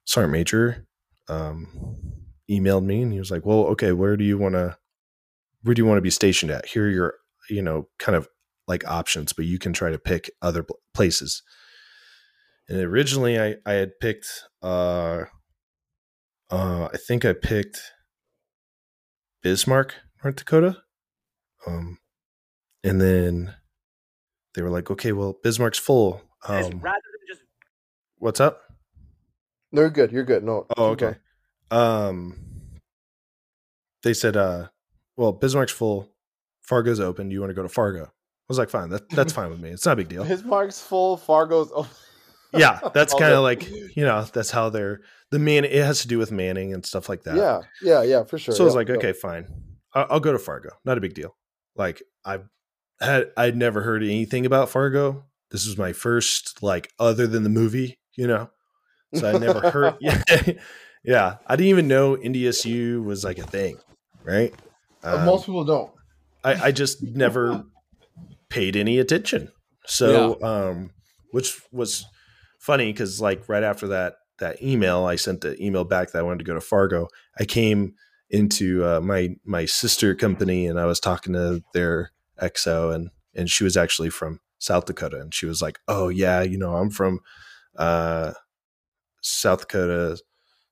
sergeant 0.04 0.32
major 0.32 0.86
um, 1.28 1.68
emailed 2.50 2.84
me 2.84 3.02
and 3.02 3.12
he 3.12 3.18
was 3.18 3.30
like, 3.30 3.44
"Well, 3.44 3.66
okay, 3.66 3.92
where 3.92 4.16
do 4.16 4.24
you 4.24 4.38
want 4.38 4.54
to 4.54 4.76
where 5.62 5.74
do 5.74 5.80
you 5.80 5.86
want 5.86 5.98
to 5.98 6.02
be 6.02 6.10
stationed 6.10 6.50
at? 6.50 6.66
Here 6.66 6.86
are 6.86 6.90
your 6.90 7.14
you 7.50 7.62
know 7.62 7.88
kind 7.98 8.16
of 8.16 8.28
like 8.66 8.86
options, 8.86 9.32
but 9.32 9.46
you 9.46 9.58
can 9.58 9.72
try 9.72 9.90
to 9.90 9.98
pick 9.98 10.30
other 10.42 10.64
places." 10.94 11.42
And 12.68 12.78
originally, 12.80 13.40
I 13.40 13.56
I 13.64 13.72
had 13.72 13.98
picked 14.00 14.26
uh, 14.62 15.24
uh, 16.50 16.88
I 16.92 16.96
think 16.96 17.24
I 17.24 17.32
picked 17.32 17.78
Bismarck, 19.42 19.94
North 20.22 20.36
Dakota. 20.36 20.78
Um, 21.66 21.98
and 22.82 23.00
then 23.00 23.54
they 24.58 24.62
were 24.62 24.70
like, 24.70 24.90
okay, 24.90 25.12
well, 25.12 25.38
Bismarck's 25.44 25.78
full. 25.78 26.20
Um, 26.48 26.82
just- 27.28 27.42
what's 28.18 28.40
up? 28.40 28.60
No, 29.70 29.82
you're 29.82 29.90
good. 29.90 30.10
You're 30.10 30.24
good. 30.24 30.42
No. 30.42 30.66
Oh, 30.76 30.86
okay. 30.88 31.14
Um, 31.70 32.36
they 34.02 34.14
said, 34.14 34.36
uh, 34.36 34.66
well, 35.16 35.32
Bismarck's 35.32 35.70
full. 35.70 36.10
Fargo's 36.62 36.98
open. 36.98 37.28
Do 37.28 37.34
you 37.34 37.40
want 37.40 37.50
to 37.50 37.54
go 37.54 37.62
to 37.62 37.68
Fargo? 37.68 38.02
I 38.02 38.10
was 38.48 38.58
like, 38.58 38.68
fine. 38.68 38.88
That, 38.90 39.08
that's 39.10 39.32
fine 39.32 39.48
with 39.50 39.60
me. 39.60 39.70
It's 39.70 39.86
not 39.86 39.92
a 39.92 39.96
big 39.96 40.08
deal. 40.08 40.24
Bismarck's 40.24 40.82
full. 40.82 41.16
Fargo's 41.16 41.70
open. 41.72 41.90
yeah, 42.52 42.80
that's 42.92 43.14
kind 43.18 43.34
of 43.34 43.44
like 43.44 43.70
you 43.70 44.04
know 44.04 44.24
that's 44.32 44.50
how 44.50 44.70
they're 44.70 45.02
the 45.30 45.38
man. 45.38 45.64
It 45.64 45.84
has 45.84 46.00
to 46.02 46.08
do 46.08 46.18
with 46.18 46.32
Manning 46.32 46.74
and 46.74 46.84
stuff 46.84 47.08
like 47.08 47.22
that. 47.24 47.36
Yeah, 47.36 47.60
yeah, 47.80 48.02
yeah, 48.02 48.24
for 48.24 48.38
sure. 48.38 48.54
So 48.54 48.64
I 48.64 48.66
was 48.66 48.74
like, 48.74 48.90
okay, 48.90 49.12
fine. 49.12 49.46
I'll, 49.94 50.06
I'll, 50.10 50.20
go 50.20 50.32
to 50.32 50.38
Fargo. 50.38 50.70
Not 50.84 50.98
a 50.98 51.00
big 51.00 51.14
deal. 51.14 51.36
Like 51.76 52.02
I 52.24 52.40
had 53.00 53.30
I'd 53.36 53.56
never 53.56 53.82
heard 53.82 54.02
anything 54.02 54.46
about 54.46 54.68
Fargo. 54.68 55.24
This 55.50 55.66
was 55.66 55.78
my 55.78 55.92
first 55.92 56.62
like 56.62 56.90
other 56.98 57.26
than 57.26 57.42
the 57.42 57.48
movie, 57.48 57.98
you 58.16 58.26
know. 58.26 58.50
So 59.14 59.30
I 59.30 59.38
never 59.38 59.70
heard 59.70 59.96
yeah. 60.00 60.22
yeah. 61.04 61.36
I 61.46 61.56
didn't 61.56 61.70
even 61.70 61.88
know 61.88 62.16
NDSU 62.16 63.02
was 63.04 63.24
like 63.24 63.38
a 63.38 63.46
thing, 63.46 63.78
right? 64.22 64.54
Uh, 65.02 65.16
um, 65.18 65.26
Most 65.26 65.46
people 65.46 65.64
don't. 65.64 65.90
I, 66.44 66.66
I 66.66 66.72
just 66.72 67.02
never 67.02 67.64
paid 68.48 68.76
any 68.76 68.98
attention. 68.98 69.50
So 69.86 70.38
yeah. 70.40 70.46
um 70.46 70.90
which 71.30 71.60
was 71.72 72.06
funny 72.58 72.92
because 72.92 73.20
like 73.20 73.48
right 73.48 73.62
after 73.62 73.88
that 73.88 74.14
that 74.38 74.62
email, 74.62 75.04
I 75.04 75.16
sent 75.16 75.40
the 75.40 75.60
email 75.62 75.84
back 75.84 76.12
that 76.12 76.18
I 76.18 76.22
wanted 76.22 76.38
to 76.38 76.44
go 76.44 76.54
to 76.54 76.60
Fargo. 76.60 77.08
I 77.38 77.44
came 77.44 77.94
into 78.30 78.84
uh, 78.84 79.00
my 79.00 79.36
my 79.44 79.64
sister 79.64 80.14
company 80.14 80.66
and 80.66 80.78
I 80.78 80.86
was 80.86 81.00
talking 81.00 81.32
to 81.32 81.62
their 81.74 82.12
XO 82.42 82.94
and 82.94 83.10
and 83.34 83.50
she 83.50 83.64
was 83.64 83.76
actually 83.76 84.10
from 84.10 84.40
South 84.58 84.86
Dakota 84.86 85.20
and 85.20 85.34
she 85.34 85.46
was 85.46 85.62
like, 85.62 85.78
"Oh 85.88 86.08
yeah, 86.08 86.42
you 86.42 86.58
know, 86.58 86.76
I'm 86.76 86.90
from 86.90 87.20
uh 87.76 88.32
South 89.22 89.60
Dakota 89.60 90.18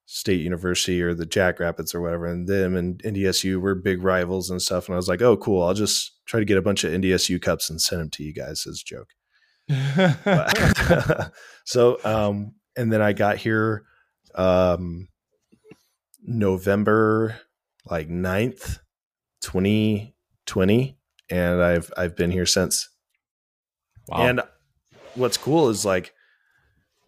State 0.06 0.40
University 0.40 1.02
or 1.02 1.14
the 1.14 1.26
Jackrabbits 1.26 1.94
or 1.94 2.00
whatever, 2.00 2.26
and 2.26 2.46
them 2.46 2.76
and 2.76 3.02
NDSU 3.02 3.60
were 3.60 3.74
big 3.74 4.02
rivals 4.02 4.50
and 4.50 4.62
stuff. 4.62 4.86
And 4.86 4.94
I 4.94 4.96
was 4.96 5.08
like, 5.08 5.20
oh, 5.20 5.36
cool. 5.36 5.64
I'll 5.64 5.74
just 5.74 6.12
try 6.26 6.38
to 6.38 6.46
get 6.46 6.58
a 6.58 6.62
bunch 6.62 6.84
of 6.84 6.92
NDSU 6.92 7.42
cups 7.42 7.68
and 7.68 7.80
send 7.80 8.00
them 8.00 8.10
to 8.10 8.22
you 8.22 8.32
guys 8.32 8.66
as 8.66 8.82
a 8.82 8.84
joke. 8.84 9.08
so, 11.64 11.98
um, 12.04 12.54
and 12.76 12.92
then 12.92 13.02
I 13.02 13.12
got 13.12 13.38
here 13.38 13.84
um, 14.36 15.08
November 16.22 17.36
like 17.90 18.08
9th, 18.08 18.78
2020, 19.40 20.98
and 21.30 21.62
I've 21.62 21.92
I've 21.96 22.16
been 22.16 22.30
here 22.30 22.46
since. 22.46 22.88
Wow. 24.08 24.18
And 24.18 24.40
what's 25.14 25.36
cool 25.36 25.68
is 25.68 25.84
like 25.84 26.12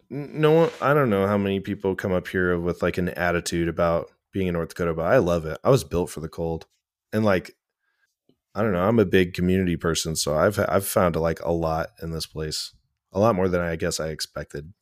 no 0.09 0.51
one 0.51 0.69
I 0.81 0.93
don't 0.93 1.09
know 1.09 1.27
how 1.27 1.37
many 1.37 1.59
people 1.59 1.95
come 1.95 2.11
up 2.11 2.27
here 2.27 2.57
with 2.57 2.81
like 2.81 2.97
an 2.97 3.09
attitude 3.09 3.67
about 3.67 4.09
being 4.31 4.47
in 4.47 4.53
North 4.53 4.69
Dakota, 4.69 4.93
but 4.93 5.05
I 5.05 5.17
love 5.17 5.45
it. 5.45 5.57
I 5.63 5.69
was 5.69 5.83
built 5.83 6.09
for 6.09 6.19
the 6.19 6.29
cold. 6.29 6.65
And 7.13 7.23
like 7.23 7.55
I 8.55 8.61
don't 8.61 8.73
know, 8.73 8.87
I'm 8.87 8.99
a 8.99 9.05
big 9.05 9.33
community 9.33 9.77
person, 9.77 10.15
so 10.15 10.35
I've 10.35 10.59
I've 10.67 10.87
found 10.87 11.15
like 11.15 11.39
a 11.41 11.51
lot 11.51 11.89
in 12.01 12.11
this 12.11 12.25
place. 12.25 12.73
A 13.11 13.19
lot 13.19 13.35
more 13.35 13.47
than 13.47 13.61
I 13.61 13.75
guess 13.75 13.99
I 13.99 14.09
expected. 14.09 14.73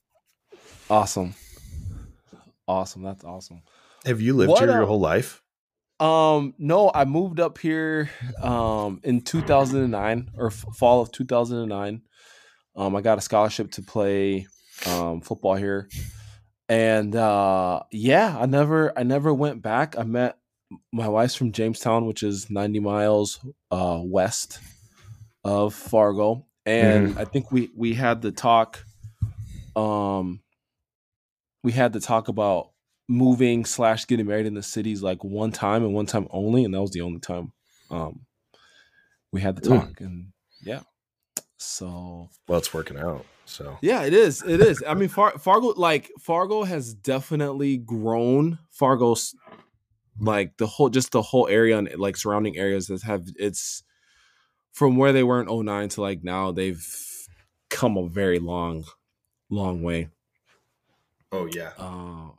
Awesome. 0.90 1.36
Awesome. 2.68 3.04
That's 3.04 3.24
awesome. 3.24 3.62
Have 4.06 4.20
you 4.20 4.34
lived 4.34 4.52
what, 4.52 4.60
here 4.60 4.72
your 4.72 4.84
uh, 4.84 4.88
whole 4.88 5.00
life? 5.00 5.42
Um, 6.00 6.54
no, 6.60 6.92
I 6.94 7.06
moved 7.06 7.40
up 7.40 7.58
here 7.58 8.10
um 8.42 9.00
in 9.04 9.22
2009 9.22 10.32
or 10.38 10.48
f- 10.48 10.66
fall 10.76 11.02
of 11.02 11.12
2009. 11.12 12.02
Um, 12.76 12.96
I 12.96 13.02
got 13.02 13.18
a 13.18 13.22
scholarship 13.22 13.72
to 13.72 13.82
play 13.82 14.46
um, 14.86 15.22
football 15.22 15.56
here, 15.56 15.90
and 16.70 17.16
uh, 17.16 17.82
yeah, 17.92 18.38
I 18.40 18.46
never 18.46 18.98
I 18.98 19.04
never 19.04 19.34
went 19.34 19.64
back. 19.64 19.98
I 19.98 20.04
met 20.04 20.38
my 20.92 21.08
wife's 21.08 21.36
from 21.36 21.52
Jamestown, 21.52 22.06
which 22.06 22.24
is 22.24 22.50
90 22.50 22.80
miles 22.82 23.40
uh, 23.72 24.00
west 24.04 24.60
of 25.44 25.74
Fargo, 25.74 26.46
and 26.66 27.16
mm. 27.16 27.18
I 27.18 27.26
think 27.26 27.52
we 27.52 27.70
we 27.76 27.96
had 27.96 28.22
the 28.22 28.32
talk. 28.32 28.84
Um, 29.76 30.42
we 31.64 31.72
had 31.72 31.94
to 31.94 32.00
talk 32.00 32.28
about 32.28 32.70
moving 33.08 33.66
slash 33.66 34.06
getting 34.06 34.28
married 34.28 34.46
in 34.46 34.54
the 34.54 34.64
cities 34.64 35.02
like 35.02 35.24
one 35.24 35.52
time 35.52 35.84
and 35.84 35.94
one 35.94 36.06
time 36.06 36.28
only, 36.32 36.64
and 36.64 36.74
that 36.74 36.82
was 36.82 36.92
the 36.92 37.02
only 37.02 37.20
time 37.20 37.52
um, 37.90 38.22
we 39.32 39.42
had 39.42 39.56
the 39.56 39.68
talk. 39.68 39.90
Mm. 40.00 40.06
And 40.06 40.28
yeah, 40.62 40.82
so 41.58 42.30
well, 42.48 42.60
it's 42.60 42.74
working 42.74 42.98
out. 42.98 43.26
So 43.46 43.78
yeah, 43.82 44.04
it 44.04 44.14
is. 44.14 44.44
It 44.44 44.60
is. 44.60 44.84
I 44.86 44.94
mean, 44.94 45.10
Far- 45.10 45.38
Fargo, 45.38 45.74
like 45.78 46.12
Fargo, 46.20 46.64
has 46.64 46.94
definitely 46.94 47.78
grown. 47.78 48.60
Fargo's 48.72 49.36
like 50.20 50.58
the 50.58 50.68
whole, 50.68 50.90
just 50.90 51.12
the 51.12 51.22
whole 51.22 51.48
area 51.48 51.78
and 51.78 51.90
like 51.98 52.18
surrounding 52.18 52.58
areas 52.58 52.88
that 52.88 53.04
have 53.04 53.26
it's 53.38 53.84
from 54.74 54.98
where 54.98 55.14
they 55.14 55.24
were 55.24 55.42
in 55.42 55.66
09 55.66 55.90
to 55.90 56.02
like 56.02 56.24
now 56.24 56.52
they've 56.52 56.86
come 57.70 57.98
a 57.98 58.08
very 58.08 58.40
long, 58.40 58.86
long 59.50 59.82
way. 59.82 60.10
Oh 61.32 61.48
yeah. 61.52 61.72
Uh, 61.78 62.30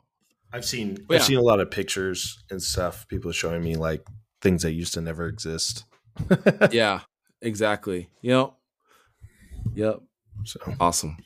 I've 0.51 0.65
seen 0.65 1.05
I've 1.09 1.23
seen 1.23 1.37
a 1.37 1.41
lot 1.41 1.59
of 1.59 1.69
pictures 1.69 2.43
and 2.49 2.61
stuff. 2.61 3.07
People 3.07 3.31
showing 3.31 3.63
me 3.63 3.75
like 3.75 4.05
things 4.41 4.63
that 4.63 4.71
used 4.71 4.93
to 4.95 5.01
never 5.01 5.27
exist. 5.27 5.85
yeah, 6.71 7.01
exactly. 7.41 8.09
Yep. 8.21 8.53
Yep. 9.75 10.01
So 10.45 10.59
awesome. 10.79 11.17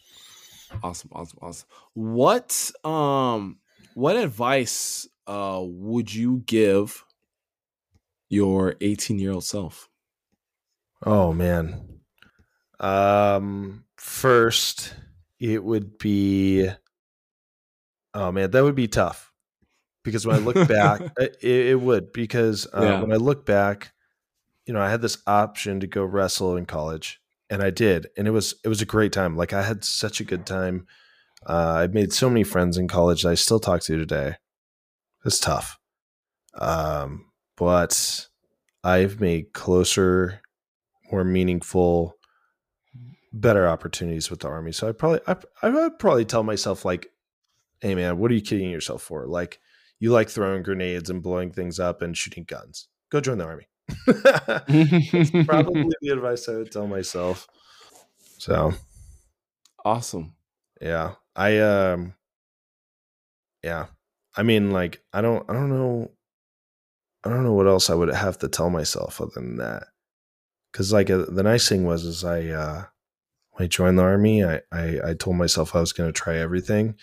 Awesome, 0.82 1.10
awesome, 1.14 1.40
awesome. 1.42 1.70
What 1.94 2.72
um 2.84 3.60
what 3.94 4.18
advice 4.18 5.08
uh 5.28 5.62
would 5.64 6.14
you 6.14 6.40
give 6.46 7.06
your 8.30 8.76
18 8.82 9.20
year 9.20 9.32
old 9.32 9.44
self? 9.44 9.90
Oh 11.06 11.32
man. 11.32 12.00
Um 12.80 13.86
first 13.96 14.96
it 15.40 15.64
would 15.64 15.98
be 15.98 16.70
Oh 18.14 18.32
man, 18.32 18.51
that 18.51 18.64
would 18.64 18.76
be 18.76 18.88
tough 18.88 19.34
because 20.03 20.26
when 20.26 20.36
I 20.36 20.39
look 20.39 20.68
back, 20.68 21.01
it, 21.18 21.38
it, 21.41 21.82
would 21.82 22.11
because 22.11 22.68
uh, 22.74 22.84
yeah. 22.84 23.01
when 23.01 23.11
I 23.11 23.16
look 23.16 23.45
back, 23.45 23.93
you 24.66 24.74
know, 24.74 24.82
I 24.82 24.89
had 24.89 25.01
this 25.01 25.18
option 25.26 25.80
to 25.80 25.88
go 25.88 26.03
wrestle 26.03 26.55
in 26.55 26.66
college, 26.66 27.20
and 27.49 27.64
I 27.64 27.70
did, 27.70 28.07
and 28.18 28.28
it 28.28 28.32
was 28.32 28.55
it 28.64 28.70
was 28.70 28.82
a 28.82 28.86
great 28.86 29.11
time. 29.11 29.36
Like 29.36 29.53
I 29.53 29.64
had 29.64 29.84
such 29.84 30.20
a 30.20 30.26
good 30.26 30.45
time. 30.45 30.88
Uh, 31.47 31.74
I 31.78 31.88
made 31.88 32.14
so 32.14 32.30
many 32.30 32.43
friends 32.43 32.78
in 32.78 32.88
college 32.88 33.24
that 33.24 33.30
I 33.30 33.36
still 33.36 33.59
talk 33.59 33.82
to 33.82 33.97
today. 33.97 34.36
It's 35.26 35.39
tough, 35.39 35.78
um, 36.55 37.26
but 37.57 38.28
I've 38.84 39.20
made 39.20 39.53
closer, 39.53 40.41
more 41.11 41.24
meaningful, 41.24 42.18
better 43.32 43.68
opportunities 43.68 44.30
with 44.30 44.41
the 44.41 44.49
army. 44.49 44.72
So 44.72 44.88
I 44.88 44.91
probably 44.91 45.22
I, 45.28 45.36
I 45.61 45.70
would 45.70 45.99
probably 45.99 46.26
tell 46.26 46.43
myself 46.43 46.86
like 46.86 47.07
hey 47.84 47.96
man, 47.96 48.18
what 48.18 48.32
are 48.32 48.34
you 48.34 48.42
kidding 48.42 48.72
yourself 48.72 49.04
for? 49.04 49.28
Like 49.28 49.60
you 50.00 50.10
like 50.12 50.30
throwing 50.30 50.64
grenades 50.64 51.10
and 51.10 51.22
blowing 51.22 51.52
things 51.52 51.82
up 51.82 52.02
and 52.02 52.18
shooting 52.18 52.46
guns. 52.46 52.88
Go 53.12 53.20
join 53.20 53.38
the 53.38 53.44
army. 53.44 53.68
probably 55.46 55.92
the 56.02 56.10
advice 56.14 56.48
I 56.48 56.54
would 56.54 56.72
tell 56.72 56.88
myself. 56.88 57.46
So 58.38 58.74
awesome. 59.84 60.34
Yeah. 60.82 61.16
I 61.36 61.60
um 61.60 62.14
yeah. 63.62 63.88
I 64.38 64.44
mean 64.44 64.72
like 64.72 65.04
I 65.12 65.22
don't 65.22 65.48
I 65.50 65.54
don't 65.54 65.70
know 65.70 66.10
I 67.26 67.30
don't 67.30 67.44
know 67.44 67.54
what 67.54 67.68
else 67.68 67.90
I 67.90 67.96
would 67.96 68.14
have 68.14 68.40
to 68.40 68.48
tell 68.48 68.70
myself 68.70 69.20
other 69.20 69.32
than 69.36 69.58
that. 69.58 69.88
Cuz 70.72 70.94
like 70.94 71.10
uh, 71.10 71.26
the 71.28 71.44
nice 71.44 71.68
thing 71.68 71.84
was 71.84 72.06
is 72.06 72.24
I 72.24 72.48
uh 72.48 72.86
when 73.52 73.66
I 73.66 73.68
joined 73.68 74.00
the 74.00 74.04
army, 74.04 74.42
I 74.42 74.62
I, 74.72 75.00
I 75.04 75.14
told 75.16 75.36
myself 75.36 75.76
I 75.76 75.82
was 75.82 75.92
going 75.92 76.12
to 76.12 76.18
try 76.18 76.38
everything 76.38 76.96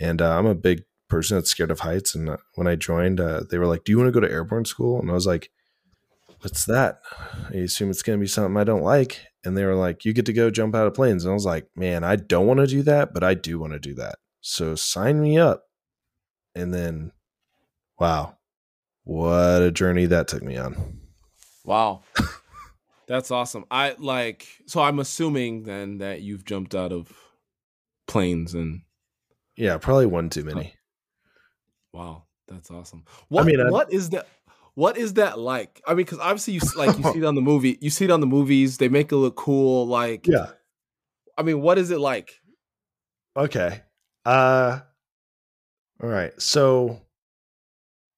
and 0.00 0.20
uh, 0.20 0.38
I'm 0.38 0.46
a 0.46 0.54
big 0.54 0.82
person 1.08 1.36
that's 1.36 1.50
scared 1.50 1.70
of 1.70 1.80
heights. 1.80 2.14
And 2.14 2.28
uh, 2.28 2.36
when 2.54 2.66
I 2.66 2.76
joined, 2.76 3.20
uh, 3.20 3.42
they 3.50 3.58
were 3.58 3.66
like, 3.66 3.84
"Do 3.84 3.92
you 3.92 3.98
want 3.98 4.08
to 4.08 4.12
go 4.12 4.20
to 4.20 4.32
airborne 4.32 4.64
school?" 4.64 5.00
And 5.00 5.10
I 5.10 5.14
was 5.14 5.26
like, 5.26 5.50
"What's 6.40 6.64
that?" 6.66 7.00
I 7.50 7.58
assume 7.58 7.90
it's 7.90 8.02
going 8.02 8.18
to 8.18 8.22
be 8.22 8.28
something 8.28 8.56
I 8.56 8.64
don't 8.64 8.82
like. 8.82 9.26
And 9.44 9.56
they 9.56 9.64
were 9.64 9.76
like, 9.76 10.04
"You 10.04 10.12
get 10.12 10.26
to 10.26 10.32
go 10.32 10.50
jump 10.50 10.74
out 10.74 10.86
of 10.86 10.94
planes." 10.94 11.24
And 11.24 11.30
I 11.30 11.34
was 11.34 11.46
like, 11.46 11.68
"Man, 11.76 12.04
I 12.04 12.16
don't 12.16 12.46
want 12.46 12.60
to 12.60 12.66
do 12.66 12.82
that, 12.82 13.14
but 13.14 13.22
I 13.22 13.34
do 13.34 13.58
want 13.58 13.72
to 13.72 13.78
do 13.78 13.94
that. 13.94 14.16
So 14.40 14.74
sign 14.74 15.20
me 15.20 15.38
up." 15.38 15.64
And 16.54 16.72
then, 16.72 17.12
wow, 17.98 18.36
what 19.04 19.62
a 19.62 19.70
journey 19.70 20.06
that 20.06 20.28
took 20.28 20.42
me 20.42 20.56
on. 20.56 21.00
Wow. 21.64 22.02
That's 23.06 23.30
awesome. 23.30 23.64
I 23.70 23.94
like 23.98 24.46
so 24.66 24.80
I'm 24.82 24.98
assuming 24.98 25.64
then 25.64 25.98
that 25.98 26.22
you've 26.22 26.44
jumped 26.44 26.74
out 26.74 26.92
of 26.92 27.12
planes 28.06 28.54
and 28.54 28.82
yeah, 29.56 29.78
probably 29.78 30.06
one 30.06 30.30
too 30.30 30.44
many. 30.44 30.74
Wow, 31.92 32.24
that's 32.48 32.70
awesome. 32.70 33.04
What 33.28 33.42
I 33.42 33.46
mean, 33.46 33.70
what 33.70 33.92
is 33.92 34.10
that? 34.10 34.26
What 34.74 34.98
is 34.98 35.14
that 35.14 35.38
like? 35.38 35.80
I 35.86 35.90
mean, 35.90 35.98
because 35.98 36.18
obviously 36.18 36.54
you 36.54 36.60
like 36.76 36.96
you 36.98 37.04
see 37.12 37.18
it 37.20 37.24
on 37.24 37.36
the 37.36 37.42
movie, 37.42 37.78
you 37.80 37.90
see 37.90 38.06
it 38.06 38.10
on 38.10 38.20
the 38.20 38.26
movies. 38.26 38.78
They 38.78 38.88
make 38.88 39.12
it 39.12 39.16
look 39.16 39.36
cool. 39.36 39.86
Like, 39.86 40.26
yeah. 40.26 40.50
I 41.38 41.42
mean, 41.42 41.60
what 41.60 41.78
is 41.78 41.90
it 41.90 41.98
like? 41.98 42.40
Okay. 43.36 43.82
Uh. 44.24 44.80
All 46.02 46.08
right. 46.08 46.32
So 46.40 47.00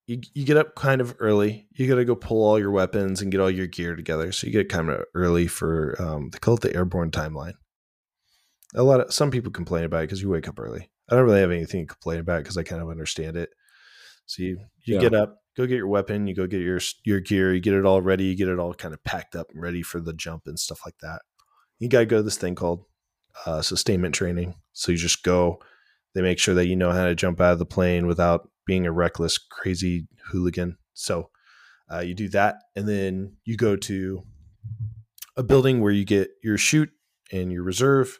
you 0.07 0.21
you 0.33 0.45
get 0.45 0.57
up 0.57 0.73
kind 0.73 1.01
of 1.01 1.15
early. 1.19 1.67
You 1.73 1.87
got 1.87 1.95
to 1.95 2.05
go 2.05 2.15
pull 2.15 2.43
all 2.43 2.57
your 2.57 2.71
weapons 2.71 3.21
and 3.21 3.31
get 3.31 3.41
all 3.41 3.51
your 3.51 3.67
gear 3.67 3.95
together. 3.95 4.31
So 4.31 4.47
you 4.47 4.53
get 4.53 4.69
kind 4.69 4.89
of 4.89 5.03
early 5.13 5.47
for 5.47 5.95
um, 6.01 6.29
they 6.31 6.39
call 6.39 6.55
it 6.55 6.61
the 6.61 6.75
airborne 6.75 7.11
timeline. 7.11 7.53
A 8.73 8.83
lot 8.83 9.01
of 9.01 9.13
some 9.13 9.31
people 9.31 9.51
complain 9.51 9.83
about 9.83 9.99
it 9.99 10.07
because 10.07 10.21
you 10.21 10.29
wake 10.29 10.47
up 10.47 10.59
early. 10.59 10.89
I 11.09 11.15
don't 11.15 11.25
really 11.25 11.39
have 11.39 11.51
anything 11.51 11.87
to 11.87 11.93
complain 11.93 12.19
about 12.19 12.43
because 12.43 12.57
I 12.57 12.63
kind 12.63 12.81
of 12.81 12.89
understand 12.89 13.37
it. 13.37 13.49
So 14.25 14.43
you 14.43 14.59
you 14.83 14.95
yeah. 14.95 14.99
get 14.99 15.13
up, 15.13 15.37
go 15.55 15.65
get 15.65 15.77
your 15.77 15.87
weapon, 15.87 16.27
you 16.27 16.35
go 16.35 16.47
get 16.47 16.61
your 16.61 16.79
your 17.05 17.19
gear, 17.19 17.53
you 17.53 17.61
get 17.61 17.73
it 17.73 17.85
all 17.85 18.01
ready, 18.01 18.25
you 18.25 18.35
get 18.35 18.49
it 18.49 18.59
all 18.59 18.73
kind 18.73 18.93
of 18.93 19.03
packed 19.03 19.35
up 19.35 19.47
and 19.51 19.61
ready 19.61 19.81
for 19.81 19.99
the 19.99 20.13
jump 20.13 20.43
and 20.45 20.59
stuff 20.59 20.81
like 20.85 20.97
that. 21.01 21.21
You 21.79 21.89
got 21.89 21.99
to 21.99 22.05
go 22.05 22.17
to 22.17 22.23
this 22.23 22.37
thing 22.37 22.55
called 22.55 22.85
uh, 23.45 23.61
sustainment 23.61 24.15
training. 24.15 24.55
So 24.73 24.91
you 24.91 24.97
just 24.97 25.23
go. 25.23 25.59
They 26.13 26.21
make 26.21 26.39
sure 26.39 26.55
that 26.55 26.67
you 26.67 26.75
know 26.75 26.91
how 26.91 27.05
to 27.05 27.15
jump 27.15 27.39
out 27.39 27.53
of 27.53 27.59
the 27.59 27.65
plane 27.65 28.07
without 28.07 28.49
being 28.65 28.85
a 28.85 28.91
reckless, 28.91 29.37
crazy 29.37 30.07
hooligan. 30.31 30.77
So 30.93 31.29
uh, 31.91 31.99
you 31.99 32.15
do 32.15 32.27
that, 32.29 32.55
and 32.75 32.87
then 32.87 33.37
you 33.45 33.55
go 33.55 33.75
to 33.75 34.23
a 35.37 35.43
building 35.43 35.79
where 35.79 35.91
you 35.91 36.03
get 36.03 36.31
your 36.43 36.57
chute 36.57 36.89
and 37.31 37.51
your 37.51 37.63
reserve 37.63 38.19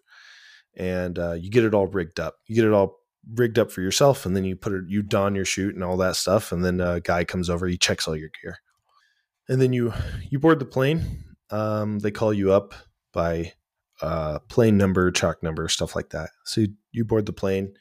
and 0.77 1.19
uh, 1.19 1.33
you 1.33 1.49
get 1.49 1.65
it 1.65 1.73
all 1.73 1.87
rigged 1.87 2.19
up. 2.19 2.35
You 2.45 2.55
get 2.55 2.65
it 2.65 2.71
all 2.71 2.99
rigged 3.33 3.59
up 3.59 3.71
for 3.71 3.81
yourself, 3.81 4.25
and 4.25 4.35
then 4.35 4.45
you 4.45 4.55
put 4.55 4.73
it, 4.73 4.85
you 4.87 5.01
don 5.01 5.35
your 5.35 5.43
chute 5.43 5.75
and 5.75 5.83
all 5.83 5.97
that 5.97 6.15
stuff, 6.15 6.51
and 6.51 6.63
then 6.63 6.79
a 6.79 7.01
guy 7.01 7.25
comes 7.25 7.49
over, 7.49 7.67
he 7.67 7.77
checks 7.77 8.07
all 8.07 8.15
your 8.15 8.29
gear, 8.41 8.59
and 9.49 9.61
then 9.61 9.73
you 9.73 9.93
you 10.29 10.39
board 10.39 10.59
the 10.59 10.65
plane. 10.65 11.23
Um, 11.49 11.99
they 11.99 12.11
call 12.11 12.33
you 12.33 12.51
up 12.51 12.73
by 13.13 13.53
uh, 14.01 14.39
plane 14.47 14.77
number, 14.77 15.11
chalk 15.11 15.41
number, 15.41 15.67
stuff 15.67 15.95
like 15.95 16.09
that. 16.09 16.29
So 16.45 16.61
you, 16.61 16.67
you 16.91 17.05
board 17.05 17.25
the 17.25 17.33
plane, 17.33 17.73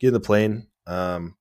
get 0.00 0.08
in 0.08 0.14
the 0.14 0.20
plane. 0.20 0.68
Um, 0.86 1.36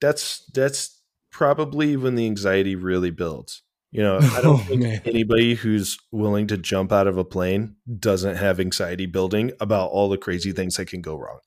that's 0.00 0.44
that's 0.52 1.00
probably 1.30 1.96
when 1.96 2.14
the 2.14 2.26
anxiety 2.26 2.76
really 2.76 3.10
builds. 3.10 3.62
You 3.92 4.02
know, 4.02 4.16
I 4.18 4.40
don't 4.40 4.54
Oh, 4.60 4.64
think 4.64 4.82
man. 4.82 5.00
anybody 5.04 5.54
who's 5.54 5.98
willing 6.10 6.46
to 6.48 6.56
jump 6.56 6.90
out 6.92 7.06
of 7.06 7.18
a 7.18 7.24
plane 7.24 7.76
doesn't 7.98 8.36
have 8.36 8.58
anxiety 8.58 9.06
building 9.06 9.52
about 9.60 9.90
all 9.90 10.08
the 10.08 10.16
crazy 10.18 10.50
things 10.52 10.76
that 10.76 10.86
can 10.88 11.02
go 11.02 11.16
wrong. 11.16 11.38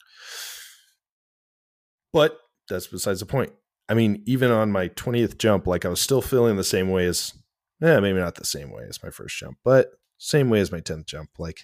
But 2.13 2.37
that's 2.69 2.87
besides 2.87 3.19
the 3.19 3.25
point. 3.25 3.51
I 3.89 3.93
mean, 3.93 4.23
even 4.25 4.51
on 4.51 4.71
my 4.71 4.89
20th 4.89 5.37
jump, 5.37 5.67
like 5.67 5.85
I 5.85 5.89
was 5.89 5.99
still 6.01 6.21
feeling 6.21 6.55
the 6.55 6.63
same 6.63 6.89
way 6.89 7.05
as, 7.05 7.33
yeah, 7.81 7.99
maybe 7.99 8.19
not 8.19 8.35
the 8.35 8.45
same 8.45 8.71
way 8.71 8.83
as 8.87 9.03
my 9.03 9.09
first 9.09 9.37
jump, 9.37 9.57
but 9.63 9.89
same 10.17 10.49
way 10.49 10.59
as 10.59 10.71
my 10.71 10.79
10th 10.81 11.05
jump. 11.05 11.29
Like 11.37 11.59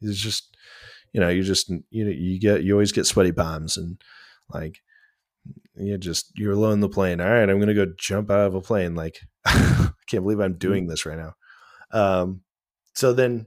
it's 0.00 0.18
just, 0.18 0.56
you 1.12 1.20
know, 1.20 1.28
you 1.28 1.42
just, 1.42 1.70
you 1.90 2.04
know, 2.04 2.10
you 2.10 2.38
get, 2.40 2.62
you 2.62 2.72
always 2.72 2.92
get 2.92 3.06
sweaty 3.06 3.32
palms 3.32 3.76
and 3.76 4.00
like, 4.52 4.80
you 5.74 5.98
just, 5.98 6.32
you're 6.34 6.52
alone 6.52 6.74
in 6.74 6.80
the 6.80 6.88
plane. 6.88 7.20
All 7.20 7.28
right, 7.30 7.48
I'm 7.48 7.58
to 7.60 7.74
go 7.74 7.92
jump 7.98 8.30
out 8.30 8.46
of 8.46 8.54
a 8.54 8.60
plane. 8.60 8.94
Like, 8.94 9.18
I 9.44 9.90
can't 10.06 10.22
believe 10.22 10.40
I'm 10.40 10.58
doing 10.58 10.86
this 10.86 11.06
right 11.06 11.18
now. 11.18 11.34
Um, 11.92 12.42
so 12.94 13.12
then, 13.12 13.46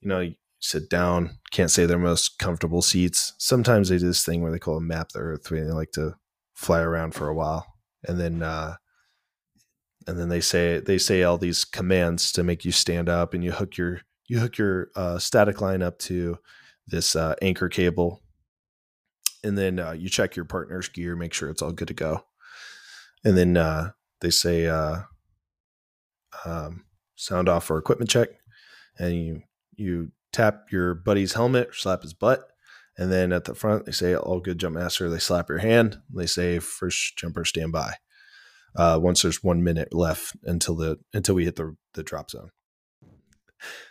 you 0.00 0.08
know, 0.08 0.20
you 0.20 0.34
sit 0.60 0.88
down, 0.88 1.38
can't 1.50 1.70
say 1.70 1.86
their 1.86 1.98
most 1.98 2.38
comfortable 2.38 2.82
seats. 2.82 3.32
Sometimes 3.38 3.88
they 3.88 3.98
do 3.98 4.06
this 4.06 4.24
thing 4.24 4.42
where 4.42 4.52
they 4.52 4.58
call 4.58 4.76
a 4.76 4.80
map 4.80 5.10
the 5.10 5.20
earth, 5.20 5.50
where 5.50 5.64
they 5.64 5.72
like 5.72 5.92
to 5.92 6.14
fly 6.54 6.80
around 6.80 7.14
for 7.14 7.28
a 7.28 7.34
while. 7.34 7.66
And 8.06 8.18
then, 8.18 8.42
uh, 8.42 8.76
and 10.06 10.18
then 10.18 10.28
they 10.28 10.40
say 10.40 10.80
they 10.80 10.98
say 10.98 11.22
all 11.22 11.38
these 11.38 11.64
commands 11.64 12.32
to 12.32 12.42
make 12.42 12.64
you 12.64 12.72
stand 12.72 13.08
up, 13.08 13.34
and 13.34 13.44
you 13.44 13.52
hook 13.52 13.76
your 13.76 14.00
you 14.28 14.40
hook 14.40 14.58
your 14.58 14.88
uh, 14.96 15.18
static 15.18 15.60
line 15.60 15.82
up 15.82 15.98
to 16.00 16.38
this 16.86 17.14
uh, 17.14 17.34
anchor 17.42 17.68
cable, 17.68 18.21
and 19.42 19.58
then 19.58 19.78
uh, 19.78 19.92
you 19.92 20.08
check 20.08 20.36
your 20.36 20.44
partner's 20.44 20.88
gear, 20.88 21.16
make 21.16 21.34
sure 21.34 21.50
it's 21.50 21.62
all 21.62 21.72
good 21.72 21.88
to 21.88 21.94
go, 21.94 22.24
and 23.24 23.36
then 23.36 23.56
uh, 23.56 23.90
they 24.20 24.30
say 24.30 24.66
uh, 24.66 25.00
um, 26.44 26.84
sound 27.16 27.48
off 27.48 27.64
for 27.64 27.78
equipment 27.78 28.10
check, 28.10 28.28
and 28.98 29.14
you 29.14 29.42
you 29.76 30.12
tap 30.32 30.66
your 30.70 30.94
buddy's 30.94 31.34
helmet, 31.34 31.74
slap 31.74 32.02
his 32.02 32.14
butt, 32.14 32.48
and 32.96 33.12
then 33.12 33.32
at 33.32 33.44
the 33.44 33.54
front 33.54 33.86
they 33.86 33.92
say 33.92 34.14
all 34.14 34.40
good 34.40 34.58
jump 34.58 34.76
master. 34.76 35.08
They 35.08 35.18
slap 35.18 35.48
your 35.48 35.58
hand. 35.58 35.98
They 36.14 36.26
say 36.26 36.58
first 36.58 37.16
jumper 37.16 37.44
stand 37.44 37.72
by. 37.72 37.94
Uh, 38.74 38.98
once 39.00 39.22
there's 39.22 39.44
one 39.44 39.62
minute 39.62 39.92
left 39.92 40.34
until 40.44 40.76
the 40.76 40.98
until 41.12 41.34
we 41.34 41.44
hit 41.44 41.56
the 41.56 41.76
the 41.94 42.02
drop 42.02 42.30
zone, 42.30 42.50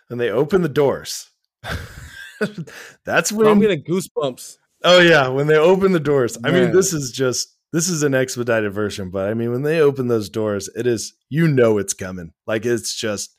and 0.09 0.19
they 0.19 0.29
open 0.29 0.61
the 0.61 0.69
doors. 0.69 1.29
That's 3.05 3.31
when 3.31 3.47
I'm 3.47 3.59
getting 3.59 3.83
goosebumps. 3.83 4.57
Oh 4.83 4.99
yeah, 4.99 5.27
when 5.27 5.47
they 5.47 5.57
open 5.57 5.91
the 5.91 5.99
doors. 5.99 6.37
I 6.43 6.51
mean, 6.51 6.71
this 6.71 6.93
is 6.93 7.11
just 7.11 7.55
this 7.71 7.87
is 7.87 8.03
an 8.03 8.13
expedited 8.13 8.73
version, 8.73 9.09
but 9.09 9.29
I 9.29 9.33
mean, 9.33 9.51
when 9.51 9.61
they 9.61 9.79
open 9.79 10.07
those 10.07 10.29
doors, 10.29 10.69
it 10.75 10.87
is 10.87 11.13
you 11.29 11.47
know 11.47 11.77
it's 11.77 11.93
coming. 11.93 12.33
Like 12.47 12.65
it's 12.65 12.95
just 12.95 13.35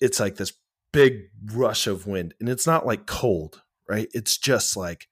it's 0.00 0.20
like 0.20 0.36
this 0.36 0.52
big 0.92 1.22
rush 1.52 1.86
of 1.86 2.06
wind, 2.06 2.34
and 2.40 2.48
it's 2.48 2.66
not 2.66 2.86
like 2.86 3.06
cold, 3.06 3.62
right? 3.88 4.08
It's 4.12 4.38
just 4.38 4.76
like 4.76 5.08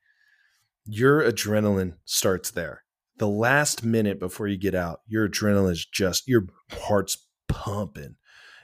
your 0.86 1.22
adrenaline 1.22 1.94
starts 2.04 2.50
there. 2.50 2.84
The 3.18 3.28
last 3.28 3.84
minute 3.84 4.20
before 4.20 4.46
you 4.46 4.56
get 4.56 4.74
out, 4.74 5.00
your 5.08 5.28
adrenaline 5.28 5.72
is 5.72 5.84
just 5.84 6.28
your 6.28 6.46
heart's 6.70 7.26
pumping, 7.48 8.16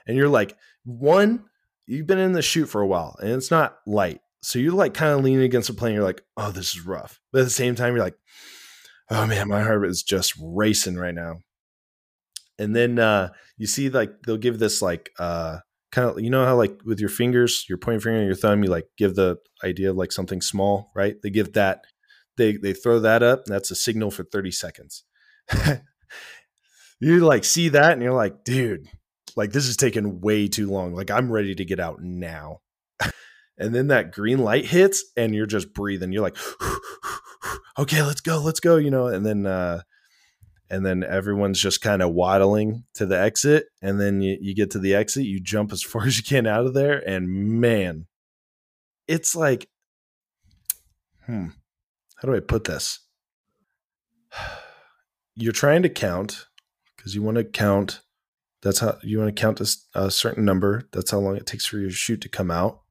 and 0.06 0.16
you're 0.16 0.28
like 0.28 0.56
one. 0.84 1.44
You've 1.86 2.06
been 2.06 2.18
in 2.18 2.32
the 2.32 2.40
chute 2.40 2.70
for 2.70 2.80
a 2.80 2.86
while, 2.86 3.16
and 3.20 3.32
it's 3.32 3.50
not 3.50 3.78
light. 3.86 4.20
So 4.44 4.58
you're 4.58 4.72
like 4.72 4.92
kind 4.92 5.12
of 5.12 5.24
leaning 5.24 5.42
against 5.42 5.68
the 5.68 5.74
plane. 5.74 5.94
You're 5.94 6.04
like, 6.04 6.22
oh, 6.36 6.50
this 6.50 6.74
is 6.74 6.84
rough. 6.84 7.18
But 7.32 7.40
at 7.40 7.44
the 7.44 7.50
same 7.50 7.74
time, 7.74 7.94
you're 7.94 8.04
like, 8.04 8.18
oh 9.10 9.26
man, 9.26 9.48
my 9.48 9.62
heart 9.62 9.86
is 9.86 10.02
just 10.02 10.34
racing 10.40 10.96
right 10.96 11.14
now. 11.14 11.36
And 12.58 12.76
then 12.76 12.98
uh, 12.98 13.30
you 13.56 13.66
see, 13.66 13.88
like, 13.88 14.10
they'll 14.24 14.36
give 14.36 14.58
this, 14.58 14.82
like, 14.82 15.10
uh, 15.18 15.58
kind 15.90 16.08
of, 16.08 16.20
you 16.20 16.30
know 16.30 16.44
how, 16.44 16.56
like, 16.56 16.78
with 16.84 17.00
your 17.00 17.08
fingers, 17.08 17.64
your 17.68 17.78
pointing 17.78 18.00
finger 18.00 18.18
and 18.18 18.26
your 18.26 18.36
thumb, 18.36 18.62
you 18.62 18.70
like 18.70 18.86
give 18.98 19.14
the 19.14 19.38
idea 19.64 19.90
of 19.90 19.96
like 19.96 20.12
something 20.12 20.40
small, 20.40 20.92
right? 20.94 21.16
They 21.22 21.30
give 21.30 21.54
that, 21.54 21.84
they 22.36 22.56
they 22.56 22.74
throw 22.74 23.00
that 23.00 23.22
up, 23.22 23.46
that's 23.46 23.70
a 23.70 23.76
signal 23.76 24.10
for 24.10 24.24
30 24.24 24.50
seconds. 24.50 25.04
you 27.00 27.20
like 27.20 27.44
see 27.44 27.70
that, 27.70 27.92
and 27.92 28.02
you're 28.02 28.12
like, 28.12 28.44
dude, 28.44 28.88
like, 29.36 29.52
this 29.52 29.66
is 29.66 29.76
taking 29.76 30.20
way 30.20 30.48
too 30.48 30.70
long. 30.70 30.94
Like, 30.94 31.10
I'm 31.10 31.32
ready 31.32 31.54
to 31.54 31.64
get 31.64 31.80
out 31.80 32.02
now 32.02 32.60
and 33.58 33.74
then 33.74 33.88
that 33.88 34.12
green 34.12 34.38
light 34.38 34.66
hits 34.66 35.04
and 35.16 35.34
you're 35.34 35.46
just 35.46 35.72
breathing. 35.72 36.12
You're 36.12 36.22
like 36.22 36.36
okay 37.78 38.02
let's 38.02 38.20
go 38.20 38.40
let's 38.40 38.60
go 38.60 38.76
you 38.76 38.90
know 38.90 39.06
and 39.08 39.24
then 39.24 39.46
uh 39.46 39.82
and 40.70 40.84
then 40.84 41.04
everyone's 41.04 41.60
just 41.60 41.80
kind 41.80 42.02
of 42.02 42.12
waddling 42.12 42.84
to 42.94 43.06
the 43.06 43.18
exit 43.18 43.66
and 43.82 44.00
then 44.00 44.20
you, 44.22 44.38
you 44.40 44.54
get 44.54 44.70
to 44.70 44.78
the 44.78 44.94
exit 44.94 45.24
you 45.24 45.40
jump 45.40 45.72
as 45.72 45.82
far 45.82 46.06
as 46.06 46.16
you 46.16 46.24
can 46.24 46.46
out 46.46 46.66
of 46.66 46.74
there 46.74 47.06
and 47.08 47.28
man 47.28 48.06
it's 49.06 49.34
like 49.34 49.68
hmm 51.26 51.48
how 52.16 52.28
do 52.28 52.34
i 52.34 52.40
put 52.40 52.64
this? 52.64 53.00
You're 55.36 55.52
trying 55.52 55.82
to 55.82 55.88
count 55.88 56.46
because 56.96 57.16
you 57.16 57.22
want 57.22 57.38
to 57.38 57.44
count 57.44 58.02
that's 58.62 58.78
how 58.78 58.98
you 59.02 59.18
want 59.18 59.34
to 59.34 59.40
count 59.40 59.60
a 59.94 60.10
certain 60.10 60.44
number 60.44 60.88
that's 60.92 61.10
how 61.10 61.18
long 61.18 61.36
it 61.36 61.44
takes 61.44 61.66
for 61.66 61.78
your 61.78 61.90
chute 61.90 62.20
to 62.20 62.28
come 62.28 62.52
out 62.52 62.83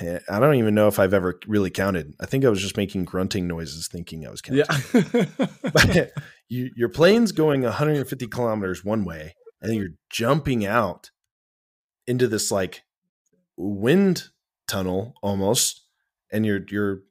I 0.00 0.40
don't 0.40 0.54
even 0.54 0.74
know 0.74 0.88
if 0.88 0.98
I've 0.98 1.12
ever 1.12 1.38
really 1.46 1.70
counted. 1.70 2.14
I 2.20 2.26
think 2.26 2.44
I 2.44 2.48
was 2.48 2.60
just 2.60 2.76
making 2.76 3.04
grunting 3.04 3.46
noises 3.46 3.88
thinking 3.88 4.26
I 4.26 4.30
was 4.30 4.40
counting. 4.40 4.64
Yeah. 4.68 5.26
But 5.62 6.12
you, 6.48 6.70
your 6.74 6.88
plane's 6.88 7.32
going 7.32 7.62
150 7.62 8.26
kilometers 8.28 8.84
one 8.84 9.04
way, 9.04 9.34
and 9.60 9.74
you're 9.74 9.90
jumping 10.08 10.64
out 10.64 11.10
into 12.06 12.26
this 12.26 12.50
like 12.50 12.82
wind 13.56 14.28
tunnel 14.66 15.14
almost, 15.22 15.84
and 16.32 16.46
you're 16.46 16.64
you're 16.68 17.02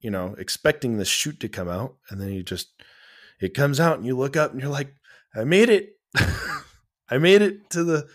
you 0.00 0.10
know 0.10 0.34
expecting 0.38 0.98
the 0.98 1.04
chute 1.04 1.40
to 1.40 1.48
come 1.48 1.68
out, 1.68 1.96
and 2.10 2.20
then 2.20 2.32
you 2.32 2.42
just 2.42 2.68
it 3.40 3.54
comes 3.54 3.80
out, 3.80 3.96
and 3.96 4.06
you 4.06 4.16
look 4.16 4.36
up, 4.36 4.52
and 4.52 4.60
you're 4.60 4.70
like, 4.70 4.94
I 5.34 5.44
made 5.44 5.68
it, 5.68 5.98
I 7.08 7.18
made 7.18 7.42
it 7.42 7.68
to 7.70 7.82
the, 7.82 8.08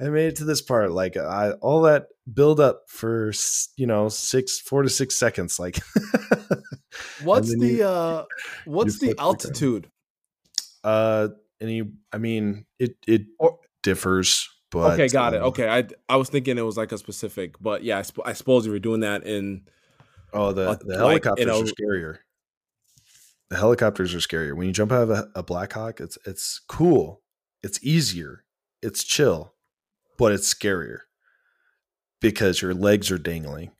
I 0.00 0.04
made 0.10 0.26
it 0.26 0.36
to 0.36 0.44
this 0.44 0.60
part. 0.62 0.92
Like 0.92 1.16
I 1.16 1.52
all 1.62 1.82
that 1.82 2.06
build 2.32 2.60
up 2.60 2.82
for 2.88 3.32
you 3.76 3.86
know 3.86 4.08
six 4.08 4.60
four 4.60 4.82
to 4.82 4.88
six 4.90 5.16
seconds, 5.16 5.58
like. 5.58 5.78
what's 7.22 7.48
the 7.56 7.66
you- 7.66 7.84
uh 7.84 8.24
what's 8.64 8.98
the 8.98 9.08
the 9.14 9.20
altitude? 9.20 9.90
Uh, 10.84 11.28
any, 11.60 11.82
I 12.12 12.18
mean, 12.18 12.66
it 12.78 12.96
it 13.06 13.22
Or- 13.38 13.58
differs, 13.82 14.48
but 14.70 14.92
okay, 14.92 15.08
got 15.08 15.34
it. 15.34 15.38
um, 15.40 15.48
Okay, 15.48 15.68
I 15.68 15.84
I 16.08 16.16
was 16.16 16.28
thinking 16.28 16.58
it 16.58 16.62
was 16.62 16.76
like 16.76 16.92
a 16.92 16.98
specific, 16.98 17.54
but 17.60 17.82
yeah, 17.82 17.98
I, 17.98 18.02
sp- 18.06 18.24
I 18.26 18.34
suppose 18.34 18.66
you 18.66 18.72
were 18.72 18.78
doing 18.78 19.00
that 19.00 19.24
in 19.24 19.62
Oh, 20.32 20.52
the 20.52 20.70
Uh, 20.70 20.76
the 20.84 20.96
helicopters 20.98 21.46
know- 21.46 21.60
are 21.62 21.64
scarier. 21.64 22.18
The 23.48 23.56
helicopters 23.56 24.12
are 24.14 24.18
scarier. 24.18 24.56
When 24.56 24.66
you 24.66 24.72
jump 24.72 24.90
out 24.92 25.04
of 25.04 25.10
a, 25.10 25.28
a 25.36 25.42
Black 25.42 25.72
Hawk, 25.72 26.00
it's 26.00 26.18
it's 26.26 26.60
cool. 26.68 27.22
It's 27.62 27.78
easier. 27.82 28.44
It's 28.82 29.02
chill, 29.04 29.54
but 30.18 30.32
it's 30.32 30.52
scarier 30.52 30.98
because 32.20 32.62
your 32.62 32.74
legs 32.74 33.10
are 33.10 33.18
dangling. 33.18 33.70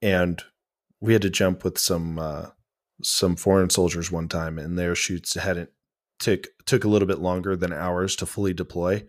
And 0.00 0.42
we 1.00 1.12
had 1.12 1.22
to 1.22 1.30
jump 1.30 1.64
with 1.64 1.78
some 1.78 2.18
uh, 2.18 2.46
some 3.02 3.36
foreign 3.36 3.70
soldiers 3.70 4.10
one 4.10 4.28
time, 4.28 4.58
and 4.58 4.78
their 4.78 4.94
chutes 4.94 5.34
hadn't 5.34 5.70
took 6.18 6.48
took 6.66 6.84
a 6.84 6.88
little 6.88 7.06
bit 7.08 7.18
longer 7.20 7.56
than 7.56 7.72
ours 7.72 8.16
to 8.16 8.26
fully 8.26 8.52
deploy. 8.52 9.04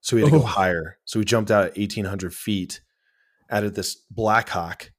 So 0.00 0.16
we 0.16 0.22
had 0.22 0.30
to 0.32 0.38
go 0.38 0.42
Oh. 0.42 0.46
higher. 0.46 0.98
So 1.04 1.18
we 1.18 1.24
jumped 1.26 1.50
out 1.50 1.66
at 1.66 1.78
eighteen 1.78 2.06
hundred 2.06 2.34
feet 2.34 2.80
out 3.50 3.64
of 3.64 3.74
this 3.74 3.96
Black 4.10 4.48
Hawk, 4.48 4.90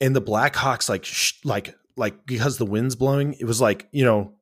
and 0.00 0.14
the 0.14 0.20
Black 0.20 0.54
Hawk's 0.54 0.88
like 0.88 1.04
sh- 1.04 1.34
like 1.44 1.74
like 1.96 2.24
because 2.26 2.56
the 2.58 2.66
wind's 2.66 2.94
blowing, 2.94 3.34
it 3.34 3.44
was 3.46 3.60
like 3.60 3.88
you 3.90 4.04
know, 4.04 4.34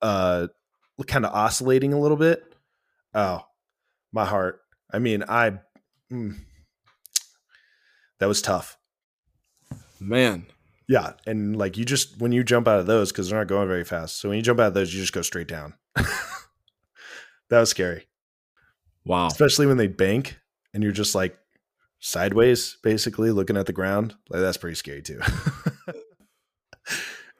uh, 0.00 0.46
kind 1.06 1.26
of 1.26 1.34
oscillating 1.34 1.92
a 1.92 2.00
little 2.00 2.16
bit. 2.16 2.42
Oh, 3.12 3.40
my 4.12 4.24
heart. 4.24 4.60
I 4.92 4.98
mean, 4.98 5.22
I 5.28 5.52
mm, 6.12 6.36
that 8.18 8.26
was 8.26 8.42
tough. 8.42 8.76
man. 10.00 10.46
Yeah, 10.88 11.12
and 11.24 11.56
like 11.56 11.78
you 11.78 11.84
just 11.84 12.20
when 12.20 12.32
you 12.32 12.42
jump 12.42 12.66
out 12.66 12.80
of 12.80 12.86
those 12.86 13.12
because 13.12 13.30
they're 13.30 13.38
not 13.38 13.46
going 13.46 13.68
very 13.68 13.84
fast. 13.84 14.20
So 14.20 14.28
when 14.28 14.36
you 14.36 14.42
jump 14.42 14.58
out 14.58 14.68
of 14.68 14.74
those, 14.74 14.92
you 14.92 15.00
just 15.00 15.12
go 15.12 15.22
straight 15.22 15.46
down. 15.46 15.74
that 15.94 16.08
was 17.50 17.70
scary, 17.70 18.08
Wow. 19.04 19.28
especially 19.28 19.66
when 19.66 19.76
they 19.76 19.86
bank 19.86 20.38
and 20.74 20.82
you're 20.82 20.90
just 20.92 21.14
like 21.14 21.38
sideways, 22.00 22.76
basically 22.82 23.30
looking 23.30 23.56
at 23.56 23.66
the 23.66 23.72
ground. 23.72 24.16
Like 24.28 24.40
that's 24.40 24.56
pretty 24.56 24.74
scary 24.74 25.02
too. 25.02 25.20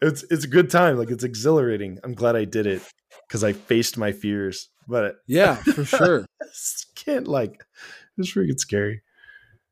it's 0.03 0.23
it's 0.31 0.45
a 0.45 0.49
good 0.49 0.71
time. 0.71 0.97
Like 0.97 1.11
it's 1.11 1.25
exhilarating. 1.25 1.99
I'm 2.05 2.15
glad 2.15 2.37
I 2.37 2.45
did 2.45 2.67
it 2.67 2.83
because 3.27 3.45
I 3.45 3.53
faced 3.53 3.99
my 3.99 4.13
fears, 4.13 4.69
but 4.91 5.17
Yeah, 5.27 5.55
for 5.57 5.85
sure. 5.85 6.27
I 6.43 6.47
can't 6.95 7.27
like 7.29 7.65
it's 8.19 8.33
freaking 8.33 8.59
scary. 8.61 9.03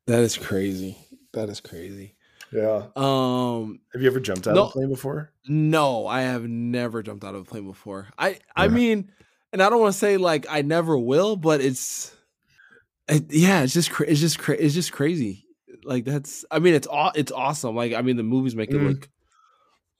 That 0.06 0.20
is 0.20 0.36
crazy. 0.38 0.96
That 1.34 1.50
is 1.50 1.60
crazy. 1.60 2.14
Yeah. 2.50 2.84
Um, 2.96 3.80
Have 3.92 4.00
you 4.00 4.08
ever 4.08 4.20
jumped 4.20 4.46
out 4.48 4.54
No. 4.54 4.62
of 4.64 4.68
a 4.70 4.72
plane 4.72 4.88
before? 4.88 5.32
no, 5.46 6.06
I 6.06 6.22
have 6.22 6.44
never 6.48 7.02
jumped 7.02 7.24
out 7.24 7.34
of 7.34 7.42
a 7.42 7.44
plane 7.44 7.66
before. 7.66 8.08
I 8.18 8.38
I 8.56 8.68
mean, 8.68 9.10
and 9.52 9.62
I 9.62 9.68
don't 9.68 9.80
want 9.80 9.92
to 9.92 9.98
say 9.98 10.16
like 10.16 10.46
I 10.48 10.62
never 10.62 10.96
will, 10.96 11.36
but 11.36 11.60
it's 11.60 12.14
it, 13.08 13.24
yeah, 13.30 13.62
it's 13.62 13.74
just 13.74 13.90
it's 14.00 14.20
just 14.20 14.38
it's 14.48 14.72
just 14.74 14.92
crazy. 14.92 15.44
Like 15.84 16.04
that's 16.06 16.44
I 16.50 16.58
mean, 16.58 16.72
it's 16.74 16.86
aw- 16.86 17.12
it's 17.14 17.32
awesome. 17.32 17.76
Like 17.76 17.92
I 17.92 18.00
mean, 18.02 18.16
the 18.16 18.22
movies 18.22 18.54
make 18.56 18.70
it 18.70 18.76
Mm. 18.76 18.88
look 18.88 19.08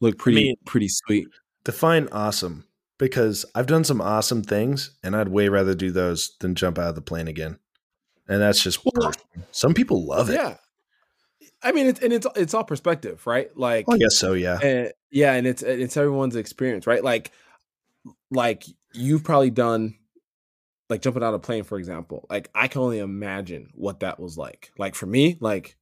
look 0.01 0.17
pretty 0.19 0.43
mean- 0.45 0.57
pretty 0.65 0.89
sweet. 0.89 1.29
Define 1.65 2.09
awesome 2.13 2.65
because 2.99 3.45
I've 3.55 3.67
done 3.67 3.85
some 3.85 4.01
awesome 4.01 4.43
things 4.43 4.97
and 5.03 5.17
I'd 5.17 5.29
way 5.29 5.49
rather 5.49 5.75
do 5.75 5.91
those 5.91 6.37
than 6.41 6.55
jump 6.55 6.79
out 6.79 6.89
of 6.89 6.95
the 6.95 7.01
plane 7.01 7.29
again. 7.29 7.59
And 8.29 8.43
that's 8.43 8.63
just 8.63 8.85
Well, 8.85 9.13
some 9.53 9.73
people 9.73 10.05
love 10.07 10.29
it. 10.29 10.35
Yeah. 10.35 10.57
I 11.63 11.73
mean, 11.73 11.87
it's 11.87 12.01
and 12.01 12.13
it's 12.13 12.27
it's 12.37 12.55
all 12.55 12.65
perspective, 12.65 13.27
right? 13.27 13.51
Like, 13.57 13.89
Well, 13.89 13.97
I 13.97 13.99
guess 13.99 14.19
so, 14.19 14.35
yeah. 14.35 14.59
and, 14.63 14.93
yeah, 15.11 15.33
and 15.33 15.47
it's 15.47 15.63
it's 15.63 15.97
everyone's 15.97 16.37
experience, 16.37 16.87
right? 16.87 17.03
Like, 17.03 17.33
like 18.31 18.65
you've 18.93 19.25
probably 19.25 19.51
done, 19.51 19.97
like 20.89 21.03
jumping 21.03 21.23
out 21.23 21.31
of 21.31 21.35
a 21.35 21.39
plane, 21.41 21.65
for 21.65 21.79
example. 21.79 22.27
Like, 22.31 22.49
I 22.55 22.69
can 22.69 22.83
only 22.83 22.99
imagine 22.99 23.71
what 23.75 24.01
that 24.01 24.21
was 24.21 24.39
like. 24.39 24.71
Like 24.79 24.95
for 24.95 25.07
me, 25.07 25.37
like 25.41 25.77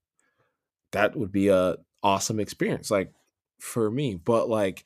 that 0.93 1.15
would 1.15 1.33
be 1.33 1.49
a 1.49 1.77
awesome 2.03 2.41
experience. 2.41 2.91
Like 2.91 3.13
for 3.59 3.91
me, 3.91 4.15
but 4.15 4.49
like 4.49 4.85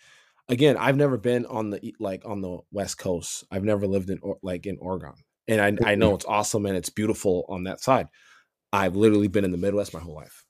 again, 0.51 0.76
I've 0.76 0.96
never 0.96 1.16
been 1.16 1.46
on 1.46 1.70
the 1.70 1.94
like 1.98 2.22
on 2.26 2.42
the 2.42 2.59
West 2.72 2.98
Coast. 2.98 3.44
I've 3.51 3.64
never 3.64 3.86
lived 3.86 4.11
in 4.11 4.18
Or- 4.20 4.38
like 4.42 4.66
in 4.66 4.76
Oregon, 4.80 5.14
and 5.48 5.61
I 5.61 5.92
I 5.92 5.94
know 5.94 6.14
it's 6.14 6.26
awesome 6.26 6.66
and 6.66 6.76
it's 6.76 6.90
beautiful 6.90 7.46
on 7.48 7.64
that 7.64 7.80
side. 7.80 8.09
I've 8.72 8.96
literally 8.96 9.28
been 9.28 9.44
in 9.44 9.53
the 9.53 9.59
Midwest 9.59 9.94
my 9.94 10.01
whole 10.01 10.14
life. 10.14 10.44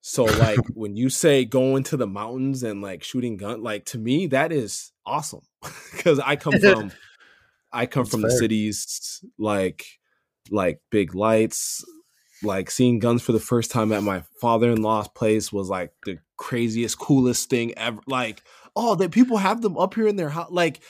So 0.00 0.24
like 0.24 0.58
when 0.74 0.96
you 0.96 1.10
say 1.10 1.44
going 1.44 1.82
to 1.84 1.96
the 1.96 2.06
mountains 2.06 2.62
and 2.62 2.80
like 2.80 3.02
shooting 3.02 3.36
gun, 3.36 3.62
like 3.62 3.84
to 3.86 3.98
me 3.98 4.28
that 4.28 4.52
is 4.52 4.92
awesome 5.04 5.42
because 5.92 6.18
I 6.18 6.36
come 6.36 6.58
from 6.58 6.92
I 7.72 7.86
come 7.86 8.04
That's 8.04 8.10
from 8.10 8.22
the 8.22 8.30
cities 8.30 9.22
like 9.38 9.84
like 10.50 10.80
big 10.90 11.14
lights, 11.14 11.84
like 12.42 12.70
seeing 12.70 12.98
guns 13.00 13.22
for 13.22 13.32
the 13.32 13.40
first 13.40 13.70
time 13.70 13.92
at 13.92 14.02
my 14.02 14.22
father-in-law's 14.40 15.08
place 15.08 15.52
was 15.52 15.68
like 15.68 15.92
the 16.06 16.18
craziest 16.38 16.98
coolest 16.98 17.50
thing 17.50 17.76
ever. 17.76 18.00
Like 18.06 18.42
oh, 18.78 18.94
that 18.94 19.10
people 19.10 19.36
have 19.36 19.60
them 19.60 19.76
up 19.76 19.94
here 19.94 20.06
in 20.06 20.16
their 20.16 20.30
house, 20.30 20.50
like. 20.50 20.80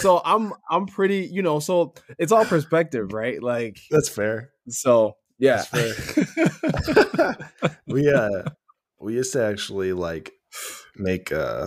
So 0.00 0.22
I'm 0.24 0.54
I'm 0.70 0.86
pretty, 0.86 1.28
you 1.30 1.42
know. 1.42 1.60
So 1.60 1.92
it's 2.18 2.32
all 2.32 2.46
perspective, 2.46 3.12
right? 3.12 3.42
Like 3.42 3.78
That's 3.90 4.08
fair. 4.08 4.50
so, 4.68 5.16
yeah. 5.38 5.62
we 7.86 8.10
uh 8.10 8.44
we 8.98 9.14
used 9.14 9.34
to 9.34 9.44
actually 9.44 9.92
like 9.92 10.32
make 10.96 11.32
uh 11.32 11.66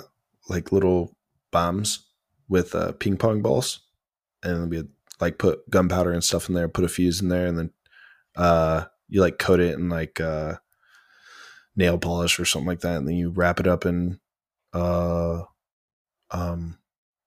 like 0.49 0.71
little 0.71 1.15
bombs 1.51 2.05
with 2.49 2.73
uh 2.73 2.93
ping 2.93 3.17
pong 3.17 3.41
balls 3.41 3.81
and 4.43 4.69
we 4.69 4.83
like 5.19 5.37
put 5.37 5.69
gunpowder 5.69 6.11
and 6.11 6.23
stuff 6.23 6.49
in 6.49 6.55
there 6.55 6.67
put 6.67 6.85
a 6.85 6.89
fuse 6.89 7.21
in 7.21 7.29
there 7.29 7.47
and 7.47 7.57
then 7.57 7.69
uh 8.35 8.85
you 9.09 9.21
like 9.21 9.37
coat 9.37 9.59
it 9.59 9.75
in 9.75 9.89
like 9.89 10.19
uh 10.19 10.55
nail 11.75 11.97
polish 11.97 12.39
or 12.39 12.45
something 12.45 12.67
like 12.67 12.81
that 12.81 12.97
and 12.97 13.07
then 13.07 13.15
you 13.15 13.29
wrap 13.29 13.59
it 13.59 13.67
up 13.67 13.85
in 13.85 14.19
uh 14.73 15.41
um 16.31 16.77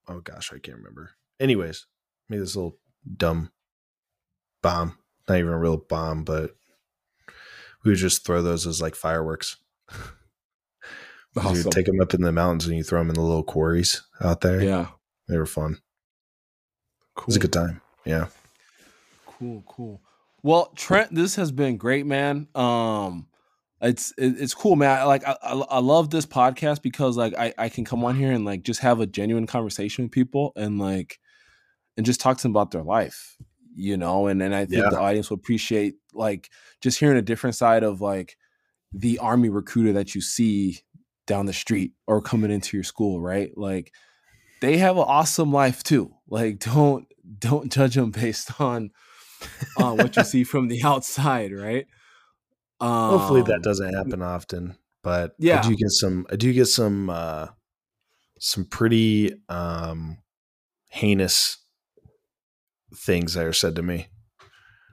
oh 0.09 0.21
gosh 0.21 0.53
i 0.53 0.59
can't 0.59 0.79
remember 0.79 1.11
anyways 1.39 1.87
made 2.29 2.41
this 2.41 2.55
little 2.57 2.79
dumb 3.17 3.51
bomb 4.63 4.97
not 5.29 5.39
even 5.39 5.53
a 5.53 5.59
real 5.59 5.77
bomb 5.77 6.25
but 6.25 6.55
we 7.85 7.91
would 7.93 7.99
just 7.99 8.25
throw 8.27 8.43
those 8.43 8.67
as 8.67 8.83
like 8.83 8.95
fireworks. 8.95 9.57
You 11.37 11.43
Awesome. 11.43 11.63
would 11.65 11.73
take 11.73 11.87
them 11.87 12.01
up 12.01 12.13
in 12.13 12.23
the 12.23 12.33
mountains 12.33 12.67
and 12.67 12.77
you 12.77 12.83
throw 12.83 12.99
them 12.99 13.09
in 13.09 13.15
the 13.15 13.21
little 13.23 13.45
quarries 13.45 14.03
out 14.21 14.41
there. 14.41 14.61
yeah. 14.61 14.89
They 15.29 15.39
were 15.39 15.47
fun. 15.47 15.79
It 17.17 17.27
was 17.27 17.37
a 17.37 17.39
good 17.39 17.53
time. 17.53 17.81
Yeah. 18.05 18.27
Cool, 19.27 19.63
cool. 19.69 20.01
Well, 20.43 20.73
Trent, 20.75 21.15
this 21.15 21.37
has 21.37 21.53
been 21.53 21.77
great, 21.77 22.05
man. 22.05 22.49
Um, 22.57 23.29
it's 23.83 24.13
it's 24.19 24.55
cool, 24.55 24.77
man. 24.77 24.99
I, 25.01 25.05
like 25.05 25.27
I, 25.27 25.37
I 25.43 25.53
I 25.53 25.79
love 25.79 26.11
this 26.11 26.27
podcast 26.27 26.83
because 26.83 27.17
like 27.17 27.35
I 27.39 27.55
I 27.57 27.69
can 27.69 27.85
come 27.85 28.05
on 28.05 28.17
here 28.17 28.33
and 28.33 28.45
like 28.45 28.63
just 28.63 28.81
have 28.81 29.01
a 29.01 29.07
genuine 29.07 29.47
conversation 29.47 30.05
with 30.05 30.13
people 30.13 30.53
and 30.57 30.79
like 30.79 31.19
and 31.97 32.05
just 32.05 32.21
talk 32.21 32.37
to 32.39 32.43
them 32.43 32.53
about 32.53 32.71
their 32.73 32.83
life, 32.83 33.37
you 33.75 33.97
know. 33.97 34.27
And 34.27 34.43
and 34.43 34.55
I 34.55 34.67
think 34.67 34.83
Yeah. 34.83 34.91
the 34.91 34.99
audience 34.99 35.31
will 35.31 35.39
appreciate 35.39 35.95
like 36.13 36.51
just 36.81 36.99
hearing 36.99 37.17
a 37.19 37.23
different 37.23 37.57
side 37.57 37.83
of 37.83 38.01
like 38.01 38.37
the 38.93 39.19
army 39.19 39.49
recruiter 39.49 39.93
that 39.95 40.15
you 40.15 40.21
see 40.21 40.81
down 41.27 41.47
the 41.47 41.53
street 41.53 41.93
or 42.07 42.21
coming 42.21 42.51
into 42.51 42.77
your 42.77 42.85
school, 42.85 43.21
right? 43.21 43.57
Like 43.57 43.93
they 44.61 44.77
have 44.79 44.97
an 44.97 45.05
awesome 45.07 45.53
life 45.53 45.83
too. 45.83 46.13
Like 46.29 46.59
don't 46.59 47.07
don't 47.39 47.73
judge 47.73 47.95
them 47.95 48.11
based 48.11 48.61
on 48.61 48.91
on 49.79 49.97
what 49.97 50.17
you 50.17 50.25
see 50.25 50.45
from 50.45 50.69
the 50.69 50.83
outside, 50.85 51.53
right? 51.53 51.87
Um, 52.81 53.19
Hopefully 53.19 53.43
that 53.43 53.63
doesn't 53.63 53.95
happen 53.95 54.23
often, 54.23 54.77
but 55.03 55.35
yeah. 55.39 55.61
I 55.61 55.69
do 55.69 55.77
get 55.77 55.91
some 55.91 56.27
I 56.31 56.37
do 56.37 56.53
get 56.53 56.67
some 56.67 57.11
uh 57.11 57.49
some 58.39 58.65
pretty 58.65 59.35
um 59.49 60.19
heinous 60.89 61.59
things 62.95 63.35
that 63.35 63.45
are 63.45 63.53
said 63.53 63.77
to 63.77 63.83
me. 63.83 64.09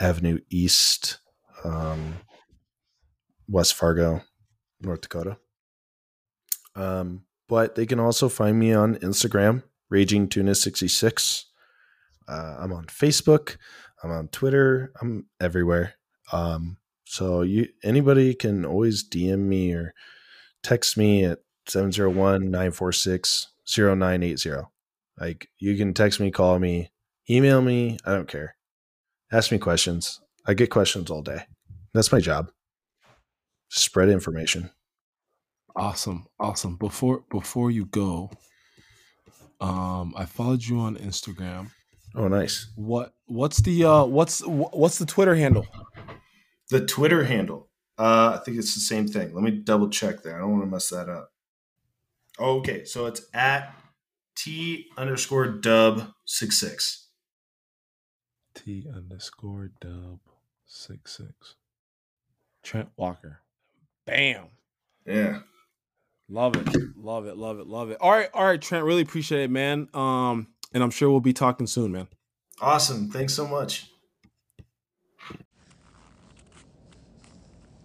Avenue 0.00 0.38
East, 0.50 1.18
um, 1.64 2.16
West 3.48 3.74
Fargo, 3.74 4.22
North 4.80 5.02
Dakota. 5.02 5.38
Um, 6.76 7.24
but 7.48 7.74
they 7.74 7.86
can 7.86 7.98
also 7.98 8.28
find 8.28 8.58
me 8.58 8.72
on 8.72 8.96
Instagram, 8.96 9.62
Raging 9.88 10.28
Tuna 10.28 10.54
66. 10.54 11.46
Uh, 12.28 12.56
I'm 12.58 12.72
on 12.72 12.84
Facebook. 12.86 13.56
I'm 14.02 14.10
on 14.10 14.28
Twitter. 14.28 14.92
I'm 15.00 15.26
everywhere. 15.40 15.94
Um, 16.32 16.76
so 17.04 17.42
you 17.42 17.68
anybody 17.82 18.34
can 18.34 18.64
always 18.64 19.08
DM 19.08 19.40
me 19.40 19.72
or 19.72 19.94
text 20.62 20.96
me 20.96 21.24
at 21.24 21.38
701-946-0980. 21.68 24.66
Like 25.18 25.48
you 25.58 25.76
can 25.76 25.94
text 25.94 26.20
me, 26.20 26.30
call 26.30 26.58
me, 26.58 26.90
email 27.30 27.62
me. 27.62 27.96
I 28.04 28.12
don't 28.12 28.28
care. 28.28 28.56
Ask 29.32 29.50
me 29.50 29.58
questions. 29.58 30.20
I 30.46 30.54
get 30.54 30.70
questions 30.70 31.10
all 31.10 31.22
day. 31.22 31.46
That's 31.94 32.12
my 32.12 32.20
job. 32.20 32.50
Spread 33.68 34.08
information. 34.08 34.70
Awesome, 35.76 36.26
awesome. 36.40 36.76
Before 36.76 37.24
before 37.30 37.70
you 37.70 37.84
go, 37.84 38.30
um, 39.60 40.14
I 40.16 40.24
followed 40.24 40.64
you 40.64 40.78
on 40.78 40.96
Instagram. 40.96 41.70
Oh, 42.14 42.28
nice. 42.28 42.72
What 42.76 43.12
what's 43.26 43.60
the 43.60 43.84
uh 43.84 44.04
what's 44.04 44.40
what's 44.46 44.98
the 44.98 45.04
Twitter 45.04 45.34
handle? 45.34 45.66
The 46.70 46.86
Twitter 46.86 47.24
handle. 47.24 47.68
Uh, 47.98 48.38
I 48.38 48.44
think 48.44 48.58
it's 48.58 48.74
the 48.74 48.80
same 48.80 49.06
thing. 49.06 49.34
Let 49.34 49.42
me 49.42 49.50
double 49.50 49.88
check 49.90 50.22
there. 50.22 50.36
I 50.36 50.40
don't 50.40 50.52
want 50.52 50.64
to 50.64 50.70
mess 50.70 50.88
that 50.88 51.08
up. 51.10 51.30
Oh, 52.38 52.58
okay, 52.58 52.84
so 52.84 53.06
it's 53.06 53.22
at 53.34 53.74
T 54.34 54.86
underscore 54.96 55.46
dub 55.46 56.08
six 56.24 56.58
six. 56.58 57.08
T 58.54 58.86
underscore 58.94 59.72
dub 59.80 60.20
six 60.64 61.16
six. 61.18 61.56
Trent 62.62 62.88
Walker. 62.96 63.40
Bam. 64.06 64.46
Yeah. 65.06 65.40
Love 66.28 66.56
it. 66.56 66.96
Love 66.96 67.26
it. 67.26 67.36
Love 67.36 67.58
it. 67.60 67.66
Love 67.66 67.90
it. 67.90 67.98
All 68.00 68.10
right. 68.10 68.28
All 68.34 68.44
right, 68.44 68.60
Trent. 68.60 68.84
Really 68.84 69.02
appreciate 69.02 69.44
it, 69.44 69.50
man. 69.50 69.88
Um, 69.94 70.48
and 70.72 70.82
I'm 70.82 70.90
sure 70.90 71.10
we'll 71.10 71.20
be 71.20 71.32
talking 71.32 71.66
soon, 71.66 71.92
man. 71.92 72.08
Awesome. 72.60 73.10
Thanks 73.10 73.34
so 73.34 73.46
much. 73.46 73.90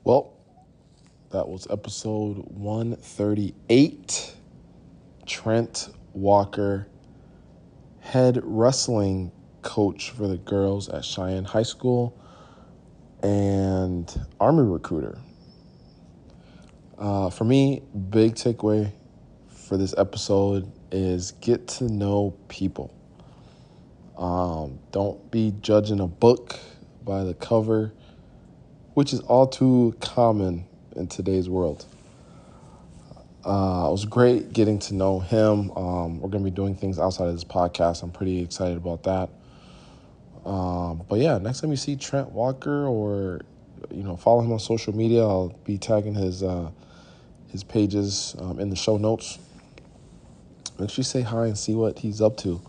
Well, 0.04 0.34
that 1.32 1.48
was 1.48 1.68
episode 1.70 2.38
138. 2.48 4.36
Trent 5.26 5.90
Walker, 6.14 6.88
head 8.00 8.40
wrestling 8.44 9.32
coach 9.62 10.10
for 10.12 10.28
the 10.28 10.38
girls 10.38 10.90
at 10.90 11.06
Cheyenne 11.06 11.46
High 11.46 11.64
School 11.64 12.20
and 13.22 14.26
Army 14.40 14.64
recruiter. 14.64 15.20
Uh, 17.02 17.32
for 17.32 17.46
me, 17.46 17.82
big 18.12 18.36
takeaway 18.36 18.92
for 19.50 19.76
this 19.76 19.96
episode 19.98 20.72
is 20.92 21.32
get 21.42 21.68
to 21.68 21.86
know 21.86 22.38
people. 22.48 22.94
Um, 24.20 24.78
don't 24.92 25.32
be 25.32 25.52
judging 25.62 26.00
a 26.00 26.06
book 26.06 26.60
by 27.04 27.24
the 27.24 27.34
cover, 27.34 27.92
which 28.94 29.14
is 29.14 29.20
all 29.22 29.48
too 29.48 29.96
common 30.00 30.66
in 30.96 31.08
today's 31.08 31.50
world. 31.50 31.88
Uh, 33.44 33.88
it 33.88 33.92
was 33.92 34.06
great 34.06 34.54
getting 34.54 34.78
to 34.78 34.94
know 34.94 35.20
him. 35.20 35.72
Um, 35.72 36.20
we're 36.20 36.30
going 36.30 36.44
to 36.44 36.52
be 36.52 36.56
doing 36.56 36.76
things 36.76 37.00
outside 37.00 37.30
of 37.30 37.34
this 37.34 37.44
podcast. 37.44 38.04
I'm 38.04 38.12
pretty 38.12 38.44
excited 38.44 38.78
about 38.78 39.02
that. 39.04 39.32
Um, 40.48 41.02
but 41.10 41.18
yeah, 41.18 41.40
next 41.40 41.62
time 41.62 41.72
you 41.72 41.78
see 41.78 41.96
Trent 41.96 42.30
Walker 42.30 42.86
or 42.86 43.42
you 43.90 44.04
know 44.04 44.16
follow 44.18 44.42
him 44.42 44.52
on 44.52 44.60
social 44.60 44.96
media, 44.96 45.22
I'll 45.22 45.58
be 45.64 45.80
tagging 45.80 46.14
his 46.14 46.44
uh, 46.44 46.70
his 47.52 47.64
pages 47.64 48.36
um, 48.40 48.60
in 48.60 48.70
the 48.70 48.76
show 48.76 48.98
notes. 48.98 49.40
Make 50.80 50.90
sure 50.90 51.02
you 51.02 51.04
say 51.04 51.22
hi 51.22 51.46
and 51.46 51.58
see 51.58 51.76
what 51.76 52.00
he's 52.00 52.22
up 52.22 52.38
to. 52.38 52.62